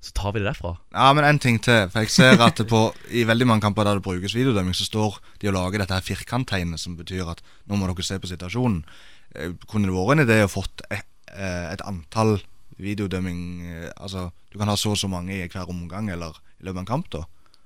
Så 0.00 0.12
tar 0.14 0.32
vi 0.32 0.38
det 0.40 0.46
derfra. 0.52 0.76
Ja, 0.94 1.12
men 1.12 1.24
en 1.26 1.38
ting 1.42 1.56
til. 1.58 1.88
For 1.90 2.04
jeg 2.04 2.10
ser 2.14 2.40
at 2.44 2.60
på, 2.70 2.80
i 3.10 3.24
veldig 3.26 3.46
mange 3.50 3.64
kamper 3.66 3.84
der 3.84 3.98
det 3.98 4.04
brukes 4.06 4.34
videodømming, 4.36 4.74
så 4.78 4.86
står 4.86 5.18
de 5.42 5.48
og 5.50 5.54
lager 5.56 5.82
dette 5.82 5.94
her 5.96 6.04
firkanttegnet, 6.06 6.78
som 6.80 6.94
betyr 6.96 7.26
at 7.32 7.42
nå 7.66 7.76
må 7.76 7.88
dere 7.90 8.06
se 8.06 8.18
på 8.22 8.30
situasjonen. 8.30 8.84
Eh, 9.34 9.56
Kunne 9.66 9.90
det 9.90 9.96
vært 9.96 10.14
en 10.14 10.24
idé 10.26 10.36
å 10.44 10.48
fått 10.52 10.84
et, 10.94 11.04
eh, 11.34 11.72
et 11.72 11.82
antall 11.84 12.38
videodømming 12.78 13.40
eh, 13.66 13.90
Altså, 13.98 14.28
du 14.52 14.58
kan 14.60 14.70
ha 14.70 14.76
så 14.78 14.94
og 14.94 15.00
så 15.00 15.10
mange 15.10 15.34
i 15.34 15.48
hver 15.50 15.68
omgang 15.68 16.08
eller 16.14 16.38
i 16.60 16.64
løpet 16.68 16.76
av 16.78 16.84
en 16.84 16.90
kamp, 16.92 17.10
da? 17.10 17.24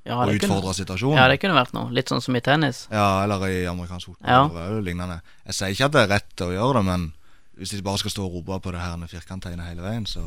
Ja, 0.09 0.17
og 0.25 0.33
utfordre 0.35 0.73
kunne- 0.73 0.75
situasjonen? 0.81 1.19
Ja, 1.21 1.29
det 1.31 1.39
kunne 1.41 1.55
vært 1.55 1.75
noe. 1.77 1.93
Litt 1.95 2.09
sånn 2.11 2.21
som 2.25 2.35
i 2.35 2.41
tennis. 2.43 2.87
Ja, 2.91 3.23
eller 3.23 3.45
i 3.47 3.61
amerikansk 3.71 4.09
fotball. 4.15 4.27
Ja. 4.27 4.67
eller 4.67 4.83
lignende. 4.83 5.21
Jeg 5.47 5.55
sier 5.55 5.69
ikke 5.77 5.85
at 5.87 5.93
det 5.93 6.01
er 6.03 6.13
rett 6.17 6.37
å 6.43 6.51
gjøre 6.51 6.81
det, 6.81 6.85
men 6.89 7.13
hvis 7.61 7.71
de 7.77 7.83
bare 7.87 7.99
skal 8.01 8.11
stå 8.11 8.25
og 8.27 8.35
rope 8.41 8.59
på 8.65 8.73
det 8.73 8.81
her 8.81 8.97
firkanttegnet 9.07 9.69
hele 9.69 9.83
veien, 9.85 10.07
så 10.09 10.25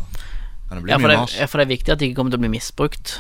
kan 0.68 0.78
det 0.78 0.84
bli 0.84 0.92
Ja 0.92 1.00
for, 1.00 1.08
mye 1.08 1.26
det, 1.26 1.40
ja, 1.40 1.48
for 1.48 1.62
det 1.62 1.66
er 1.66 1.74
viktig 1.76 1.94
at 1.94 2.00
det 2.00 2.10
ikke 2.10 2.20
kommer 2.22 2.36
til 2.36 2.42
å 2.42 2.46
bli 2.46 2.54
misbrukt. 2.56 3.18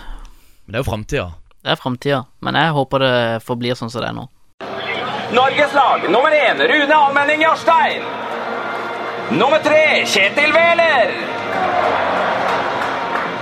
Men 0.65 0.73
det 0.73 0.79
er 0.79 0.83
jo 0.83 0.89
framtida. 0.91 1.25
Det 1.65 1.73
er 1.73 1.81
framtida. 1.81 2.19
Men 2.45 2.57
jeg 2.59 2.75
håper 2.77 3.05
det 3.05 3.15
forblir 3.45 3.77
sånn 3.77 3.91
som 3.93 4.01
det 4.03 4.09
er 4.11 4.17
nå. 4.17 4.27
Norges 5.35 5.73
lag 5.73 6.05
nummer 6.13 6.33
én 6.37 6.61
Rune 6.61 6.95
Almenning 6.95 7.41
Jarstein. 7.41 8.05
Nummer 9.33 9.59
tre 9.65 10.05
Kjetil 10.05 10.53
Wæler. 10.53 11.13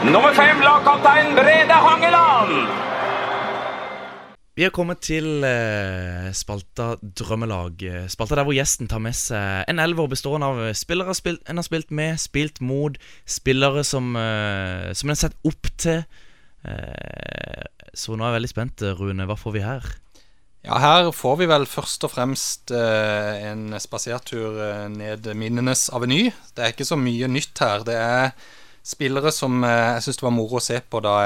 Nummer 0.07 0.33
fem 0.35 0.61
lagkaptein 0.63 1.35
Brede 1.35 1.79
Hangeland. 1.87 2.92
Vi 4.53 4.61
har 4.61 4.69
kommet 4.69 4.99
til 5.01 5.41
eh, 5.47 6.27
spalta 6.37 6.91
Drømmelag. 7.01 7.79
Eh, 7.89 8.03
Spalta 8.13 8.37
der 8.37 8.45
hvor 8.45 8.53
gjesten 8.53 8.85
tar 8.85 8.99
med 9.01 9.15
seg 9.17 9.63
en 9.65 9.81
elver 9.81 10.11
bestående 10.11 10.45
av 10.45 10.59
spillere 10.77 11.15
spilt, 11.17 11.41
en 11.49 11.57
har 11.57 11.65
spilt 11.65 11.89
med, 11.89 12.19
spilt 12.21 12.59
mot, 12.61 12.99
spillere 13.25 13.81
som, 13.81 14.11
eh, 14.13 14.91
som 14.93 15.09
en 15.09 15.15
har 15.15 15.21
sett 15.23 15.49
opp 15.49 15.71
til. 15.81 16.03
Eh, 16.69 17.63
så 17.97 18.13
nå 18.13 18.21
er 18.21 18.29
jeg 18.29 18.37
veldig 18.37 18.51
spent, 18.51 18.83
Rune. 18.99 19.25
Hva 19.25 19.37
får 19.41 19.55
vi 19.55 19.63
her? 19.65 19.87
Ja, 20.63 20.77
her 20.79 21.09
får 21.17 21.39
vi 21.41 21.47
vel 21.49 21.65
først 21.67 22.05
og 22.05 22.13
fremst 22.13 22.75
eh, 22.77 23.47
en 23.49 23.73
spasertur 23.81 24.61
eh, 24.67 24.83
ned 24.93 25.31
minnenes 25.33 25.87
aveny. 25.89 26.27
Det 26.53 26.61
er 26.61 26.75
ikke 26.75 26.87
så 26.91 26.99
mye 27.01 27.31
nytt 27.31 27.63
her. 27.65 27.81
Det 27.89 27.97
er 27.97 28.29
spillere 28.85 29.33
som 29.33 29.65
jeg 29.65 30.05
syns 30.05 30.21
det 30.21 30.27
var 30.29 30.37
moro 30.37 30.61
å 30.61 30.63
se 30.63 30.77
på 30.77 31.01
da 31.01 31.17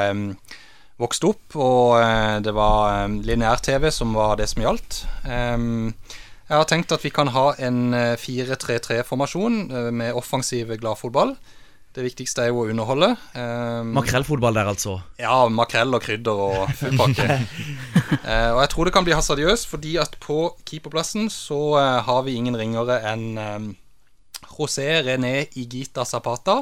vokste 0.98 1.30
opp, 1.30 1.58
og 1.58 1.98
eh, 2.02 2.38
det 2.46 2.54
var 2.58 3.04
eh, 3.04 3.20
lineær-TV 3.28 3.92
som 3.94 4.16
var 4.18 4.40
det 4.40 4.50
som 4.50 4.64
gjaldt. 4.64 5.04
Jeg 6.48 6.62
har 6.62 6.68
tenkt 6.70 6.94
at 6.96 7.04
vi 7.04 7.12
kan 7.12 7.34
ha 7.36 7.50
en 7.60 7.92
eh, 7.92 8.16
4-3-3-formasjon 8.20 9.56
eh, 9.68 9.88
med 9.92 10.16
offensiv 10.16 10.72
gladfotball. 10.80 11.36
Det 11.98 12.06
viktigste 12.06 12.46
er 12.46 12.52
jo 12.54 12.62
å 12.62 12.68
underholde. 12.70 13.10
Um, 13.34 13.90
Makrellfotball 13.98 14.56
der, 14.56 14.70
altså. 14.70 15.00
ja, 15.18 15.34
makrell 15.50 15.98
og 15.98 16.04
krydder 16.06 16.44
og 16.46 16.76
full 16.78 16.94
pakke. 17.00 17.40
uh, 18.22 18.52
og 18.54 18.62
jeg 18.62 18.72
tror 18.72 18.88
det 18.88 18.94
kan 18.96 19.08
bli 19.08 19.16
hasardiøst, 19.18 19.68
fordi 19.68 19.96
at 20.00 20.14
på 20.24 20.52
keeperplassen 20.62 21.32
så 21.34 21.60
uh, 21.74 21.98
har 22.06 22.22
vi 22.28 22.38
ingen 22.38 22.56
ringere 22.60 23.02
enn 23.12 23.26
um, 23.42 23.72
José 24.54 25.02
René 25.04 25.50
Igita 25.58 26.06
Zapata. 26.08 26.62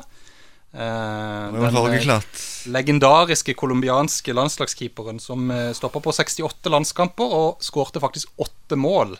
Eh, 0.75 1.53
den, 1.53 2.09
eh, 2.09 2.21
legendariske 2.65 3.53
colombianske 3.53 4.33
landslagskeeperen 4.33 5.21
som 5.23 5.51
eh, 5.51 5.71
stoppa 5.71 6.01
på 6.03 6.11
68 6.11 6.69
landskamper 6.69 7.35
og 7.37 7.63
skårte 7.63 8.01
faktisk 8.03 8.33
åtte 8.35 8.75
mål. 8.75 9.15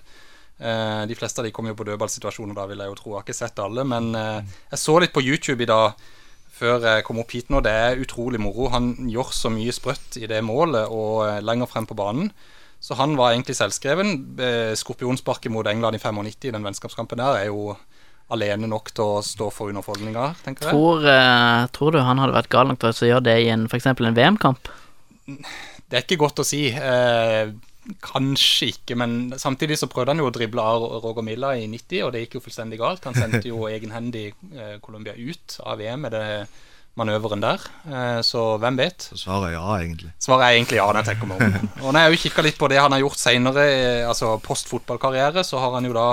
De 0.56 1.16
fleste 1.20 1.42
av 1.42 1.44
de 1.44 1.50
kom 1.52 1.68
jo 1.68 1.74
på 1.76 1.84
dødballsituasjoner, 1.84 2.56
da 2.56 2.64
vil 2.70 2.80
jeg 2.80 2.88
jo 2.88 2.96
tro. 2.96 3.10
Jeg 3.10 3.18
har 3.18 3.24
ikke 3.26 3.36
sett 3.36 3.58
alle, 3.60 3.84
men 3.84 4.06
jeg 4.16 4.80
så 4.80 4.94
litt 5.04 5.12
på 5.12 5.20
YouTube 5.20 5.66
i 5.66 5.68
dag 5.68 5.98
før 6.56 6.86
jeg 6.88 7.04
kom 7.04 7.20
opp 7.20 7.34
hit 7.36 7.52
nå. 7.52 7.60
Det 7.60 7.74
er 7.76 8.00
utrolig 8.00 8.40
moro. 8.40 8.70
Han 8.72 8.94
gjør 9.12 9.34
så 9.36 9.52
mye 9.52 9.76
sprøtt 9.76 10.16
i 10.16 10.30
det 10.32 10.40
målet 10.48 10.88
og 10.88 11.44
lenger 11.44 11.68
frem 11.68 11.90
på 11.90 11.98
banen. 12.00 12.32
Så 12.80 12.96
han 12.96 13.18
var 13.20 13.34
egentlig 13.34 13.58
selvskreven. 13.60 14.16
Skorpionsparket 14.80 15.52
mot 15.52 15.68
England 15.68 16.00
i 16.00 16.00
95, 16.00 16.56
den 16.56 16.70
vennskapskampen 16.70 17.20
der, 17.20 17.42
er 17.42 17.52
jo 17.52 17.76
alene 18.34 18.70
nok 18.70 18.90
til 18.96 19.18
å 19.18 19.22
stå 19.26 19.52
for 19.54 19.70
underholdninga, 19.70 20.32
tenker 20.46 20.70
jeg. 20.70 20.74
Tror, 20.74 21.06
uh, 21.06 21.68
tror 21.76 21.94
du 21.94 22.02
han 22.02 22.22
hadde 22.22 22.38
vært 22.38 22.52
gal 22.54 22.72
nok 22.72 22.82
til 22.82 22.92
å 22.92 23.12
gjøre 23.14 23.28
det 23.30 23.38
i 23.44 23.52
en, 23.54 23.70
for 23.70 23.78
eksempel 23.78 24.10
en 24.10 24.18
VM-kamp? 24.18 24.72
Det 25.26 26.00
er 26.00 26.06
ikke 26.06 26.22
godt 26.24 26.42
å 26.42 26.48
si. 26.48 26.68
Uh, 26.74 27.54
kanskje 28.02 28.72
ikke, 28.74 28.98
men 28.98 29.34
samtidig 29.38 29.78
så 29.80 29.90
prøvde 29.92 30.14
han 30.14 30.22
jo 30.22 30.30
å 30.30 30.34
drible 30.34 30.64
av 30.64 30.86
Roger 31.04 31.26
Milla 31.26 31.54
i 31.58 31.68
90, 31.70 32.06
og 32.06 32.14
det 32.14 32.24
gikk 32.26 32.40
jo 32.40 32.46
fullstendig 32.46 32.80
galt. 32.82 33.06
Han 33.06 33.18
sendte 33.18 33.46
jo 33.50 33.68
egenhendig 33.70 34.32
eh, 34.54 34.78
Colombia 34.84 35.14
ut 35.14 35.58
av 35.62 35.78
VM 35.82 36.06
med 36.08 36.16
det 36.16 36.26
manøveren 36.98 37.44
der. 37.44 37.68
Eh, 37.86 38.22
så 38.26 38.46
hvem 38.62 38.80
vet? 38.80 39.10
Så 39.12 39.20
svaret 39.26 39.52
er 39.52 39.58
ja, 39.58 39.68
egentlig. 39.84 40.14
Svaret 40.24 40.48
er 40.48 40.58
egentlig 40.58 40.80
ja, 40.80 40.88
når 40.90 41.02
jeg 41.04 41.10
tenker 41.12 41.30
meg 41.30 41.46
om. 41.46 41.70
Og 41.84 41.92
når 41.92 42.00
jeg 42.00 42.08
har 42.08 42.16
jo 42.16 42.24
kikka 42.24 42.48
litt 42.48 42.60
på 42.62 42.72
det 42.72 42.82
han 42.82 42.96
har 42.96 43.04
gjort 43.04 43.22
seinere, 43.22 43.68
altså 44.08 44.34
post 44.44 44.72
fotballkarriere, 44.72 45.46
så 45.46 45.62
har 45.62 45.78
han 45.78 45.90
jo 45.90 45.96
da 45.98 46.10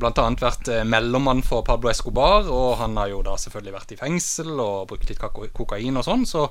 blant 0.00 0.18
annet 0.22 0.42
vært 0.42 0.70
eh, 0.72 0.84
mellommann 0.88 1.42
for 1.46 1.64
Pablo 1.66 1.90
Escobar, 1.92 2.48
og 2.50 2.76
han 2.80 2.96
har 2.98 3.12
jo 3.12 3.22
da 3.26 3.36
selvfølgelig 3.40 3.74
vært 3.76 3.94
i 3.94 3.98
fengsel 4.00 4.52
og 4.58 4.88
brukt 4.90 5.10
litt 5.10 5.22
kokain 5.54 6.00
og 6.00 6.06
sånn, 6.06 6.26
så 6.26 6.48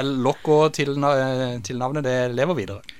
El 0.00 0.16
Loco 0.24 0.66
til, 0.74 0.96
til 1.66 1.80
navnet, 1.82 2.06
det 2.06 2.18
lever 2.34 2.58
videre. 2.58 2.98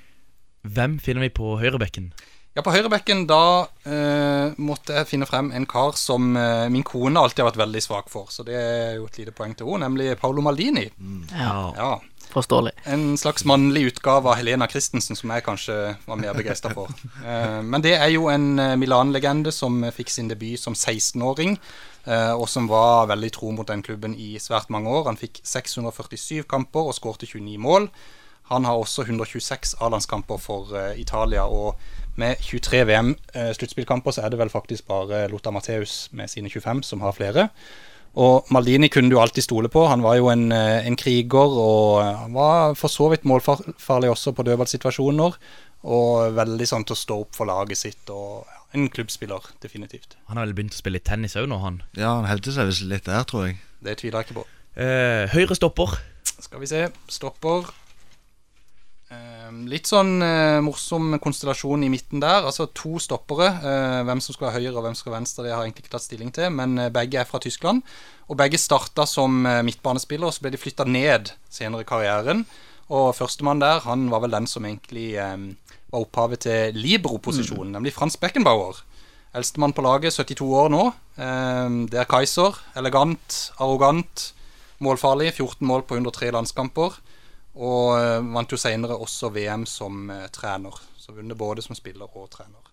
Hvem 0.66 0.98
finner 1.02 1.26
vi 1.26 1.34
på 1.34 1.54
høyrebekken? 1.60 2.10
Ja, 2.56 2.62
på 2.64 2.72
høyrebekken 2.72 3.26
da 3.28 3.68
eh, 3.84 4.54
måtte 4.64 4.94
jeg 4.96 5.08
finne 5.10 5.26
frem 5.28 5.50
en 5.52 5.66
kar 5.68 5.92
som 6.00 6.30
eh, 6.40 6.68
min 6.72 6.86
kone 6.88 7.20
alltid 7.20 7.42
har 7.42 7.50
vært 7.50 7.60
veldig 7.66 7.82
svak 7.84 8.08
for, 8.08 8.30
så 8.32 8.46
det 8.46 8.56
er 8.56 8.94
jo 8.96 9.04
et 9.10 9.18
lite 9.20 9.34
poeng 9.36 9.52
til 9.52 9.68
henne, 9.68 9.90
nemlig 9.90 10.14
Paolo 10.20 10.44
Maldini. 10.44 10.86
Ja. 11.34 11.56
Ja. 11.76 11.90
Forståelig. 12.30 12.72
En 12.84 13.16
slags 13.18 13.44
mannlig 13.44 13.82
utgave 13.82 14.28
av 14.28 14.36
Helena 14.36 14.66
Christensen, 14.68 15.16
som 15.16 15.30
jeg 15.32 15.44
kanskje 15.46 15.76
var 16.06 16.18
mer 16.20 16.36
begeistra 16.36 16.72
for. 16.74 16.92
Eh, 17.26 17.62
men 17.64 17.82
det 17.82 17.94
er 17.96 18.10
jo 18.12 18.28
en 18.30 18.58
eh, 18.60 18.76
Milan-legende 18.78 19.50
som 19.54 19.78
eh, 19.84 19.94
fikk 19.94 20.10
sin 20.12 20.28
debut 20.30 20.60
som 20.60 20.74
16-åring, 20.74 21.56
eh, 22.04 22.32
og 22.34 22.46
som 22.48 22.68
var 22.70 23.08
veldig 23.10 23.30
tro 23.34 23.50
mot 23.56 23.66
den 23.66 23.82
klubben 23.82 24.14
i 24.14 24.36
svært 24.42 24.70
mange 24.70 24.92
år. 24.92 25.08
Han 25.08 25.18
fikk 25.18 25.40
647 25.42 26.44
kamper 26.50 26.90
og 26.90 26.94
skårte 26.94 27.26
29 27.26 27.56
mål. 27.62 27.88
Han 28.52 28.68
har 28.68 28.78
også 28.78 29.06
126 29.08 29.74
A-landskamper 29.82 30.38
for 30.38 30.70
Italia, 30.94 31.48
og 31.50 31.80
med 32.16 32.38
23 32.40 32.84
VM-sluttspillkamper 32.86 34.14
så 34.14 34.22
er 34.22 34.30
det 34.30 34.38
vel 34.38 34.52
faktisk 34.52 34.86
bare 34.86 35.26
Lothar 35.32 35.50
Matheus 35.56 36.06
med 36.12 36.30
sine 36.30 36.52
25 36.52 36.84
som 36.86 37.02
har 37.02 37.16
flere. 37.16 37.48
Og 38.16 38.48
Maldini 38.54 38.88
kunne 38.88 39.12
du 39.12 39.18
alltid 39.20 39.44
stole 39.44 39.68
på. 39.72 39.84
Han 39.90 40.04
var 40.04 40.16
jo 40.16 40.30
en, 40.32 40.48
eh, 40.52 40.86
en 40.88 40.96
kriger 40.96 41.52
og 41.60 42.00
eh, 42.00 42.12
han 42.22 42.32
var 42.32 42.74
for 42.78 42.88
så 42.92 43.10
vidt 43.12 43.26
målfarlig 43.28 44.10
også 44.12 44.32
på 44.32 44.46
dødballsituasjoner. 44.46 45.36
Og 45.86 46.34
veldig 46.34 46.66
sånn 46.66 46.86
til 46.88 46.96
å 46.96 46.98
stå 46.98 47.18
opp 47.26 47.36
for 47.36 47.46
laget 47.46 47.78
sitt. 47.78 48.08
og 48.10 48.46
ja, 48.48 48.62
En 48.74 48.88
klubbspiller, 48.88 49.52
definitivt. 49.62 50.16
Han 50.30 50.40
har 50.40 50.48
vel 50.48 50.56
begynt 50.56 50.74
å 50.74 50.80
spille 50.80 50.98
litt 50.98 51.06
tennis 51.06 51.36
òg 51.36 51.46
nå, 51.52 51.60
han. 51.62 51.82
Ja, 51.94 52.16
han 52.16 52.26
hevder 52.30 52.56
seg 52.56 52.70
visst 52.72 52.88
litt 52.88 53.04
der, 53.04 53.22
tror 53.28 53.46
jeg. 53.46 53.60
Det 53.84 53.98
tviler 54.00 54.24
jeg 54.24 54.30
ikke 54.30 54.40
på. 54.40 54.46
Eh, 54.80 55.28
høyre 55.36 55.54
stopper. 55.56 55.98
Skal 56.40 56.60
vi 56.64 56.72
se. 56.72 56.86
Stopper. 57.12 57.68
Eh, 59.06 59.50
litt 59.70 59.86
sånn 59.86 60.18
eh, 60.24 60.58
morsom 60.66 61.14
konstellasjon 61.22 61.84
i 61.86 61.90
midten 61.92 62.22
der. 62.22 62.46
Altså 62.48 62.66
to 62.74 62.96
stoppere. 63.02 63.52
Eh, 63.62 64.02
hvem 64.08 64.22
som 64.24 64.34
skal 64.34 64.48
være 64.48 64.60
høyre 64.60 64.74
og 64.74 64.86
hvem 64.86 64.96
som 64.96 65.04
skal 65.04 65.14
være 65.14 65.20
venstre, 65.20 65.46
det 65.46 65.54
har 65.54 65.62
jeg 65.62 65.70
egentlig 65.70 65.86
ikke 65.86 65.94
tatt 65.96 66.06
stilling 66.08 66.32
til. 66.34 66.50
Men 66.58 66.78
eh, 66.82 66.92
begge 66.94 67.20
er 67.22 67.28
fra 67.28 67.42
Tyskland. 67.42 67.84
Og 68.26 68.38
begge 68.40 68.58
starta 68.58 69.04
som 69.06 69.44
midtbanespillere, 69.62 70.26
og 70.26 70.34
så 70.34 70.42
ble 70.42 70.50
de 70.56 70.58
flytta 70.58 70.82
ned 70.90 71.30
senere 71.46 71.84
i 71.84 71.86
karrieren. 71.86 72.40
Og 72.90 73.14
førstemann 73.18 73.62
der, 73.62 73.80
han 73.86 74.06
var 74.12 74.22
vel 74.22 74.34
den 74.34 74.46
som 74.50 74.66
egentlig 74.66 75.12
eh, 75.18 75.36
var 75.90 76.02
opphavet 76.02 76.44
til 76.46 76.78
Libro-posisjonen, 76.78 77.72
nemlig 77.74 77.94
Frans 77.94 78.18
Beckenbauer. 78.18 78.82
Eldstemann 79.36 79.74
på 79.76 79.84
laget, 79.84 80.14
72 80.14 80.46
år 80.62 80.70
nå. 80.72 80.84
Eh, 81.18 81.78
det 81.90 82.02
er 82.02 82.10
Kaiser. 82.10 82.58
Elegant, 82.78 83.40
arrogant, 83.58 84.30
målfarlig. 84.82 85.32
14 85.34 85.66
mål 85.66 85.86
på 85.86 85.98
103 85.98 86.30
landskamper. 86.34 86.98
Og 87.56 87.96
eh, 87.96 88.20
vant 88.34 88.52
jo 88.52 88.60
senere 88.60 88.98
også 89.00 89.32
VM 89.32 89.64
som 89.68 90.10
eh, 90.12 90.28
trener. 90.32 90.76
Så 91.00 91.14
vunnet 91.16 91.38
både 91.38 91.64
som 91.64 91.76
spiller 91.78 92.10
og 92.10 92.28
trener. 92.32 92.72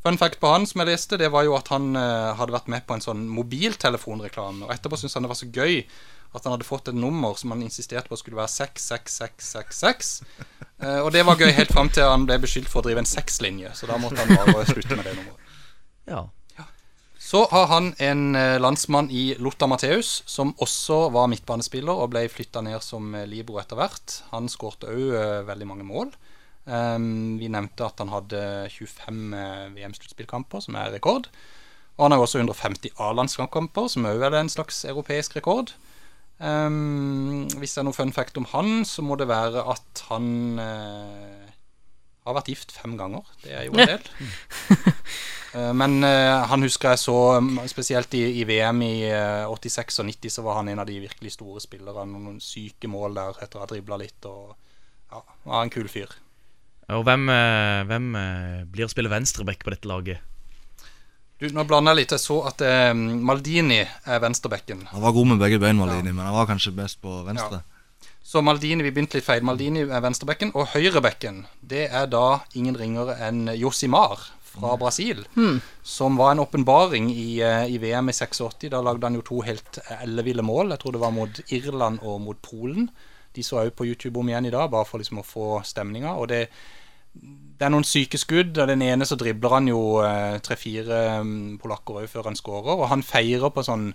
Fun 0.00 0.16
fact 0.16 0.38
på 0.40 0.48
han 0.48 0.64
som 0.64 0.80
jeg 0.80 0.88
leste, 0.94 1.18
det 1.20 1.28
var 1.32 1.44
jo 1.44 1.56
at 1.58 1.68
han 1.74 1.92
eh, 1.98 2.30
hadde 2.38 2.54
vært 2.54 2.70
med 2.72 2.86
på 2.88 2.96
en 2.96 3.04
sånn 3.04 3.26
mobiltelefonreklame. 3.28 4.64
Og 4.64 4.72
etterpå 4.72 4.96
syntes 4.96 5.18
han 5.18 5.26
det 5.26 5.32
var 5.32 5.40
så 5.40 5.50
gøy 5.52 5.82
at 6.30 6.46
han 6.46 6.54
hadde 6.54 6.68
fått 6.68 6.88
et 6.88 6.96
nummer 6.96 7.34
som 7.36 7.52
han 7.52 7.64
insisterte 7.66 8.08
på 8.08 8.16
skulle 8.16 8.38
være 8.38 8.52
66666. 8.54 10.12
Eh, 10.80 11.00
og 11.02 11.10
det 11.12 11.26
var 11.26 11.36
gøy 11.36 11.50
helt 11.52 11.74
fram 11.74 11.90
til 11.92 12.06
han 12.08 12.24
ble 12.28 12.38
beskyldt 12.40 12.70
for 12.70 12.80
å 12.80 12.86
drive 12.86 13.02
en 13.02 13.10
sexlinje. 13.10 13.74
Så 13.76 13.90
da 13.90 13.98
måtte 14.00 14.22
han 14.22 14.30
bare 14.54 14.64
slutte 14.70 14.96
med 14.96 15.04
det 15.04 15.16
nummeret. 15.18 15.56
Ja. 16.08 16.22
Så 17.30 17.44
har 17.46 17.68
han 17.70 17.92
en 18.02 18.34
eh, 18.34 18.56
landsmann 18.58 19.06
i 19.14 19.36
Lotta 19.38 19.68
Matheus, 19.70 20.24
som 20.26 20.50
også 20.58 21.12
var 21.14 21.28
midtbanespiller 21.30 21.94
og 21.94 22.10
ble 22.10 22.24
flytta 22.32 22.58
ned 22.66 22.82
som 22.82 23.12
Libro 23.14 23.30
libero 23.30 23.60
etter 23.62 23.78
hvert. 23.78 24.16
Han 24.32 24.50
skårte 24.50 24.90
òg 24.90 25.46
veldig 25.46 25.68
mange 25.68 25.86
mål. 25.86 26.10
Um, 26.64 27.38
vi 27.38 27.46
nevnte 27.52 27.86
at 27.86 28.02
han 28.02 28.10
hadde 28.10 28.42
25 28.74 29.22
eh, 29.38 29.62
VM-sluttspillkamper, 29.76 30.64
som 30.66 30.76
er 30.80 30.90
rekord. 30.96 31.30
Og 31.98 32.08
han 32.08 32.16
har 32.16 32.24
også 32.24 32.42
150 32.42 32.98
A-landskamper, 32.98 33.86
som 33.92 34.10
òg 34.10 34.26
er 34.26 34.40
en 34.40 34.50
slags 34.50 34.82
europeisk 34.90 35.38
rekord. 35.38 35.70
Um, 36.40 37.46
hvis 37.60 37.76
det 37.76 37.84
er 37.84 37.86
noe 37.86 37.94
fun 37.94 38.14
fact 38.16 38.42
om 38.42 38.48
han, 38.56 38.80
så 38.88 39.06
må 39.06 39.14
det 39.20 39.30
være 39.30 39.62
at 39.70 40.02
han 40.08 40.58
uh, 40.58 41.50
har 42.26 42.40
vært 42.40 42.50
gift 42.50 42.74
fem 42.74 42.98
ganger. 42.98 43.22
Det 43.44 43.54
er 43.54 43.68
jo 43.68 43.78
en 43.78 43.94
del. 43.94 44.10
Uh, 45.50 45.72
men 45.74 45.98
uh, 46.06 46.46
han 46.50 46.62
husker 46.62 46.92
jeg 46.92 47.02
så, 47.02 47.18
um, 47.42 47.58
spesielt 47.70 48.14
i, 48.14 48.22
i 48.40 48.46
VM 48.46 48.82
i 48.86 48.94
86 49.10 50.02
og 50.02 50.10
90, 50.12 50.36
så 50.36 50.46
var 50.46 50.60
han 50.60 50.70
en 50.70 50.82
av 50.82 50.88
de 50.88 51.00
virkelig 51.02 51.34
store 51.36 51.62
spillerne. 51.62 52.18
Noen 52.18 52.40
syke 52.44 52.90
mål 52.90 53.18
der 53.18 53.44
etter 53.44 53.60
å 53.60 53.64
ha 53.64 53.70
dribla 53.70 53.98
litt. 54.00 54.30
Og 54.30 54.56
ja, 55.10 55.22
var 55.44 55.64
en 55.64 55.72
kul 55.72 55.88
fyr. 55.90 56.12
Og 56.90 57.04
hvem, 57.06 57.28
eh, 57.30 57.80
hvem 57.86 58.14
eh, 58.18 58.62
blir 58.66 58.88
å 58.88 58.90
spille 58.90 59.10
venstreback 59.12 59.62
på 59.62 59.74
dette 59.74 59.90
laget? 59.90 60.26
Du, 61.40 61.46
nå 61.54 61.64
blander 61.64 61.94
jeg 61.94 62.02
litt. 62.02 62.14
Jeg 62.16 62.22
så 62.24 62.40
at 62.50 62.62
eh, 62.66 62.92
Maldini 62.94 63.80
er 63.80 64.22
venstrebekken. 64.22 64.88
Han 64.90 65.04
var 65.04 65.14
god 65.16 65.30
med 65.32 65.42
begge 65.42 65.60
bein, 65.62 65.78
Maldini, 65.78 66.12
men 66.12 66.26
han 66.26 66.36
var 66.36 66.50
kanskje 66.50 66.74
best 66.76 67.00
på 67.04 67.22
venstre. 67.28 67.62
Ja. 67.62 68.10
Så 68.30 68.42
Maldini, 68.44 68.84
vi 68.84 68.92
begynte 68.94 69.18
litt 69.18 69.26
feil. 69.26 69.44
Maldini 69.46 69.86
er 69.86 70.02
venstrebekken. 70.04 70.52
Og 70.58 70.74
høyrebekken, 70.74 71.44
det 71.62 71.86
er 71.88 72.10
da 72.10 72.42
ingen 72.58 72.76
ringere 72.78 73.16
enn 73.26 73.48
Josimar 73.58 74.26
fra 74.60 74.76
Brasil. 74.80 75.24
mm. 75.34 75.60
Som 75.82 76.16
var 76.20 76.32
en 76.32 76.42
åpenbaring 76.44 77.10
i, 77.10 77.40
eh, 77.42 77.66
i 77.74 77.78
VM 77.78 78.08
i 78.08 78.12
86. 78.12 78.68
Da 78.70 78.80
lagde 78.80 79.06
han 79.06 79.18
jo 79.18 79.24
to 79.26 79.40
helt 79.46 79.80
elleville 80.00 80.42
mål. 80.42 80.70
Jeg 80.70 80.78
tror 80.78 80.92
det 80.92 81.00
var 81.00 81.16
mot 81.16 81.40
Irland 81.48 81.98
og 82.02 82.20
mot 82.20 82.42
Polen. 82.42 82.90
De 83.34 83.42
så 83.42 83.64
òg 83.64 83.72
på 83.74 83.86
YouTube 83.86 84.18
om 84.18 84.28
igjen 84.28 84.46
i 84.46 84.50
dag, 84.54 84.70
bare 84.70 84.84
for 84.84 84.98
liksom 84.98 85.22
å 85.22 85.26
få 85.26 85.64
stemninga. 85.64 86.16
Og 86.18 86.28
det 86.28 86.48
det 87.60 87.66
er 87.66 87.72
noen 87.74 87.84
syke 87.84 88.18
skudd. 88.20 88.56
og 88.58 88.68
Den 88.70 88.82
ene 88.86 89.06
så 89.06 89.18
dribler 89.18 89.56
han 89.56 89.68
jo 89.68 90.00
eh, 90.04 90.38
tre-fire 90.44 91.20
um, 91.20 91.58
polakker 91.60 92.02
òg 92.02 92.08
før 92.08 92.30
han 92.30 92.38
skårer. 92.38 92.72
Og 92.78 92.88
han 92.92 93.04
feirer 93.04 93.52
på 93.52 93.64
sånn 93.66 93.90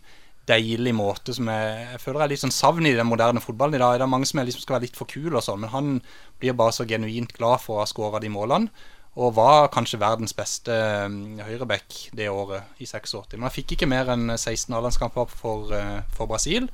deilig 0.46 0.94
måte 0.94 1.34
som 1.34 1.48
jeg, 1.50 1.86
jeg 1.96 2.02
føler 2.04 2.22
er 2.22 2.30
litt 2.30 2.44
sånn 2.44 2.54
savn 2.54 2.86
i 2.86 2.94
den 2.94 3.10
moderne 3.10 3.42
fotballen 3.42 3.80
i 3.80 3.82
dag. 3.82 3.98
Det 3.98 4.06
er 4.06 4.12
mange 4.12 4.30
som 4.30 4.42
er 4.42 4.50
liksom 4.50 4.62
skal 4.62 4.78
være 4.78 4.86
litt 4.86 5.00
for 5.00 5.10
kule 5.10 5.40
og 5.40 5.46
sånn, 5.46 5.64
men 5.64 5.74
han 5.74 5.88
blir 6.42 6.58
bare 6.58 6.76
så 6.76 6.86
genuint 6.86 7.34
glad 7.34 7.64
for 7.64 7.80
å 7.80 7.82
ha 7.82 7.90
skåra 7.90 8.22
de 8.22 8.30
målene. 8.30 8.86
Og 9.16 9.32
var 9.38 9.70
kanskje 9.72 10.02
verdens 10.02 10.36
beste 10.36 10.76
um, 11.08 11.38
høyreback 11.40 12.10
det 12.18 12.28
året, 12.28 12.68
i 12.84 12.88
86. 12.90 13.38
Men 13.38 13.48
han 13.48 13.56
fikk 13.56 13.76
ikke 13.76 13.88
mer 13.88 14.12
enn 14.12 14.34
16 14.36 14.76
A-landskamper 14.76 15.30
for, 15.32 15.72
uh, 15.72 16.02
for 16.18 16.28
Brasil. 16.28 16.68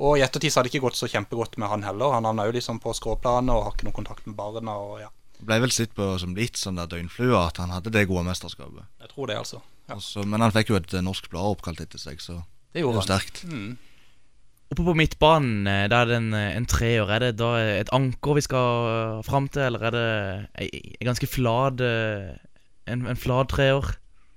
Og 0.00 0.16
i 0.18 0.24
ettertid 0.24 0.50
så 0.50 0.60
har 0.60 0.66
det 0.66 0.72
ikke 0.72 0.86
gått 0.86 0.98
så 0.98 1.10
kjempegodt 1.10 1.58
med 1.60 1.68
han 1.70 1.84
heller. 1.84 2.16
Han 2.16 2.26
havna 2.26 2.48
jo 2.48 2.56
liksom 2.56 2.80
på 2.82 2.94
skråplanet 2.96 3.52
og 3.52 3.68
har 3.68 3.76
ikke 3.76 3.90
noen 3.90 4.00
kontakt 4.00 4.26
med 4.26 4.38
barna. 4.38 4.78
og 4.80 5.04
ja 5.04 5.12
ble 5.44 5.60
vel 5.64 5.72
sett 5.74 5.94
på 5.96 6.06
som 6.20 6.34
litt 6.36 6.58
sånn 6.60 6.78
der 6.78 6.90
døgnflue 6.90 7.36
at 7.38 7.60
han 7.62 7.72
hadde 7.74 7.92
det 7.94 8.06
gode 8.10 8.24
mesterskapet. 8.28 8.86
Jeg 9.02 9.10
tror 9.12 9.30
det, 9.30 9.38
altså. 9.40 9.60
Ja. 9.88 9.98
Også, 9.98 10.24
men 10.28 10.40
han 10.40 10.54
fikk 10.54 10.72
jo 10.72 10.78
et 10.78 10.94
norsk 11.04 11.28
blad 11.32 11.58
oppkalt 11.58 11.82
etter 11.84 12.00
seg, 12.00 12.22
så 12.24 12.38
det, 12.38 12.78
det 12.78 12.82
er 12.82 12.86
jo 12.86 13.04
sterkt. 13.04 13.42
Mm. 13.50 13.74
Oppe 14.72 14.84
på 14.86 14.94
midtbanen, 14.96 15.66
der 15.66 15.90
da 15.92 16.00
er 16.02 16.08
det 16.08 16.16
en, 16.16 16.30
eh, 16.34 16.54
en 16.56 16.66
treer. 16.66 17.10
Er 17.10 17.20
det 17.20 17.34
da 17.38 17.50
et 17.60 17.92
anker 17.92 18.38
vi 18.38 18.44
skal 18.46 19.20
fram 19.26 19.48
til, 19.48 19.68
eller 19.68 19.84
er 19.84 19.92
det 19.94 20.06
en 20.64 21.10
ganske 21.10 21.28
flad 21.28 21.84
eh, 21.84 22.34
En, 22.86 23.06
en 23.08 23.16
flad 23.16 23.48
treer? 23.48 23.94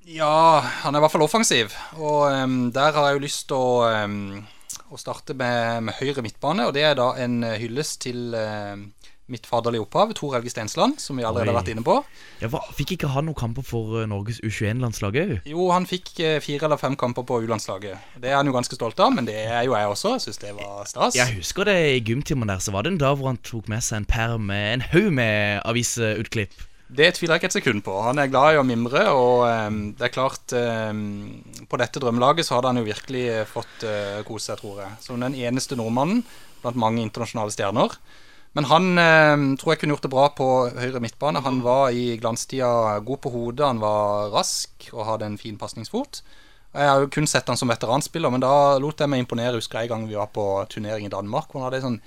Ja, 0.08 0.62
han 0.84 0.96
er 0.96 1.02
i 1.02 1.04
hvert 1.04 1.12
fall 1.12 1.26
offensiv. 1.26 1.74
Og 2.00 2.32
um, 2.32 2.72
der 2.72 2.94
har 2.96 3.10
jeg 3.10 3.18
jo 3.18 3.24
lyst 3.26 3.50
til 3.50 3.58
å, 3.60 4.06
um, 4.06 4.46
å 4.88 5.00
starte 5.02 5.36
med, 5.36 5.84
med, 5.84 5.98
høyre 6.00 6.24
midtbane. 6.24 6.64
Og 6.64 6.72
det 6.78 6.86
er 6.88 6.96
da 6.96 7.10
en 7.20 7.42
hyllest 7.44 8.06
til 8.06 8.32
uh, 8.32 8.80
mitt 9.32 9.48
faderlige 9.48 9.84
opphav, 9.84 10.14
Tor 10.16 10.36
Helge 10.38 10.52
Stensland, 10.54 11.02
som 11.04 11.20
vi 11.20 11.26
allerede 11.28 11.52
har 11.52 11.58
vært 11.60 11.72
inne 11.74 11.84
på. 11.86 11.98
Ja, 12.42 12.50
hva, 12.52 12.62
fikk 12.78 12.96
ikke 12.96 13.10
han 13.12 13.28
noen 13.28 13.38
kamper 13.38 13.66
for 13.68 13.98
uh, 14.00 14.06
Norges 14.10 14.40
U21-landslag 14.40 15.20
òg? 15.24 15.34
Jo, 15.50 15.68
han 15.76 15.88
fikk 15.90 16.14
uh, 16.22 16.38
fire 16.44 16.70
eller 16.70 16.80
fem 16.82 16.96
kamper 17.00 17.28
på 17.28 17.42
U-landslaget. 17.44 18.08
Det 18.24 18.32
er 18.32 18.40
han 18.40 18.48
jo 18.48 18.56
ganske 18.56 18.80
stolt 18.80 19.00
av, 19.04 19.12
men 19.16 19.28
det 19.28 19.36
er 19.44 19.68
jo 19.68 19.76
jeg 19.76 19.92
også. 19.92 20.16
Jeg 20.16 20.28
syns 20.28 20.42
det 20.46 20.56
var 20.60 20.88
stas. 20.88 21.20
Jeg 21.20 21.40
husker 21.42 21.68
det 21.68 21.78
i 21.98 22.00
gymtimen 22.08 22.50
der, 22.50 22.64
så 22.64 22.76
var 22.76 22.88
det 22.88 22.96
en 22.96 23.04
dag 23.04 23.20
hvor 23.20 23.32
han 23.34 23.42
tok 23.44 23.68
med 23.72 23.84
seg 23.84 24.04
en 24.04 24.10
perm 24.10 24.48
med 24.52 24.78
en 24.78 24.88
haug 24.94 25.12
med 25.20 25.62
avisutklipp. 25.68 26.56
Det 26.88 27.10
tviler 27.18 27.36
jeg 27.36 27.42
ikke 27.42 27.50
et 27.50 27.58
sekund 27.58 27.84
på. 27.84 27.94
Han 28.00 28.20
er 28.22 28.30
glad 28.32 28.56
i 28.56 28.60
å 28.62 28.64
mimre, 28.64 29.02
og 29.12 29.44
um, 29.44 29.80
det 29.98 30.08
er 30.08 30.14
klart 30.14 30.54
um, 30.56 31.42
På 31.68 31.80
dette 31.82 32.00
drømmelaget 32.00 32.48
så 32.48 32.56
hadde 32.56 32.72
han 32.72 32.80
jo 32.80 32.88
virkelig 32.88 33.26
fått 33.52 33.84
uh, 33.84 34.24
kose 34.28 34.54
seg, 34.54 34.62
tror 34.62 34.80
jeg. 34.86 34.94
Som 35.04 35.20
den 35.20 35.36
eneste 35.36 35.76
nordmannen 35.76 36.24
blant 36.62 36.80
mange 36.80 37.04
internasjonale 37.04 37.52
stjerner. 37.52 37.98
Men 38.58 38.66
han 38.72 38.98
eh, 38.98 39.36
tror 39.62 39.76
jeg 39.76 39.84
kunne 39.84 39.94
gjort 39.94 40.08
det 40.08 40.14
bra 40.16 40.26
på 40.34 40.50
høyre 40.74 41.02
midtbane. 41.04 41.44
Han 41.46 41.62
var 41.62 41.94
i 41.94 42.16
glanstida 42.18 42.98
god 43.06 43.22
på 43.22 43.32
hodet, 43.36 43.68
han 43.68 43.82
var 43.84 44.32
rask 44.34 44.90
og 44.96 45.06
hadde 45.12 45.30
en 45.30 45.38
fin 45.38 45.60
pasningsfot. 45.62 46.24
Jeg 46.74 46.90
har 46.90 47.04
jo 47.04 47.10
kun 47.14 47.30
sett 47.30 47.48
han 47.50 47.58
som 47.58 47.70
veteranspiller, 47.70 48.34
men 48.34 48.42
da 48.42 48.78
lot 48.82 49.00
jeg 49.02 49.10
meg 49.10 49.22
imponere. 49.24 49.60
Husker 49.62 49.82
jeg 49.82 49.92
en 49.92 49.94
gang 49.94 50.10
vi 50.10 50.18
var 50.18 50.34
på 50.34 50.46
turnering 50.74 51.06
i 51.06 51.14
Danmark. 51.14 51.52
Hvor 51.52 51.62
han 51.62 51.70
hadde 51.70 51.84
en 51.84 51.88
sånn 51.88 52.02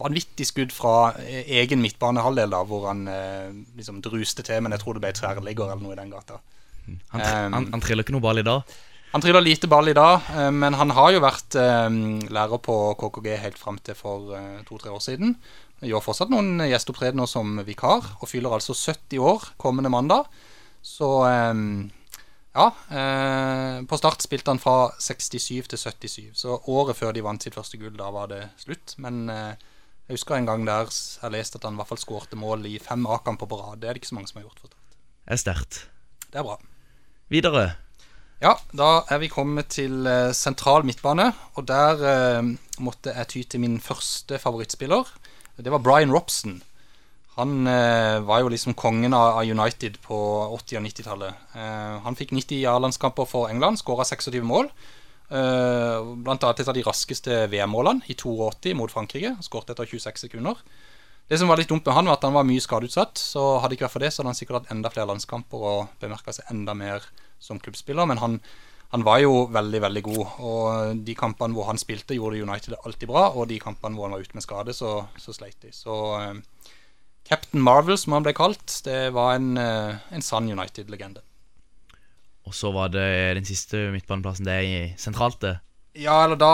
vanvittig 0.00 0.46
skudd 0.48 0.76
fra 0.76 1.14
eh, 1.24 1.48
egen 1.62 1.80
midtbanehalvdel, 1.80 2.52
da, 2.52 2.62
hvor 2.68 2.88
han 2.90 3.04
eh, 3.08 3.50
liksom 3.78 4.04
druste 4.04 4.44
til, 4.44 4.60
men 4.64 4.76
jeg 4.76 4.84
tror 4.84 4.98
det 4.98 5.06
ble 5.06 5.14
tverrligger 5.16 5.72
eller 5.72 5.84
noe 5.86 5.96
i 5.96 6.00
den 6.02 6.12
gata. 6.12 6.40
Han, 6.84 7.20
um, 7.20 7.54
han, 7.56 7.70
han 7.72 7.84
triller 7.84 8.04
ikke 8.04 8.12
noe 8.16 8.24
ball 8.24 8.42
i 8.42 8.44
dag? 8.44 8.76
Han 9.14 9.22
triller 9.22 9.44
lite 9.44 9.70
ball 9.70 9.88
i 9.88 9.94
dag, 9.96 10.26
men 10.52 10.74
han 10.74 10.90
har 10.90 11.12
jo 11.14 11.20
vært 11.22 11.54
lærer 11.54 12.58
på 12.58 12.74
KKG 12.98 13.28
helt 13.44 13.60
fram 13.60 13.76
til 13.78 13.94
for 13.94 14.32
to-tre 14.66 14.90
år 14.90 14.98
siden. 15.04 15.36
Gjør 15.84 16.02
fortsatt 16.04 16.32
noen 16.32 16.62
gjesteopptredener 16.64 17.28
som 17.28 17.58
vikar, 17.66 18.06
og 18.20 18.30
fyller 18.30 18.56
altså 18.56 18.76
70 18.76 19.20
år 19.20 19.50
kommende 19.60 19.92
mandag. 19.92 20.30
Så 20.84 21.08
ehm, 21.28 21.90
ja. 22.54 22.66
Eh, 22.88 23.78
på 23.88 23.98
start 23.98 24.22
spilte 24.22 24.52
han 24.52 24.62
fra 24.62 24.92
67 25.02 25.70
til 25.72 25.80
77, 25.80 26.18
så 26.38 26.58
året 26.70 26.98
før 26.98 27.14
de 27.14 27.24
vant 27.24 27.42
sitt 27.42 27.56
første 27.56 27.80
gull, 27.80 27.96
da 27.98 28.10
var 28.14 28.30
det 28.30 28.42
slutt. 28.62 28.96
Men 29.02 29.24
eh, 29.32 29.54
jeg 30.04 30.18
husker 30.18 30.36
en 30.36 30.48
gang 30.48 30.66
der 30.68 30.90
jeg 30.92 31.32
leste 31.34 31.58
at 31.58 31.66
han 31.66 31.74
i 31.74 31.80
hvert 31.80 31.90
fall 31.90 32.02
skårte 32.02 32.38
mål 32.38 32.68
i 32.70 32.76
fem 32.82 33.06
A-kamper 33.10 33.50
på 33.50 33.58
rad. 33.60 33.80
Det 33.82 33.88
er 33.88 33.96
det 33.96 34.04
ikke 34.04 34.12
så 34.12 34.18
mange 34.20 34.30
som 34.30 34.40
har 34.40 34.46
gjort. 34.48 34.60
for 34.60 34.70
start. 34.70 34.98
Det 35.24 35.32
er 35.32 35.42
sterkt. 35.42 35.80
Det 36.28 36.40
er 36.40 36.46
bra. 36.46 36.58
Videre. 37.32 37.64
Ja, 38.44 38.52
da 38.76 38.88
er 39.08 39.22
vi 39.22 39.30
kommet 39.32 39.70
til 39.72 40.04
eh, 40.06 40.34
sentral 40.36 40.84
midtbane, 40.84 41.30
og 41.56 41.66
der 41.66 42.02
eh, 42.10 42.50
måtte 42.84 43.14
jeg 43.14 43.30
ty 43.30 43.42
til 43.48 43.62
min 43.62 43.78
første 43.80 44.38
favorittspiller. 44.42 45.08
Det 45.56 45.70
var 45.70 45.82
Brian 45.82 46.12
Robson. 46.12 46.62
Han 47.34 47.66
eh, 47.66 48.20
var 48.22 48.42
jo 48.42 48.50
liksom 48.50 48.76
kongen 48.78 49.14
av, 49.14 49.40
United 49.42 49.98
på 50.02 50.16
80- 50.54 50.78
og 50.78 50.84
90-tallet. 50.86 51.46
Eh, 51.58 51.96
han 52.04 52.18
fikk 52.18 52.34
90 52.34 52.66
A-landskamper 52.70 53.26
for 53.26 53.50
England, 53.50 53.80
skåra 53.82 54.06
26 54.06 54.42
mål. 54.46 54.70
Eh, 55.34 55.98
blant 56.22 56.44
annet 56.46 56.62
et 56.62 56.70
av 56.70 56.76
de 56.76 56.84
raskeste 56.86 57.40
VM-målene 57.50 58.06
i 58.06 58.14
82 58.14 58.74
mot 58.78 58.92
Frankrike. 58.92 59.34
Skåret 59.42 59.74
etter 59.74 59.90
26 59.90 60.26
sekunder. 60.26 60.60
Det 61.26 61.40
som 61.40 61.48
var 61.48 61.58
litt 61.58 61.70
dumt 61.72 61.86
med 61.86 61.96
han, 61.96 62.06
var 62.06 62.20
at 62.20 62.26
han 62.26 62.36
var 62.36 62.46
mye 62.46 62.62
skadeutsatt. 62.62 63.18
Så 63.18 63.42
hadde 63.58 63.74
ikke 63.74 63.88
vært 63.88 63.96
for 63.96 64.04
det, 64.04 64.12
så 64.12 64.22
hadde 64.22 64.34
han 64.34 64.38
sikkert 64.38 64.60
hatt 64.60 64.74
enda 64.74 64.92
flere 64.92 65.10
landskamper 65.10 65.66
og 65.70 65.98
bemerka 66.02 66.34
seg 66.36 66.50
enda 66.52 66.76
mer 66.78 67.06
som 67.42 67.58
klubbspiller. 67.58 68.06
Men 68.10 68.22
han 68.22 68.38
han 68.94 69.02
var 69.02 69.18
jo 69.24 69.48
veldig, 69.50 69.80
veldig 69.82 70.02
god. 70.06 70.34
Og 70.46 70.98
de 71.02 71.14
kampene 71.18 71.56
hvor 71.56 71.66
han 71.66 71.80
spilte, 71.80 72.14
gjorde 72.14 72.44
United 72.46 72.76
alltid 72.78 73.10
bra. 73.10 73.24
Og 73.34 73.48
de 73.50 73.58
kampene 73.58 73.98
hvor 73.98 74.06
han 74.06 74.14
var 74.14 74.22
ute 74.22 74.38
med 74.38 74.44
skade, 74.44 74.74
så, 74.76 75.00
så 75.18 75.34
sleit 75.34 75.58
de. 75.64 75.72
Så 75.74 75.96
uh, 76.14 76.70
Captain 77.26 77.62
Marvel, 77.64 77.98
som 77.98 78.14
han 78.14 78.22
ble 78.22 78.36
kalt, 78.38 78.68
det 78.86 79.08
var 79.16 79.34
en, 79.34 79.56
uh, 79.58 79.98
en 80.14 80.22
sann 80.22 80.46
United-legende. 80.46 81.24
Og 82.46 82.54
så 82.54 82.70
var 82.70 82.92
det 82.94 83.08
den 83.40 83.48
siste 83.48 83.88
midtbaneplassen. 83.90 84.46
Det 84.46 84.54
er 84.60 84.68
i 84.68 84.78
sentralt, 85.00 85.40
det. 85.42 85.56
Ja, 85.98 86.20
eller 86.28 86.38
da 86.38 86.52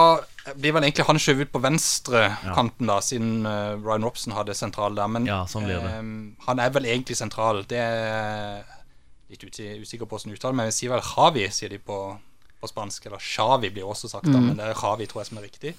blir 0.57 0.73
vel 0.77 0.85
egentlig 0.85 1.05
han 1.09 1.21
skjøvet 1.21 1.49
ut 1.49 1.53
på 1.53 1.63
venstre 1.65 2.27
kanten, 2.55 2.89
da, 2.89 3.03
siden 3.05 3.45
uh, 3.45 3.77
Ryan 3.77 4.09
Robson 4.09 4.37
hadde 4.39 4.57
sentral 4.57 4.97
der. 4.97 5.13
Men 5.13 5.29
Ja, 5.29 5.43
sånn 5.45 5.69
blir 5.69 5.85
det. 5.85 5.93
Uh, 6.01 6.49
han 6.49 6.65
er 6.65 6.73
vel 6.73 6.89
egentlig 6.89 7.21
sentral. 7.21 7.67
Det 7.69 7.85
er 7.85 8.65
litt 9.31 9.45
usikker 9.45 10.09
på 10.09 10.17
hvordan 10.17 10.35
uttaler, 10.35 10.57
men 10.57 10.73
vi 10.73 10.77
sier 10.81 10.97
vel 10.97 11.05
Javi, 11.05 11.47
sier 11.55 11.73
de 11.73 11.79
på, 11.85 12.01
på 12.61 12.69
spansk. 12.71 13.07
Eller 13.07 13.19
Xavi 13.19 13.71
blir 13.71 13.85
også 13.89 14.09
sagt, 14.13 14.27
da, 14.29 14.39
Mm. 14.39 14.47
men 14.47 14.57
det 14.57 14.67
er 14.69 14.75
Xavi 14.79 15.07
tror 15.07 15.23
jeg, 15.23 15.27
som 15.31 15.39
er 15.39 15.43
riktig. 15.49 15.75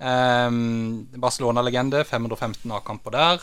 Um, 0.00 1.08
Barcelona-legende, 1.18 2.04
515 2.06 2.70
A-kamper 2.72 3.10
der. 3.10 3.42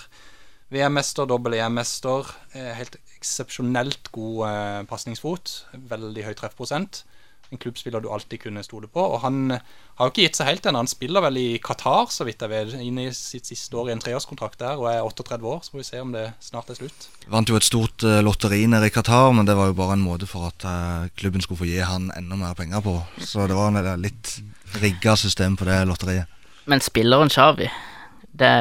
VM-mester, 0.71 1.25
dobbel 1.29 1.53
EM-mester. 1.59 2.25
Eh, 2.55 2.71
Helt 2.79 2.95
eksepsjonelt 3.17 4.11
god 4.15 4.39
uh, 4.47 4.83
pasningsfot. 4.89 5.65
Veldig 5.73 6.23
høy 6.25 6.33
treffprosent. 6.39 7.03
En 7.53 7.59
klubbspiller 7.61 8.01
du 8.01 8.09
alltid 8.09 8.41
kunne 8.45 8.63
stole 8.65 8.87
på. 8.91 9.01
Og 9.01 9.19
han 9.23 9.51
eh, 9.53 9.63
har 9.99 10.07
jo 10.07 10.13
ikke 10.13 10.25
gitt 10.25 10.39
seg 10.39 10.49
helt 10.49 10.65
ennå. 10.65 10.81
Han 10.83 10.89
spiller 10.91 11.23
vel 11.25 11.39
i 11.39 11.47
Qatar, 11.63 12.09
så 12.13 12.25
vidt 12.27 12.41
jeg 12.41 12.51
vet, 12.51 12.73
inn 12.81 12.99
i 13.01 13.07
sitt 13.15 13.49
siste 13.49 13.77
år 13.79 13.91
i 13.91 13.95
en 13.95 14.03
treårskontrakt 14.03 14.59
der, 14.61 14.81
og 14.81 14.89
er 14.91 15.05
38 15.05 15.39
år. 15.51 15.61
Så 15.63 15.75
får 15.75 15.81
vi 15.81 15.87
se 15.87 16.01
om 16.03 16.13
det 16.15 16.25
snart 16.43 16.71
er 16.73 16.79
slutt. 16.79 17.07
Vant 17.31 17.51
jo 17.51 17.59
et 17.59 17.67
stort 17.67 18.05
eh, 18.07 18.21
lotteri 18.25 18.63
nede 18.71 18.89
i 18.89 18.95
Qatar, 18.95 19.31
men 19.37 19.47
det 19.47 19.57
var 19.57 19.71
jo 19.71 19.77
bare 19.77 19.97
en 19.99 20.05
måte 20.05 20.29
for 20.29 20.49
at 20.49 20.67
eh, 20.67 21.09
klubben 21.19 21.45
skulle 21.45 21.61
få 21.61 21.69
gi 21.69 21.81
han 21.85 22.09
enda 22.17 22.39
mer 22.39 22.57
penger 22.57 22.83
på. 22.85 22.97
Så 23.21 23.47
det 23.49 23.57
var 23.57 23.71
en 23.71 24.01
litt 24.01 24.37
rigga 24.81 25.15
system 25.19 25.57
på 25.59 25.69
det 25.69 25.83
lotteriet. 25.89 26.31
Men 26.65 26.81
spilleren 26.81 27.29
er, 27.29 27.69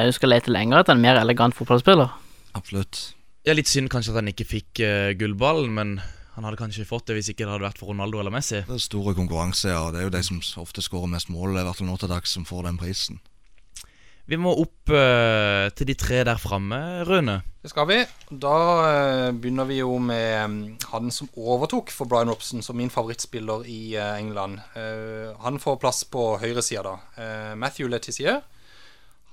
Du 0.06 0.12
skal 0.12 0.30
lete 0.30 0.52
lenger 0.52 0.82
etter 0.82 0.92
en 0.92 1.02
mer 1.02 1.16
elegant 1.16 1.56
fotballspiller. 1.56 2.12
Absolutt. 2.54 3.14
Ja, 3.44 3.52
Litt 3.52 3.68
synd 3.68 3.90
kanskje 3.92 4.14
at 4.14 4.20
han 4.22 4.30
ikke 4.30 4.46
fikk 4.48 4.80
uh, 4.80 5.12
gullballen, 5.18 5.72
men 5.76 5.96
han 6.34 6.46
hadde 6.46 6.58
kanskje 6.58 6.86
fått 6.88 7.06
det 7.08 7.18
hvis 7.18 7.30
ikke 7.30 7.44
det 7.44 7.52
hadde 7.52 7.66
vært 7.68 7.78
for 7.78 7.92
Ronaldo 7.92 8.18
eller 8.18 8.34
Messi. 8.34 8.64
Det 8.66 8.74
er 8.74 8.82
store 8.82 9.14
konkurranse, 9.14 9.70
ja. 9.70 9.84
Det 9.94 10.00
er 10.00 10.08
jo 10.08 10.16
de 10.16 10.24
som 10.26 10.40
ofte 10.62 10.82
skårer 10.82 11.12
mest 11.12 11.30
mål, 11.30 11.54
i 11.54 11.62
hvert 11.62 11.78
fall 11.78 11.90
nå 11.90 11.94
til 12.00 12.10
dags, 12.10 12.34
som 12.34 12.46
får 12.48 12.66
den 12.66 12.80
prisen. 12.80 13.20
Vi 14.24 14.38
må 14.40 14.54
opp 14.56 14.88
uh, 14.88 15.68
til 15.76 15.90
de 15.90 15.94
tre 16.00 16.22
der 16.24 16.40
framme, 16.40 16.78
Rune. 17.04 17.36
Det 17.60 17.68
skal 17.68 17.88
vi. 17.90 17.98
Da 18.30 18.54
uh, 18.80 19.36
begynner 19.36 19.68
vi 19.68 19.82
jo 19.82 19.98
med 20.00 20.38
mm, 20.48 20.62
han 20.94 21.12
som 21.12 21.28
overtok 21.36 21.92
for 21.92 22.08
Brian 22.08 22.32
Robson 22.32 22.64
som 22.64 22.78
min 22.80 22.92
favorittspiller 22.92 23.68
i 23.68 23.82
uh, 24.00 24.16
England. 24.16 24.62
Han 25.44 25.60
får 25.60 25.76
plass 25.82 26.02
på 26.08 26.32
høyresida, 26.40 26.82
da. 26.88 27.54
Matthew 27.60 27.90
Letizier. 27.92 28.40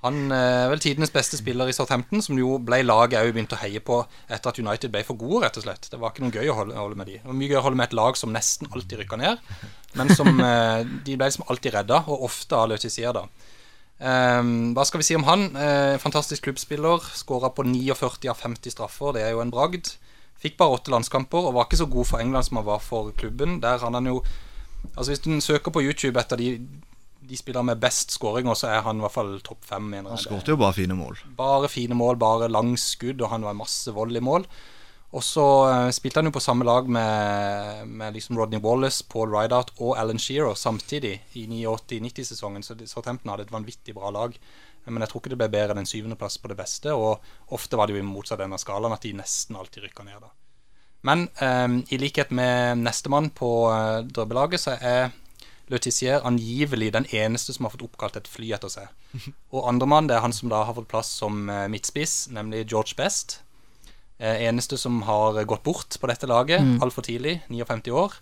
Han 0.02 0.34
eh, 0.34 0.64
er 0.64 0.72
vel 0.72 0.82
tidenes 0.82 1.14
beste 1.14 1.38
spiller 1.38 1.70
i 1.70 1.76
Southampton, 1.78 2.24
som 2.26 2.38
jo 2.39 2.56
ble 2.66 2.82
laget 2.86 3.22
òg 3.22 3.36
begynte 3.36 3.58
å 3.58 3.62
heie 3.62 3.84
på 3.86 3.99
etter 4.28 4.49
at 4.49 4.60
United 4.62 4.93
ble 4.93 5.04
for 5.06 5.20
gode, 5.20 5.43
rett 5.45 5.60
og 5.62 5.68
slett. 5.68 5.88
Det 5.91 5.99
var 6.02 6.14
ikke 6.14 6.26
noe 6.26 6.34
gøy 6.34 6.49
å 6.49 6.58
holde, 6.58 6.78
holde 6.80 6.97
med 6.97 7.12
de. 7.12 7.20
Det 7.22 7.30
var 7.30 7.38
mye 7.38 7.52
gøy 7.52 7.60
å 7.60 7.64
holde 7.68 7.82
med 7.82 7.89
et 7.89 7.97
lag 8.02 8.18
som 8.18 8.34
nesten 8.34 8.72
alltid 8.74 9.04
rykka 9.04 9.22
ned, 9.22 9.47
men 9.99 10.14
som 10.18 10.41
eh, 10.49 10.82
de 11.06 11.18
ble 11.18 11.30
liksom 11.30 11.45
alltid 11.47 11.78
redda, 11.78 12.04
og 12.10 12.28
ofte 12.32 12.58
av 12.58 12.72
Lautisier, 12.72 13.14
da. 13.18 13.28
Um, 14.02 14.72
hva 14.74 14.82
skal 14.89 14.97
vi 14.97 15.06
si 15.06 15.14
om 15.14 15.28
han? 15.28 15.52
Uh, 15.54 15.93
fantastisk 16.02 16.47
klubbspiller. 16.47 17.04
Skåra 17.14 17.52
på 17.54 17.62
49 17.68 18.32
av 18.34 18.39
50 18.41 18.74
straffer. 18.74 19.14
Det 19.14 19.28
er 19.28 19.36
jo 19.36 19.43
en 19.43 19.54
bragd. 19.54 19.91
Fikk 20.41 20.58
bare 20.58 20.80
åtte 20.80 20.89
landskamper 20.89 21.49
og 21.49 21.54
var 21.54 21.68
ikke 21.68 21.84
så 21.84 21.86
god 21.86 22.10
for 22.10 22.24
England 22.24 22.47
som 22.47 22.58
han 22.58 22.66
var 22.66 22.82
for 22.82 23.12
klubben. 23.14 23.60
Der 23.62 23.78
han 23.86 24.10
jo 24.10 24.24
Altså 24.97 25.12
Hvis 25.12 25.20
du 25.20 25.41
søker 25.41 25.72
på 25.72 25.84
YouTube 25.86 26.20
etter 26.20 26.39
de, 26.41 26.56
de 27.30 27.38
spiller 27.38 27.63
med 27.65 27.80
best 27.82 28.11
skåringer, 28.15 28.57
så 28.57 28.72
er 28.72 28.84
han 28.86 28.99
i 28.99 29.05
hvert 29.05 29.13
fall 29.13 29.34
topp 29.45 29.65
fem. 29.67 29.89
mener 29.93 30.09
Han 30.09 30.22
skåret 30.22 30.49
jo 30.49 30.57
bare 30.59 30.76
fine 30.76 30.97
mål. 30.97 31.19
Bare 31.38 31.69
fine 31.69 31.97
mål, 31.97 32.17
bare 32.22 32.49
langskudd, 32.49 33.22
og 33.22 33.30
han 33.30 33.45
var 33.45 33.57
masse 33.57 33.93
vold 33.93 34.17
i 34.17 34.24
mål. 34.24 34.47
Og 35.11 35.24
så 35.28 35.45
eh, 35.67 35.89
spilte 35.91 36.22
han 36.22 36.30
jo 36.30 36.36
på 36.38 36.43
samme 36.43 36.65
lag 36.65 36.88
med, 36.88 37.88
med 37.88 38.15
liksom 38.15 38.38
Rodney 38.39 38.61
Wallace, 38.63 39.03
Paul 39.11 39.34
Rydout 39.36 39.74
og 39.84 39.97
Alan 39.99 40.19
Shearer 40.19 40.55
samtidig 40.55 41.17
i 41.36 41.45
89-90-sesongen. 41.49 42.63
Så 42.63 42.78
Southampton 42.88 43.34
hadde 43.34 43.49
et 43.49 43.53
vanvittig 43.53 43.95
bra 43.97 44.11
lag. 44.15 44.38
Men 44.88 45.03
jeg 45.03 45.11
tror 45.11 45.22
ikke 45.22 45.34
det 45.34 45.41
ble 45.43 45.51
bedre 45.51 45.76
enn 45.76 45.84
en 45.84 45.89
syvendeplass 45.89 46.39
på 46.41 46.49
det 46.49 46.57
beste. 46.57 46.95
Og 46.95 47.19
ofte 47.53 47.78
var 47.78 47.88
det 47.88 47.97
jo 47.97 48.01
i 48.01 48.07
motsatt 48.07 48.39
ende 48.41 48.55
av 48.57 48.63
skalaen 48.63 48.95
at 48.95 49.03
de 49.03 49.11
nesten 49.19 49.59
alltid 49.59 49.89
rykka 49.89 50.07
ned. 50.07 50.24
da. 50.24 50.32
Men 51.11 51.28
eh, 51.43 51.67
i 51.91 51.99
likhet 51.99 52.32
med 52.32 52.80
nestemann 52.86 53.32
på 53.36 53.51
uh, 53.67 53.99
drømmelaget, 54.07 54.63
så 54.63 54.78
er 54.80 55.11
Letizier 55.72 56.26
angivelig 56.28 56.91
den 56.93 57.05
eneste 57.15 57.53
som 57.55 57.65
har 57.65 57.72
fått 57.74 57.86
oppkalt 57.88 58.17
et 58.19 58.28
fly 58.28 58.51
etter 58.53 58.69
seg. 58.72 58.89
Og 59.55 59.65
andremann 59.69 60.09
det 60.09 60.17
er 60.17 60.26
han 60.26 60.36
som 60.36 60.51
da 60.51 60.63
har 60.67 60.76
fått 60.78 60.89
plass 60.91 61.09
som 61.22 61.47
eh, 61.49 61.67
midtspiss, 61.72 62.28
nemlig 62.36 62.65
George 62.72 62.97
Best. 62.99 63.39
Eh, 64.19 64.43
eneste 64.49 64.78
som 64.78 65.01
har 65.07 65.39
gått 65.49 65.63
bort 65.65 65.97
på 65.99 66.07
dette 66.11 66.28
laget 66.30 66.61
Mm. 66.61 66.78
altfor 66.84 67.01
tidlig, 67.07 67.39
59 67.49 67.91
år. 67.95 68.19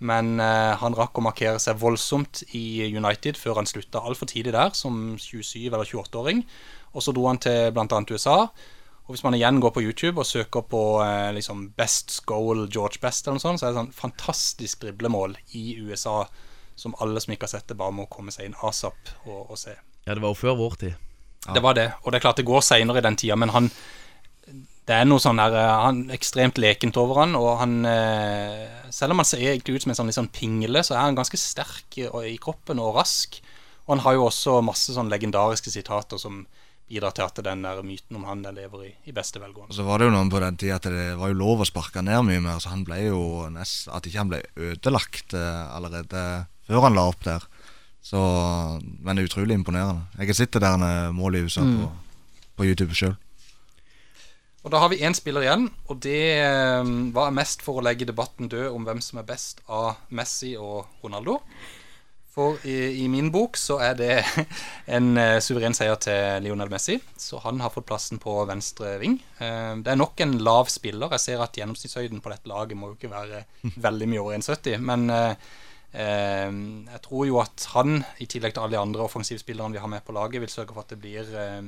Men 0.00 0.38
eh, 0.40 0.76
han 0.80 0.94
rakk 0.96 1.18
å 1.18 1.24
markere 1.26 1.58
seg 1.60 1.76
voldsomt 1.80 2.42
i 2.56 2.86
United 2.96 3.36
før 3.36 3.58
han 3.60 3.66
slutta 3.68 4.00
altfor 4.00 4.30
tidlig 4.30 4.54
der, 4.54 4.70
som 4.72 5.16
27- 5.20 5.66
eller 5.74 5.84
28-åring. 5.84 6.44
Og 6.94 7.02
så 7.04 7.12
dro 7.12 7.26
han 7.28 7.38
til 7.42 7.68
bl.a. 7.76 7.98
USA. 8.10 8.36
Og 9.04 9.12
hvis 9.16 9.24
man 9.26 9.34
igjen 9.36 9.58
går 9.60 9.72
på 9.74 9.82
YouTube 9.82 10.22
og 10.22 10.26
søker 10.28 10.62
på 10.70 10.80
eh, 11.04 11.32
liksom 11.36 11.66
Best 11.76 12.20
Goal 12.30 12.64
George 12.72 13.02
Best, 13.02 13.26
eller 13.26 13.36
noe 13.40 13.42
sånt, 13.44 13.60
så 13.60 13.66
er 13.68 13.74
det 13.74 13.80
sånn 13.82 13.92
fantastisk 13.96 14.80
driblemål 14.86 15.34
i 15.58 15.64
USA 15.82 16.22
som 16.78 16.94
alle 17.00 17.20
som 17.22 17.34
ikke 17.34 17.48
har 17.48 17.54
sett 17.54 17.68
det, 17.68 17.78
bare 17.78 17.94
må 17.94 18.08
komme 18.10 18.32
seg 18.34 18.48
inn 18.48 18.58
asap 18.66 19.14
og, 19.26 19.50
og 19.50 19.58
se. 19.60 19.76
Ja, 20.06 20.14
det 20.14 20.22
var 20.22 20.32
jo 20.32 20.40
før 20.40 20.58
vår 20.58 20.76
tid. 20.80 21.08
Det 21.54 21.62
var 21.64 21.76
det. 21.76 21.88
Og 22.04 22.12
det 22.12 22.20
er 22.20 22.24
klart 22.26 22.40
det 22.40 22.48
går 22.48 22.62
seinere 22.64 23.00
i 23.00 23.04
den 23.04 23.16
tida, 23.16 23.36
men 23.36 23.52
han 23.54 23.70
Det 24.90 24.96
er 24.96 25.06
noe 25.06 25.22
sånn 25.22 25.38
her 25.38 25.54
eh, 25.54 25.82
Han 25.84 26.02
er 26.08 26.16
ekstremt 26.16 26.58
lekent 26.58 26.96
over 27.00 27.22
han, 27.22 27.36
og 27.38 27.60
han 27.60 27.84
eh, 27.86 28.66
Selv 28.90 29.14
om 29.14 29.22
han 29.22 29.28
ser 29.28 29.44
egentlig 29.44 29.76
ut 29.76 29.86
som 29.86 29.92
en 29.92 29.98
sånn 30.00 30.12
sånn 30.12 30.32
pingle, 30.34 30.82
så 30.84 30.96
er 30.96 31.06
han 31.06 31.18
ganske 31.18 31.38
sterk 31.40 31.96
i, 32.00 32.08
i 32.32 32.36
kroppen 32.42 32.80
og 32.82 32.96
rask. 32.98 33.40
Og 33.86 33.94
han 33.94 34.04
har 34.04 34.18
jo 34.18 34.26
også 34.26 34.60
masse 34.62 34.92
sånn 34.94 35.12
legendariske 35.12 35.72
sitater 35.72 36.20
som 36.20 36.44
bidrar 36.90 37.14
til 37.14 37.24
at 37.24 37.38
den 37.46 37.62
der 37.62 37.80
myten 37.86 38.18
om 38.18 38.26
han 38.26 38.42
den 38.42 38.56
lever 38.58 38.82
i, 38.88 38.90
i 39.06 39.14
beste 39.14 39.38
velgående. 39.38 39.74
Så 39.76 39.86
var 39.86 40.00
det 40.00 40.08
jo 40.08 40.14
noen 40.14 40.30
på 40.32 40.40
den 40.42 40.58
tida 40.58 40.80
at 40.80 40.88
det 40.90 41.12
var 41.20 41.30
jo 41.30 41.38
lov 41.38 41.62
å 41.62 41.68
sparke 41.68 42.02
ned 42.02 42.24
mye 42.26 42.42
mer, 42.42 42.58
så 42.62 42.72
han 42.72 42.82
ble 42.86 42.98
jo 43.04 43.22
nest, 43.54 43.86
At 43.94 44.08
ikke 44.08 44.18
han 44.18 44.32
ble 44.32 44.42
ødelagt 44.58 45.36
eh, 45.38 45.62
allerede 45.76 46.24
før 46.70 46.86
han 46.86 46.94
la 46.96 47.08
opp 47.10 47.24
der. 47.26 47.42
Så, 48.00 48.16
men 49.04 49.18
det 49.18 49.24
er 49.26 49.28
utrolig 49.28 49.58
imponerende. 49.58 50.06
Jeg 50.16 50.30
har 50.30 50.38
sett 50.38 50.54
det 50.56 50.62
der 50.64 51.10
målet 51.12 51.42
i 51.42 51.50
USA 51.50 51.66
Mm. 51.66 51.82
på, 51.82 51.90
på 52.62 52.64
YouTube 52.70 52.94
sjøl. 52.96 53.16
Og 54.64 54.70
da 54.74 54.78
har 54.82 54.90
vi 54.92 54.98
én 55.00 55.14
spiller 55.16 55.40
igjen, 55.46 55.66
og 55.88 56.00
det 56.04 56.16
eh, 56.36 56.88
var 57.16 57.30
mest 57.32 57.62
for 57.64 57.80
å 57.80 57.84
legge 57.84 58.04
debatten 58.08 58.48
død 58.52 58.74
om 58.76 58.84
hvem 58.84 58.98
som 59.04 59.18
er 59.22 59.28
best 59.28 59.62
av 59.72 59.94
Messi 60.12 60.50
og 60.60 60.84
Ronaldo. 61.04 61.38
For 62.30 62.60
i, 62.68 62.74
i 63.02 63.06
min 63.10 63.30
bok 63.34 63.56
så 63.58 63.78
er 63.82 63.96
det 63.98 64.18
en 64.96 65.16
eh, 65.18 65.38
suveren 65.42 65.74
seier 65.74 65.96
til 66.04 66.44
Lionel 66.44 66.68
Messi, 66.72 66.98
så 67.18 67.40
han 67.46 67.60
har 67.64 67.72
fått 67.74 67.88
plassen 67.88 68.20
på 68.22 68.36
venstre 68.48 68.98
ving. 69.00 69.16
Eh, 69.40 69.72
det 69.80 69.94
er 69.94 69.98
nok 70.00 70.20
en 70.24 70.36
lav 70.44 70.68
spiller. 70.72 71.08
Jeg 71.16 71.24
ser 71.24 71.42
at 71.44 71.56
gjennomsnittshøyden 71.56 72.20
på 72.24 72.30
dette 72.32 72.52
laget 72.52 72.76
må 72.78 72.92
jo 72.92 72.98
ikke 73.00 73.12
være 73.16 73.42
veldig 73.80 74.10
mye 74.12 74.22
over 74.26 74.36
1,70, 74.42 74.76
men 74.92 75.08
eh, 75.10 75.50
jeg 75.90 77.00
tror 77.02 77.26
jo 77.26 77.40
at 77.42 77.64
han, 77.74 78.00
i 78.22 78.26
tillegg 78.30 78.54
til 78.54 78.62
alle 78.62 78.76
de 78.76 78.82
andre 78.82 79.02
offensivspillerne 79.02 79.74
vi 79.74 79.82
har 79.82 79.90
med 79.90 80.04
på 80.06 80.14
laget, 80.14 80.42
vil 80.44 80.52
sørge 80.52 80.74
for 80.74 80.84
at 80.84 80.92
det 80.92 81.00
blir 81.02 81.32
eh, 81.34 81.64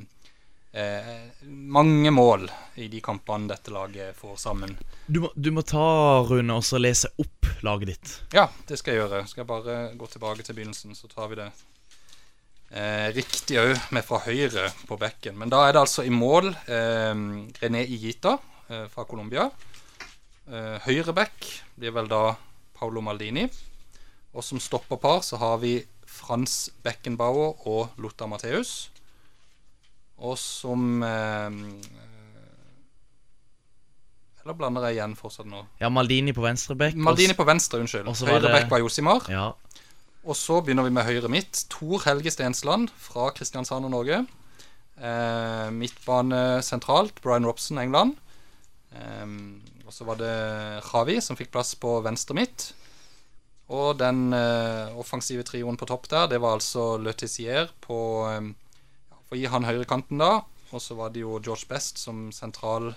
eh, 0.78 1.40
mange 1.48 2.12
mål 2.14 2.46
i 2.78 2.86
de 2.92 3.00
kampene 3.02 3.50
dette 3.50 3.74
laget 3.74 4.14
får 4.18 4.36
sammen. 4.44 4.76
Du 5.08 5.24
må, 5.24 5.32
du 5.34 5.50
må 5.54 5.64
ta, 5.66 6.22
Rune, 6.28 6.54
og 6.54 6.62
så 6.66 6.78
lese 6.78 7.10
opp 7.18 7.50
laget 7.66 7.92
ditt. 7.92 8.14
Ja, 8.36 8.46
det 8.68 8.78
skal 8.78 8.94
jeg 8.94 9.02
gjøre. 9.02 9.24
Skal 9.26 9.42
jeg 9.42 9.50
bare 9.50 9.82
gå 9.98 10.10
tilbake 10.14 10.46
til 10.46 10.58
begynnelsen, 10.58 10.94
så 10.94 11.10
tar 11.10 11.32
vi 11.32 11.40
det 11.42 11.50
eh, 12.70 13.10
riktig 13.18 13.58
òg, 13.58 13.74
med 13.90 14.06
fra 14.06 14.22
høyre 14.28 14.70
på 14.86 15.00
bekken. 15.02 15.34
Men 15.42 15.50
da 15.50 15.66
er 15.66 15.74
det 15.74 15.82
altså 15.82 16.06
i 16.06 16.14
mål 16.14 16.54
eh, 16.70 17.12
René 17.58 17.84
Igita 17.90 18.38
fra 18.88 19.04
Colombia. 19.04 19.50
Eh, 20.50 20.78
Høyreback 20.86 21.46
blir 21.78 21.94
vel 21.94 22.08
da 22.10 22.32
Paolo 22.74 23.02
Maldini. 23.04 23.44
Og 24.32 24.44
som 24.44 24.60
stopperpar 24.62 25.20
så 25.26 25.36
har 25.42 25.58
vi 25.60 25.74
Frans 26.08 26.70
Beckenbauer 26.84 27.66
og 27.68 27.98
Lothar 28.00 28.28
Matheus. 28.30 28.90
Og 30.22 30.36
som 30.38 31.02
eh, 31.02 31.56
Eller 34.42 34.56
blander 34.58 34.88
jeg 34.88 34.98
igjen 34.98 35.16
fortsatt 35.18 35.46
nå? 35.50 35.64
Ja, 35.80 35.90
Maldini 35.92 36.34
på 36.34 36.42
venstre 36.44 36.74
bekk. 36.78 36.96
Maldini 36.98 37.34
på 37.38 37.46
venstre, 37.46 37.78
unnskyld. 37.82 38.08
Høyre 38.26 38.40
det- 38.42 38.70
var 38.70 38.82
Josimar. 38.82 39.28
Ja. 39.30 39.52
Og 40.24 40.36
så 40.38 40.60
begynner 40.62 40.84
vi 40.86 40.90
med 40.94 41.04
høyre 41.06 41.28
midt. 41.28 41.64
Tor 41.68 42.02
Helge 42.06 42.30
Stensland 42.30 42.90
fra 42.96 43.30
Kristiansand 43.30 43.84
og 43.84 43.90
Norge. 43.90 44.26
Eh, 45.00 45.70
midtbane 45.70 46.62
sentralt, 46.62 47.20
Brian 47.22 47.46
Robson, 47.46 47.78
England. 47.78 48.16
Eh, 48.94 49.26
og 49.86 49.92
så 49.92 50.04
var 50.04 50.16
det 50.16 50.84
Ravi 50.92 51.20
som 51.20 51.36
fikk 51.36 51.50
plass 51.50 51.74
på 51.74 52.00
venstre 52.02 52.34
midt. 52.34 52.72
Og 53.72 53.96
den 54.00 54.34
eh, 54.36 54.92
offensive 55.00 55.44
trioen 55.48 55.78
på 55.80 55.88
topp 55.88 56.08
der, 56.12 56.28
det 56.34 56.40
var 56.42 56.58
altså 56.58 56.96
Le 57.00 57.14
Tissier 57.16 57.70
på 57.84 57.98
eh, 58.28 58.50
ja, 59.08 59.20
For 59.28 59.36
å 59.36 59.40
gi 59.40 59.48
han 59.52 59.68
høyrekanten, 59.68 60.20
da. 60.20 60.42
Og 60.72 60.80
så 60.80 60.96
var 60.96 61.12
det 61.12 61.24
jo 61.24 61.38
George 61.40 61.68
Best 61.68 62.00
som 62.00 62.26
sentral, 62.32 62.92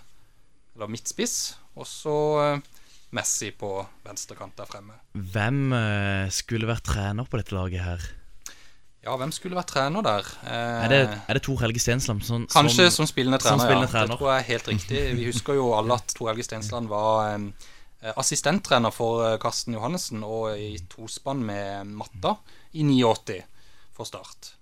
eller 0.76 0.92
midtspiss. 0.92 1.56
Og 1.80 1.88
så 1.88 2.18
eh, 2.44 2.84
Messi 3.16 3.52
på 3.56 3.70
venstrekant 4.04 4.56
der 4.60 4.68
fremme. 4.68 4.98
Hvem 5.14 5.72
eh, 5.78 6.28
skulle 6.36 6.68
vært 6.68 6.88
trener 6.90 7.28
på 7.30 7.40
dette 7.40 7.56
laget 7.56 7.84
her? 7.86 8.08
Ja, 9.06 9.14
hvem 9.22 9.30
skulle 9.36 9.56
vært 9.56 9.70
trener 9.70 10.04
der? 10.04 10.28
Eh, 10.44 10.86
Er 10.88 10.92
det, 10.92 11.00
er 11.30 11.38
det 11.38 11.44
Tor 11.46 11.62
Helge 11.62 11.80
Stensland 11.84 12.26
som, 12.26 12.48
Kanskje 12.52 12.90
som, 12.92 13.08
spillende 13.08 13.38
trener, 13.40 13.62
som 13.62 13.64
spillende 13.64 13.88
ja. 13.88 13.94
trener. 13.94 14.16
Det 14.16 14.20
tror 14.20 14.32
jeg 14.34 14.44
er 14.44 14.50
helt 14.50 14.70
riktig. 14.74 15.04
Vi 15.20 15.28
husker 15.30 15.60
jo 15.60 15.70
alle 15.78 16.00
at 16.00 16.16
Tor 16.18 16.32
Helge 16.32 16.48
Stensland 16.48 16.90
var 16.92 17.36
eh, 17.36 17.70
assistenttrener 18.14 18.94
for 18.94 19.24
eh, 19.26 19.38
Karsten 19.42 19.76
Johannessen 19.78 20.24
og 20.26 20.54
i 20.60 20.76
tospann 20.92 21.42
med 21.46 21.90
Matta 21.98 22.36
i 22.74 22.86
89 22.86 23.42
for 23.96 24.08
Start. 24.10 24.54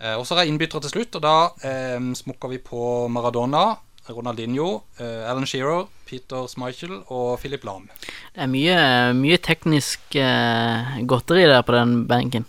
Eh, 0.00 0.14
og 0.16 0.26
så 0.26 0.34
er 0.34 0.44
jeg 0.44 0.54
innbytter 0.54 0.82
til 0.82 0.96
slutt, 0.96 1.18
og 1.18 1.24
da 1.24 1.36
eh, 1.66 2.00
smukker 2.18 2.50
vi 2.54 2.58
på 2.64 3.06
Maradona, 3.12 3.66
Ronaldinho, 4.10 4.82
eh, 4.98 5.22
Alan 5.30 5.46
Shearer, 5.48 5.86
Peter 6.04 6.48
Schmeichel 6.50 6.98
og 7.08 7.38
Philip 7.40 7.64
Lahm. 7.64 7.86
Det 8.34 8.42
er 8.44 8.50
mye, 8.50 8.76
mye 9.16 9.38
teknisk 9.40 10.18
eh, 10.20 10.98
godteri 11.08 11.46
der 11.48 11.64
på 11.64 11.76
den 11.76 12.04
benken. 12.10 12.46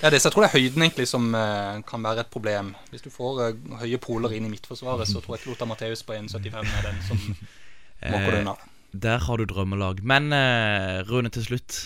Er 0.00 0.14
det, 0.14 0.22
så 0.22 0.30
jeg 0.30 0.32
tror 0.32 0.46
det 0.46 0.48
er 0.48 0.60
høyden 0.60 0.84
egentlig 0.84 1.08
som 1.10 1.26
eh, 1.36 1.80
kan 1.88 2.04
være 2.04 2.24
et 2.24 2.32
problem. 2.32 2.74
Hvis 2.92 3.04
du 3.04 3.10
får 3.12 3.40
eh, 3.48 3.64
høye 3.82 4.00
poler 4.00 4.36
inn 4.36 4.46
i 4.48 4.52
midtforsvaret, 4.52 5.08
så 5.08 5.20
tror 5.20 5.36
jeg 5.36 5.42
ikke 5.42 5.54
Lotta 5.54 5.68
Matheus 5.68 6.04
på 6.06 6.16
1,75 6.16 6.60
er 6.60 6.86
den 6.86 7.02
som 7.08 7.20
måker 8.12 8.30
det 8.30 8.44
unna. 8.44 8.54
Der 8.92 9.18
har 9.26 9.38
du 9.38 9.46
drømmelag. 9.46 10.02
Men 10.02 10.32
eh, 10.34 11.00
Rune, 11.08 11.30
til 11.30 11.46
slutt. 11.46 11.80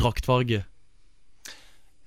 Draktfarge. 0.00 0.64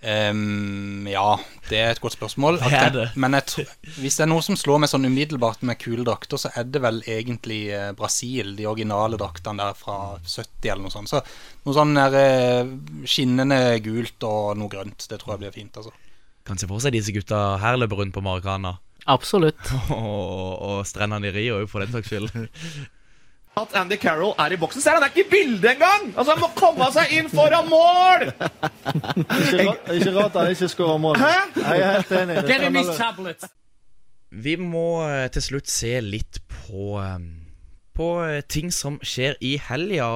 Um, 0.03 1.05
ja, 1.07 1.37
det 1.69 1.77
er 1.79 1.93
et 1.93 2.01
godt 2.03 2.17
spørsmål. 2.17 2.57
Det 2.59 2.75
er 2.75 2.89
det. 2.91 3.05
Men 3.15 3.37
jeg 3.37 3.45
tror, 3.47 3.69
hvis 4.01 4.17
det 4.19 4.25
er 4.25 4.29
noe 4.33 4.43
som 4.43 4.57
slår 4.59 4.81
meg 4.83 4.91
sånn 4.91 5.07
umiddelbart 5.07 5.61
med 5.63 5.79
kule 5.79 6.03
drakter, 6.03 6.41
så 6.41 6.51
er 6.59 6.65
det 6.67 6.81
vel 6.83 6.99
egentlig 7.07 7.61
eh, 7.71 7.93
Brasil, 7.95 8.51
de 8.57 8.67
originale 8.67 9.19
draktene 9.21 9.63
der 9.63 9.77
fra 9.79 10.17
70 10.19 10.67
eller 10.67 10.83
noe 10.83 10.91
sånt. 10.91 11.13
Så 11.13 11.21
noe 11.63 11.77
sånn 11.77 11.95
der, 11.95 12.17
eh, 12.19 12.73
skinnende 13.07 13.61
gult 13.85 14.27
og 14.27 14.57
noe 14.59 14.73
grønt, 14.73 15.07
det 15.07 15.21
tror 15.21 15.37
jeg 15.37 15.45
blir 15.45 15.55
fint. 15.55 15.79
altså. 15.79 15.95
Kan 16.43 16.59
se 16.59 16.67
for 16.67 16.83
seg 16.83 16.97
disse 16.97 17.15
gutta 17.15 17.55
her 17.63 17.79
løper 17.79 18.03
rundt 18.03 18.17
på 18.17 18.25
Maracana. 18.25 18.75
Absolutt. 19.07 19.71
og, 19.95 20.59
og 20.67 20.83
strendene 20.89 21.31
i 21.31 21.35
Rio, 21.37 21.63
for 21.71 21.85
den 21.85 21.95
saks 21.95 22.11
skyld. 22.11 22.35
At 23.53 23.75
Andy 23.77 23.99
Carroll 24.01 24.33
er 24.41 24.55
i 24.55 24.57
boksen. 24.57 24.81
Ser 24.81 24.95
han 24.97 25.03
er 25.05 25.11
ikke 25.13 25.27
i 25.27 25.29
bildet 25.29 25.75
engang! 25.75 26.07
Altså, 26.17 26.33
Han 26.33 26.41
må 26.41 26.47
komme 26.57 26.87
seg 26.95 27.11
inn 27.19 27.27
foran 27.29 27.67
mål! 27.69 28.23
Ikke, 29.43 29.65
ra 29.67 29.73
ikke 29.93 30.13
rart 30.15 30.37
han 30.39 30.49
ikke 30.51 30.67
skårer 30.71 30.97
mål. 31.01 31.19
Hæ? 31.21 31.33
Jeg 31.61 31.83
er 31.83 31.91
helt 31.99 32.13
enig. 32.17 32.37
Get 32.49 32.63
him 32.65 32.75
his 32.79 32.89
tablet. 32.97 33.45
Vi 34.33 34.55
må 34.57 35.03
eh, 35.05 35.27
til 35.33 35.45
slutt 35.45 35.69
se 35.69 35.91
litt 36.01 36.39
på 36.49 36.95
eh, 37.01 37.19
På 37.93 38.07
eh, 38.25 38.41
ting 38.49 38.73
som 38.73 38.97
skjer 39.05 39.37
i 39.45 39.53
helga. 39.61 40.09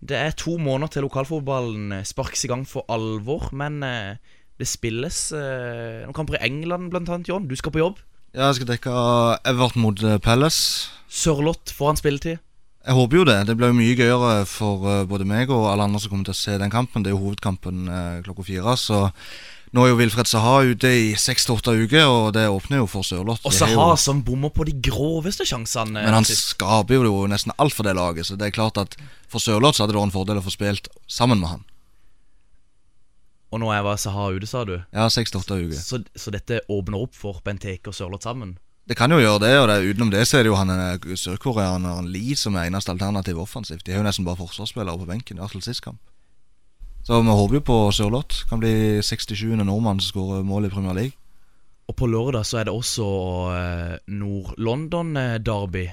Det 0.00 0.16
er 0.16 0.32
to 0.40 0.56
måneder 0.56 0.96
til 0.96 1.06
lokalfotballen 1.06 2.00
sparkes 2.08 2.46
i 2.48 2.50
gang 2.52 2.64
for 2.68 2.88
alvor, 2.92 3.50
men 3.52 3.80
det 3.82 4.68
spilles 4.68 5.18
noen 5.32 6.14
kamper 6.16 6.36
i 6.38 6.44
England, 6.46 6.90
blant 6.92 7.08
annet, 7.10 7.28
John. 7.28 7.48
Du 7.48 7.56
skal 7.56 7.72
på 7.74 7.80
jobb. 7.80 8.00
Ja, 8.36 8.48
jeg 8.50 8.60
skal 8.60 8.70
dekke 8.74 8.92
Everton 9.48 9.82
mot 9.82 10.04
Palace. 10.24 10.92
Sørloth 11.08 11.72
får 11.74 11.92
han 11.92 12.00
spilletid. 12.00 12.45
Jeg 12.86 12.94
håper 12.94 13.18
jo 13.18 13.24
det. 13.26 13.36
Det 13.48 13.56
blir 13.58 13.72
mye 13.74 13.96
gøyere 13.98 14.44
for 14.46 14.84
eh, 14.86 15.04
både 15.10 15.26
meg 15.26 15.50
og 15.50 15.64
alle 15.72 15.88
andre 15.88 15.98
som 16.02 16.12
kommer 16.12 16.28
til 16.28 16.36
å 16.36 16.38
se 16.38 16.54
den 16.62 16.70
kampen. 16.70 17.02
Det 17.02 17.10
er 17.10 17.16
jo 17.16 17.22
hovedkampen 17.24 17.88
eh, 17.90 18.20
klokka 18.22 18.44
fire. 18.46 18.76
Så 18.78 19.00
nå 19.74 19.82
er 19.82 19.90
jo 19.90 19.98
Wilfred 19.98 20.30
Saha 20.30 20.60
ute 20.70 20.92
i 20.94 21.08
seks 21.18 21.48
til 21.48 21.56
åtte 21.58 21.74
uker, 21.74 22.06
og 22.06 22.28
det 22.36 22.44
åpner 22.48 22.84
jo 22.84 22.86
for 22.88 23.02
Sørloth. 23.06 23.42
Og 23.44 23.52
Saha 23.56 23.74
jo- 23.90 23.98
som 23.98 24.22
bommer 24.24 24.54
på 24.54 24.64
de 24.68 24.76
groveste 24.86 25.44
sjansene. 25.48 25.98
Men 25.98 26.14
han 26.20 26.28
skaper 26.30 27.02
jo 27.02 27.24
nesten 27.28 27.52
alt 27.58 27.74
for 27.74 27.82
det 27.88 27.96
laget, 27.98 28.28
så 28.30 28.38
det 28.38 28.46
er 28.52 28.54
klart 28.54 28.78
at 28.78 28.94
for 29.26 29.42
Sørloth 29.42 29.82
hadde 29.82 29.90
det 29.92 29.98
vært 29.98 30.12
en 30.12 30.14
fordel 30.14 30.38
å 30.38 30.46
få 30.46 30.54
spilt 30.54 30.86
sammen 31.10 31.42
med 31.42 31.56
han. 31.56 31.64
Og 33.50 33.60
nå 33.62 33.68
er 33.74 33.86
Saha 33.98 34.30
ute, 34.34 34.46
sa 34.46 34.64
du? 34.68 34.76
Ja, 34.94 35.08
seks 35.10 35.30
til 35.34 35.40
åtte 35.42 35.58
uker. 35.58 35.78
Så, 35.78 36.00
så 36.18 36.32
dette 36.34 36.62
åpner 36.70 37.02
opp 37.06 37.14
for 37.18 37.42
Benteke 37.46 37.90
og 37.90 37.98
Sørloth 37.98 38.26
sammen? 38.26 38.56
Det 38.86 38.94
kan 38.94 39.10
jo 39.10 39.18
gjøre 39.18 39.40
det, 39.42 39.54
og 39.58 39.66
det, 39.66 39.76
utenom 39.90 40.10
det 40.12 40.22
så 40.30 40.38
er 40.38 40.44
det 40.46 40.52
jo 40.52 40.58
han 40.60 40.70
eh, 40.70 41.14
sørkoreaneren 41.18 42.06
Lee 42.12 42.36
som 42.38 42.54
er 42.54 42.68
eneste 42.68 42.92
alternativ 42.94 43.40
offensivt. 43.42 43.82
De 43.86 43.94
er 43.94 43.98
jo 43.98 44.06
nesten 44.06 44.26
bare 44.26 44.38
forsvarsspillere 44.38 45.00
på 45.00 45.08
benken, 45.08 45.38
i 45.38 45.42
hvert 45.42 45.56
fall 45.56 45.64
sist 45.66 45.82
kamp. 45.82 45.98
Så 47.06 47.18
vi 47.22 47.34
håper 47.38 47.58
jo 47.58 47.62
på 47.66 47.78
Sørloth. 47.94 48.44
Kan 48.50 48.62
bli 48.62 49.02
67. 49.02 49.42
nordmann 49.58 49.98
som 50.02 50.10
skårer 50.10 50.46
mål 50.46 50.66
i 50.66 50.70
Premier 50.70 50.94
League. 50.94 51.18
Og 51.86 51.94
på 51.98 52.08
lørdag 52.10 52.46
så 52.46 52.60
er 52.60 52.66
det 52.66 52.74
også 52.74 53.10
eh, 53.54 53.92
Nord-London-derby. 54.10 55.84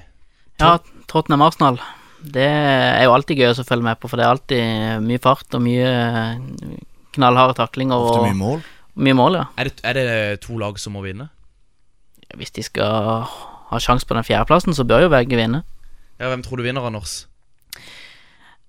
Ja, 0.62 0.78
Tottenham 1.10 1.44
Arsenal. 1.46 1.78
Det 2.18 2.46
er 2.46 3.04
jo 3.04 3.14
alltid 3.14 3.38
gøy 3.42 3.52
å 3.52 3.66
følge 3.66 3.86
med 3.86 4.00
på, 4.00 4.10
for 4.10 4.18
det 4.18 4.26
er 4.26 4.32
alltid 4.34 5.04
mye 5.06 5.22
fart 5.22 5.54
og 5.54 5.62
mye 5.62 5.86
eh, 5.86 6.82
knallharde 7.14 7.58
taklinger. 7.58 8.06
Ofte 8.06 8.22
og 8.22 8.26
mye 8.26 8.40
mål. 8.42 8.66
Mye 9.06 9.18
mål, 9.18 9.38
ja. 9.38 9.46
Er 9.58 9.70
det, 9.70 9.82
er 9.86 9.98
det 9.98 10.06
to 10.46 10.58
lag 10.58 10.78
som 10.82 10.94
må 10.94 11.02
vinne? 11.06 11.28
Hvis 12.38 12.54
de 12.56 12.64
skal 12.66 13.28
ha 13.70 13.82
sjanse 13.82 14.06
på 14.06 14.16
den 14.16 14.26
fjerdeplassen, 14.26 14.76
så 14.76 14.86
bør 14.86 15.06
jo 15.06 15.14
begge 15.14 15.38
vinne. 15.38 15.64
Ja, 16.20 16.30
Hvem 16.30 16.44
tror 16.44 16.60
du 16.60 16.66
vinner, 16.66 16.84
Anders? 16.86 17.24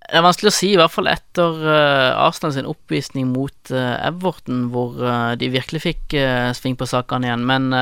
Det 0.05 0.19
er 0.19 0.21
vanskelig 0.21 0.51
å 0.51 0.53
si, 0.53 0.67
i 0.69 0.77
hvert 0.77 0.93
fall 0.93 1.07
etter 1.09 1.55
uh, 1.65 2.25
Arsenal 2.27 2.51
sin 2.53 2.67
oppvisning 2.69 3.31
mot 3.31 3.71
uh, 3.73 3.95
Everton, 4.05 4.67
hvor 4.73 4.99
uh, 5.01 5.33
de 5.39 5.49
virkelig 5.49 5.81
fikk 5.81 6.13
uh, 6.19 6.51
sving 6.53 6.75
på 6.77 6.85
sakene 6.89 7.25
igjen. 7.25 7.45
Men 7.49 7.73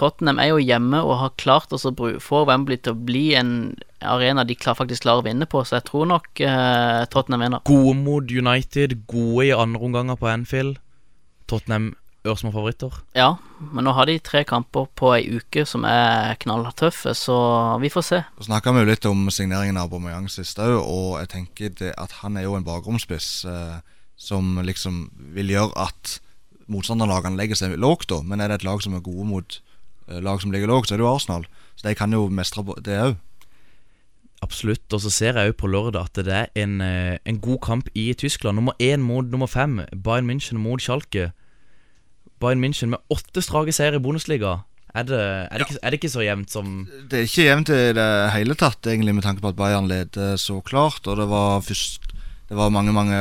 Tottenham 0.00 0.40
er 0.40 0.54
jo 0.54 0.62
hjemme 0.62 1.02
og 1.04 1.18
har 1.20 1.36
klart 1.40 1.74
å 1.76 1.80
få 2.22 2.42
Wembley 2.48 2.80
til 2.80 2.96
å 2.96 3.02
bli 3.10 3.26
en 3.36 3.52
arena 4.00 4.46
de 4.48 4.56
klar, 4.56 4.78
faktisk 4.78 5.04
klarer 5.04 5.20
å 5.20 5.28
vinne 5.28 5.44
på, 5.50 5.60
så 5.60 5.76
jeg 5.76 5.90
tror 5.90 6.08
nok 6.08 6.40
Tottenham 7.12 7.44
vinner. 7.44 7.64
Gode 7.68 7.92
mot 7.98 8.32
United, 8.32 8.96
gode 9.10 9.50
i 9.50 9.52
andre 9.52 9.84
omganger 9.84 10.16
på 10.16 10.30
Anfield. 10.32 10.80
Tottenham 11.52 11.92
ørsmå 12.28 12.52
favoritter. 12.52 12.94
Ja, 13.16 13.34
men 13.60 13.86
nå 13.86 13.94
har 13.96 14.08
de 14.08 14.18
tre 14.24 14.42
kamper 14.48 14.88
på 14.98 15.12
ei 15.16 15.38
uke 15.38 15.64
som 15.68 15.86
er 15.88 16.36
knalltøffe, 16.42 17.14
så 17.16 17.36
vi 17.80 17.90
får 17.92 18.06
se. 18.06 18.20
Så 18.38 18.48
snakka 18.50 18.74
vi 18.76 18.82
jo 18.84 18.90
litt 18.90 19.08
om 19.08 19.28
signeringen 19.32 19.80
av 19.80 19.88
Aubameyang 19.88 20.28
sist 20.32 20.60
òg, 20.60 20.76
og 20.80 21.20
jeg 21.22 21.32
tenker 21.34 21.72
det 21.80 21.94
at 22.00 22.20
han 22.20 22.36
er 22.36 22.48
jo 22.48 22.58
en 22.58 22.66
bakromspiss 22.66 23.30
eh, 23.48 23.78
som 24.20 24.58
liksom 24.66 25.06
vil 25.36 25.54
gjøre 25.54 25.72
at 25.88 26.18
motstanderlagene 26.70 27.40
legger 27.40 27.58
seg 27.58 27.80
lågt, 27.80 28.10
da. 28.12 28.20
Men 28.22 28.40
er 28.40 28.52
det 28.52 28.60
et 28.60 28.68
lag 28.68 28.84
som 28.84 28.94
er 28.94 29.04
gode 29.04 29.26
mot 29.26 29.58
eh, 30.08 30.20
lag 30.20 30.42
som 30.42 30.52
ligger 30.52 30.70
lågt, 30.70 30.90
så 30.90 30.96
er 30.96 31.00
det 31.00 31.08
jo 31.08 31.14
Arsenal. 31.14 31.48
Så 31.74 31.88
de 31.88 31.96
kan 31.96 32.12
jo 32.12 32.28
mestre 32.28 32.66
det 32.84 33.00
òg. 33.00 33.18
Absolutt. 34.40 34.86
Og 34.92 35.02
så 35.04 35.10
ser 35.12 35.36
jeg 35.36 35.50
jo 35.50 35.56
på 35.60 35.68
lørdag 35.68 36.08
at 36.08 36.20
det 36.24 36.36
er 36.36 36.46
en, 36.56 36.80
eh, 36.80 37.18
en 37.24 37.40
god 37.40 37.60
kamp 37.64 37.88
i 37.94 38.12
Tyskland. 38.12 38.56
Nummer 38.56 38.72
én 38.80 39.00
mot 39.04 39.24
nummer 39.24 39.46
fem. 39.46 39.80
Bayern 39.92 40.28
München 40.30 40.58
mot 40.58 40.80
Schalke. 40.80 41.32
Bayern 42.40 42.62
München 42.62 42.94
med 42.94 43.00
åtte 43.12 43.42
strake 43.44 43.72
seire 43.76 44.00
i 44.00 44.02
Bundesliga. 44.02 44.60
Er 44.90 45.06
det, 45.06 45.18
er, 45.22 45.58
det 45.58 45.66
ikke, 45.68 45.78
er 45.82 45.92
det 45.92 45.98
ikke 46.00 46.10
så 46.10 46.22
jevnt 46.24 46.50
som 46.50 46.70
Det 47.10 47.18
er 47.20 47.28
ikke 47.28 47.44
jevnt 47.46 47.68
i 47.70 47.82
det 47.94 48.06
hele 48.34 48.56
tatt, 48.58 48.86
egentlig, 48.90 49.14
med 49.14 49.22
tanke 49.22 49.44
på 49.44 49.52
at 49.52 49.58
Bayern 49.58 49.86
leder 49.90 50.34
så 50.40 50.58
klart. 50.66 51.06
Og 51.06 51.20
det 51.20 51.28
var 51.30 51.60
først 51.62 52.08
Det 52.50 52.56
var 52.58 52.72
mange, 52.74 52.92
mange 52.92 53.14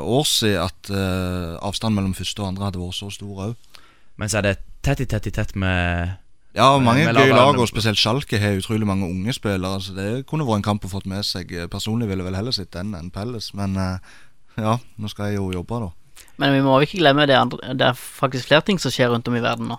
år 0.00 0.26
siden 0.28 0.60
at 0.60 0.90
uh, 0.92 1.56
avstanden 1.64 1.96
mellom 1.96 2.14
første 2.14 2.42
og 2.42 2.50
andre 2.50 2.66
hadde 2.66 2.82
vært 2.82 2.98
så 2.98 3.08
stor 3.08 3.46
òg. 3.46 3.80
Men 4.20 4.28
så 4.28 4.42
er 4.42 4.50
det 4.50 4.58
tett 4.84 5.00
i 5.00 5.06
tett 5.08 5.26
i 5.26 5.32
tett 5.32 5.56
med 5.56 6.12
Ja, 6.54 6.68
mange 6.78 7.06
gøye 7.08 7.32
lag, 7.32 7.56
og 7.56 7.70
spesielt 7.70 7.98
Schalke 7.98 8.38
har 8.38 8.60
utrolig 8.60 8.86
mange 8.86 9.08
unge 9.08 9.32
spillere. 9.32 9.80
Så 9.80 9.96
det 9.96 10.26
kunne 10.28 10.44
vært 10.44 10.60
en 10.60 10.68
kamp 10.68 10.84
å 10.84 10.92
fått 10.92 11.08
med 11.08 11.24
seg. 11.24 11.56
Personlig 11.72 12.10
ville 12.10 12.20
jeg 12.20 12.28
vel 12.28 12.36
heller 12.42 12.54
sett 12.54 12.74
den 12.76 12.92
enn 12.94 13.08
Pelles, 13.14 13.54
men 13.56 13.80
eh, 13.80 14.14
ja, 14.60 14.76
nå 14.76 15.10
skal 15.10 15.32
jeg 15.32 15.40
jo 15.40 15.48
jobbe, 15.56 15.80
da. 15.86 16.03
Men 16.40 16.54
vi 16.56 16.64
må 16.66 16.74
ikke 16.82 16.98
glemme 16.98 17.28
det 17.30 17.36
andre 17.38 17.76
Det 17.78 17.86
er 17.86 17.94
faktisk 17.94 18.48
flere 18.48 18.64
ting 18.66 18.80
som 18.82 18.90
skjer 18.90 19.12
rundt 19.12 19.28
om 19.30 19.36
i 19.38 19.42
verden 19.44 19.70
nå. 19.70 19.78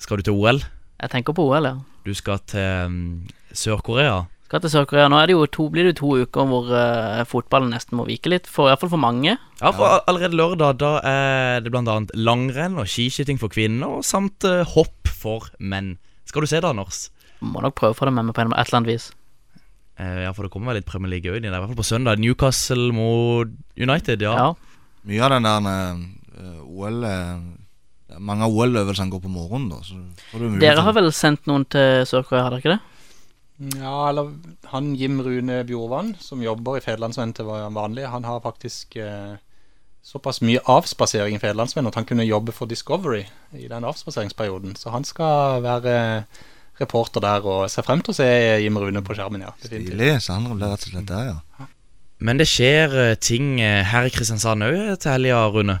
Skal 0.00 0.20
du 0.20 0.28
til 0.28 0.38
OL? 0.38 0.62
Jeg 0.98 1.12
tenker 1.12 1.34
på 1.36 1.44
OL, 1.46 1.66
ja. 1.68 1.76
Du 2.06 2.14
skal 2.16 2.40
til 2.48 2.88
um, 2.88 2.98
Sør-Korea? 3.54 4.22
Skal 4.48 4.62
til 4.64 4.72
Sør-Korea. 4.72 5.10
Nå 5.10 5.18
det 5.28 5.36
to, 5.52 5.68
blir 5.68 5.84
det 5.84 5.92
jo 5.92 5.98
to 5.98 6.10
uker 6.24 6.48
hvor 6.48 6.70
uh, 6.72 7.24
fotballen 7.28 7.74
nesten 7.74 7.98
må 7.98 8.06
vike 8.08 8.30
litt, 8.32 8.48
for, 8.48 8.66
i 8.66 8.72
hvert 8.72 8.82
fall 8.82 8.94
for 8.94 9.02
mange. 9.02 9.36
Ja, 9.60 9.72
for 9.74 10.00
allerede 10.08 10.38
lørdag 10.38 10.78
Da 10.80 10.92
er 11.04 11.60
det 11.66 11.74
annet 11.74 12.14
langrenn 12.16 12.78
og 12.80 12.88
skiskyting 12.88 13.38
for 13.42 13.52
kvinner, 13.52 14.00
samt 14.06 14.46
uh, 14.48 14.64
hopp 14.74 15.10
for 15.10 15.50
menn. 15.58 15.96
Skal 16.24 16.42
du 16.42 16.50
se 16.50 16.62
det, 16.62 16.70
Anders? 16.70 17.08
Må 17.44 17.62
nok 17.62 17.76
prøve 17.78 17.94
å 17.94 17.98
få 17.98 18.08
det 18.08 18.14
med 18.16 18.30
meg 18.30 18.34
på 18.38 18.46
et 18.46 18.50
eller 18.54 18.80
annet 18.80 18.92
vis. 18.94 19.10
Uh, 19.98 20.24
ja, 20.24 20.32
for 20.32 20.46
det 20.46 20.54
kommer 20.54 20.72
vel 20.72 20.80
litt 20.80 20.88
Premier 20.88 21.12
League 21.16 21.30
òg 21.30 21.38
inn 21.38 21.46
i 21.46 21.50
det. 21.50 21.54
I 21.54 21.60
hvert 21.60 21.74
fall 21.74 21.82
på 21.82 21.90
søndag. 21.90 22.22
Newcastle 22.22 22.88
mot 22.94 23.52
United, 23.78 24.22
ja. 24.22 24.34
Ja. 24.38 24.67
Mye 25.08 25.24
av 25.24 25.32
den 25.34 25.48
der 25.48 25.64
uh, 25.68 26.60
OL 26.68 27.00
uh, 27.06 27.40
Mange 28.18 28.46
av 28.46 28.54
OL-øvelsene 28.56 29.12
går 29.12 29.20
på 29.24 29.30
morgenen, 29.30 29.68
da. 29.72 29.82
Så 29.84 29.98
får 30.30 30.42
du 30.42 30.62
Dere 30.62 30.84
har 30.84 30.94
vel 30.96 31.10
sendt 31.12 31.44
noen 31.48 31.66
til 31.68 32.06
Sør-Korea, 32.08 32.46
har 32.46 32.54
dere 32.54 32.62
ikke 32.62 32.76
det? 32.76 32.80
Ja, 33.58 34.08
eller 34.08 34.30
han 34.70 34.92
Jim 34.96 35.18
Rune 35.22 35.64
Bjorvann, 35.66 36.14
som 36.22 36.42
jobber 36.42 36.78
i 36.78 36.82
Federlandsvennen 36.84 37.34
til 37.34 37.48
vanlig, 37.50 38.06
han 38.06 38.24
har 38.24 38.40
faktisk 38.44 38.96
eh, 39.02 39.34
såpass 40.06 40.38
mye 40.46 40.62
avspasering 40.70 41.36
i 41.36 41.42
Federlandsvennen 41.42 41.90
at 41.90 41.98
han 41.98 42.06
kunne 42.06 42.26
jobbe 42.26 42.54
for 42.54 42.70
Discovery 42.70 43.24
i 43.58 43.66
den 43.68 43.86
avspaseringsperioden. 43.88 44.76
Så 44.78 44.94
han 44.94 45.04
skal 45.04 45.64
være 45.66 45.96
reporter 46.78 47.24
der 47.24 47.48
og 47.50 47.66
ser 47.72 47.86
frem 47.86 48.04
til 48.04 48.14
å 48.14 48.18
se 48.20 48.28
Jim 48.62 48.78
Rune 48.78 49.02
på 49.02 49.18
skjermen, 49.18 49.42
ja. 49.48 49.50
Stilig. 49.64 50.14
Så 50.22 50.38
han 50.38 50.46
ble 50.54 50.70
rett 50.70 50.86
og 50.86 50.94
slett 50.94 51.10
der, 51.10 51.32
ja. 51.34 51.68
Men 52.18 52.40
det 52.40 52.48
skjer 52.50 52.94
eh, 52.98 53.16
ting 53.20 53.60
eh, 53.62 53.84
her 53.86 54.08
i 54.08 54.12
Kristiansand 54.14 54.66
òg 54.66 54.96
til 54.98 55.14
helga, 55.14 55.44
Rune. 55.54 55.78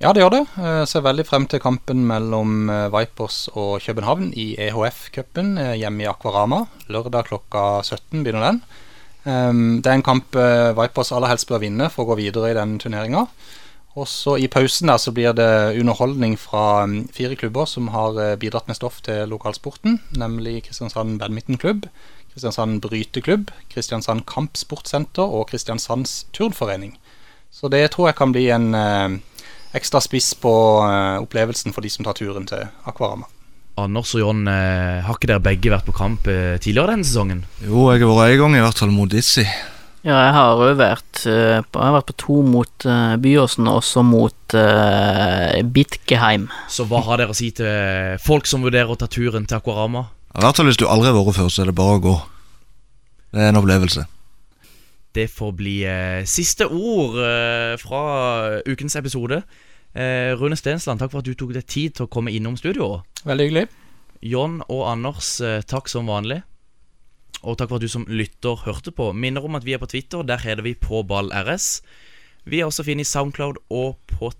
Ja, 0.00 0.14
det 0.16 0.22
gjør 0.22 0.32
det. 0.32 0.44
Jeg 0.56 0.88
ser 0.88 1.02
veldig 1.04 1.26
frem 1.28 1.44
til 1.50 1.60
kampen 1.60 2.06
mellom 2.08 2.70
eh, 2.72 2.86
Vipers 2.94 3.42
og 3.52 3.82
København 3.84 4.30
i 4.32 4.54
EHF-cupen 4.56 5.58
eh, 5.60 5.74
hjemme 5.82 6.06
i 6.06 6.08
Akvarama. 6.08 6.62
Lørdag 6.88 7.28
klokka 7.28 7.64
17 7.84 8.22
begynner 8.24 8.46
den. 8.46 8.62
Ehm, 9.28 9.82
Det 9.82 9.90
er 9.90 9.98
en 9.98 10.06
kamp 10.06 10.36
eh, 10.36 10.72
Vipers 10.78 11.12
aller 11.12 11.28
helst 11.28 11.48
bør 11.50 11.60
vinne 11.60 11.90
for 11.92 12.06
å 12.06 12.14
gå 12.14 12.22
videre 12.22 12.52
i 12.52 12.56
den 12.56 12.78
turneringa. 12.80 13.26
Også 14.00 14.38
I 14.38 14.48
pausen 14.48 14.88
der 14.88 15.00
så 15.02 15.12
blir 15.12 15.34
det 15.34 15.76
underholdning 15.76 16.38
fra 16.38 16.86
mm, 16.86 17.10
fire 17.12 17.36
klubber 17.36 17.66
som 17.66 17.90
har 17.92 18.16
eh, 18.22 18.36
bidratt 18.40 18.68
med 18.70 18.78
stoff 18.78 19.02
til 19.04 19.28
lokalsporten, 19.28 19.98
nemlig 20.16 20.62
Kristiansand 20.64 21.18
badmintonklubb, 21.20 21.90
Kristiansand 22.30 22.80
bryteklubb, 22.84 23.50
Kristiansand 23.72 24.24
kampsportsenter 24.30 25.26
og 25.26 25.48
Kristiansands 25.50 26.24
turnforening. 26.36 26.94
Så 27.50 27.68
det 27.72 27.88
tror 27.94 28.10
jeg 28.10 28.18
kan 28.20 28.32
bli 28.34 28.46
en 28.54 28.70
eh, 28.78 29.18
ekstra 29.76 30.00
spiss 30.02 30.32
på 30.38 30.52
eh, 30.86 31.18
opplevelsen 31.22 31.74
for 31.74 31.82
de 31.82 31.90
som 31.90 32.06
tar 32.06 32.18
turen 32.18 32.46
til 32.48 32.66
Akvarama. 32.88 33.26
Anders 33.80 34.14
og 34.14 34.24
John, 34.24 34.46
eh, 34.50 35.00
har 35.06 35.16
ikke 35.16 35.30
dere 35.30 35.42
begge 35.42 35.72
vært 35.72 35.88
på 35.88 35.96
kamp 35.96 36.30
eh, 36.30 36.58
tidligere 36.62 36.94
denne 36.94 37.06
sesongen? 37.06 37.44
Jo, 37.64 37.88
jeg 37.90 38.04
har 38.04 38.16
vært 38.18 38.36
en 38.36 38.42
gang 38.44 38.56
i 38.58 38.64
hvert 38.64 38.82
fall 38.82 38.94
mot 38.94 39.10
Dizzie. 39.10 39.46
Ja, 40.00 40.16
jeg 40.16 40.32
har 40.32 40.62
òg 40.64 40.78
vært 40.80 41.26
vært 41.28 42.06
på 42.08 42.14
to 42.16 42.38
mot 42.40 42.86
uh, 42.88 43.18
Byåsen 43.20 43.66
og 43.68 43.82
også 43.82 44.00
mot 44.00 44.54
uh, 44.56 45.58
Bitkeheim. 45.60 46.46
Så 46.72 46.86
hva 46.88 47.02
har 47.04 47.20
dere 47.20 47.34
å 47.34 47.36
si 47.36 47.50
til 47.52 48.16
folk 48.24 48.48
som 48.48 48.64
vurderer 48.64 48.88
å 48.88 48.96
ta 48.96 49.10
turen 49.12 49.44
til 49.44 49.58
Aquarama? 49.58 50.06
I 50.30 50.42
hvert 50.44 50.56
fall 50.56 50.68
hvis 50.70 50.78
du 50.78 50.86
aldri 50.86 51.10
har 51.10 51.16
vært 51.18 51.38
før, 51.40 51.50
så 51.50 51.64
er 51.64 51.70
det 51.70 51.78
bare 51.78 51.98
å 51.98 52.02
gå. 52.04 52.14
Det 53.34 53.42
er 53.42 53.50
en 53.50 53.58
opplevelse. 53.58 54.04
Det 55.14 55.26
får 55.26 55.54
bli 55.58 55.80
eh, 55.90 56.22
siste 56.30 56.68
ord 56.70 57.16
eh, 57.18 57.74
fra 57.82 58.02
ukens 58.62 58.94
episode. 59.00 59.40
Eh, 59.90 60.30
Rune 60.38 60.54
Stensland, 60.58 61.02
takk 61.02 61.10
for 61.10 61.24
at 61.24 61.26
du 61.26 61.34
tok 61.34 61.50
deg 61.56 61.66
tid 61.66 61.96
til 61.98 62.06
å 62.06 62.12
komme 62.12 62.30
innom 62.30 62.54
studio. 62.58 63.00
Veldig 63.26 63.48
hyggelig. 63.48 63.64
John 64.22 64.60
og 64.68 64.84
Anders, 64.92 65.32
eh, 65.42 65.64
takk 65.66 65.90
som 65.90 66.06
vanlig. 66.10 66.44
Og 67.42 67.58
takk 67.58 67.72
for 67.72 67.80
at 67.80 67.88
du 67.88 67.90
som 67.90 68.06
lytter 68.06 68.62
hørte 68.68 68.94
på. 68.94 69.10
Minner 69.16 69.42
om 69.42 69.58
at 69.58 69.66
vi 69.66 69.74
er 69.74 69.82
på 69.82 69.90
Twitter. 69.90 70.22
Der 70.22 70.38
heter 70.38 70.62
vi 70.62 70.76
på 70.78 71.02
ball 71.08 71.32
RS. 71.34 71.80
Vi 72.46 72.60
er 72.60 72.70
også 72.70 72.86
fine 72.86 73.02
i 73.02 73.08
Soundcloud 73.08 73.58
og 73.66 73.98
på 74.14 74.30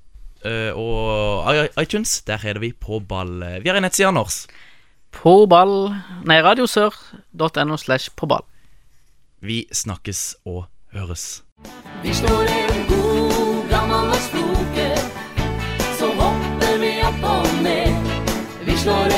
eh, 0.46 0.70
og 0.70 1.50
iTunes. 1.80 2.20
Der 2.28 2.38
heter 2.38 2.62
vi 2.62 2.70
på 2.78 3.00
ball. 3.02 3.40
Vi 3.64 3.72
har 3.72 3.80
en 3.80 3.88
nettside, 3.88 4.12
Anders. 4.12 4.44
På 5.10 5.46
ball 5.46 5.90
Nei, 6.24 6.40
radiosør.no 6.42 7.76
slash 7.76 8.12
på 8.16 8.26
ball. 8.26 8.44
Vi 9.40 9.64
snakkes 9.72 10.36
og 10.44 10.66
høres. 10.92 11.42
Vi 12.02 12.14
slår 12.14 12.52
en 12.56 12.86
god 12.88 13.68
gammel 13.72 14.12
og 14.12 14.22
sloke, 14.28 14.88
så 15.98 16.12
hopper 16.20 16.78
vi 16.80 16.92
opp 17.08 17.24
og 17.34 17.48
ned. 17.64 18.10
Vi 18.68 18.76
slår 18.84 19.16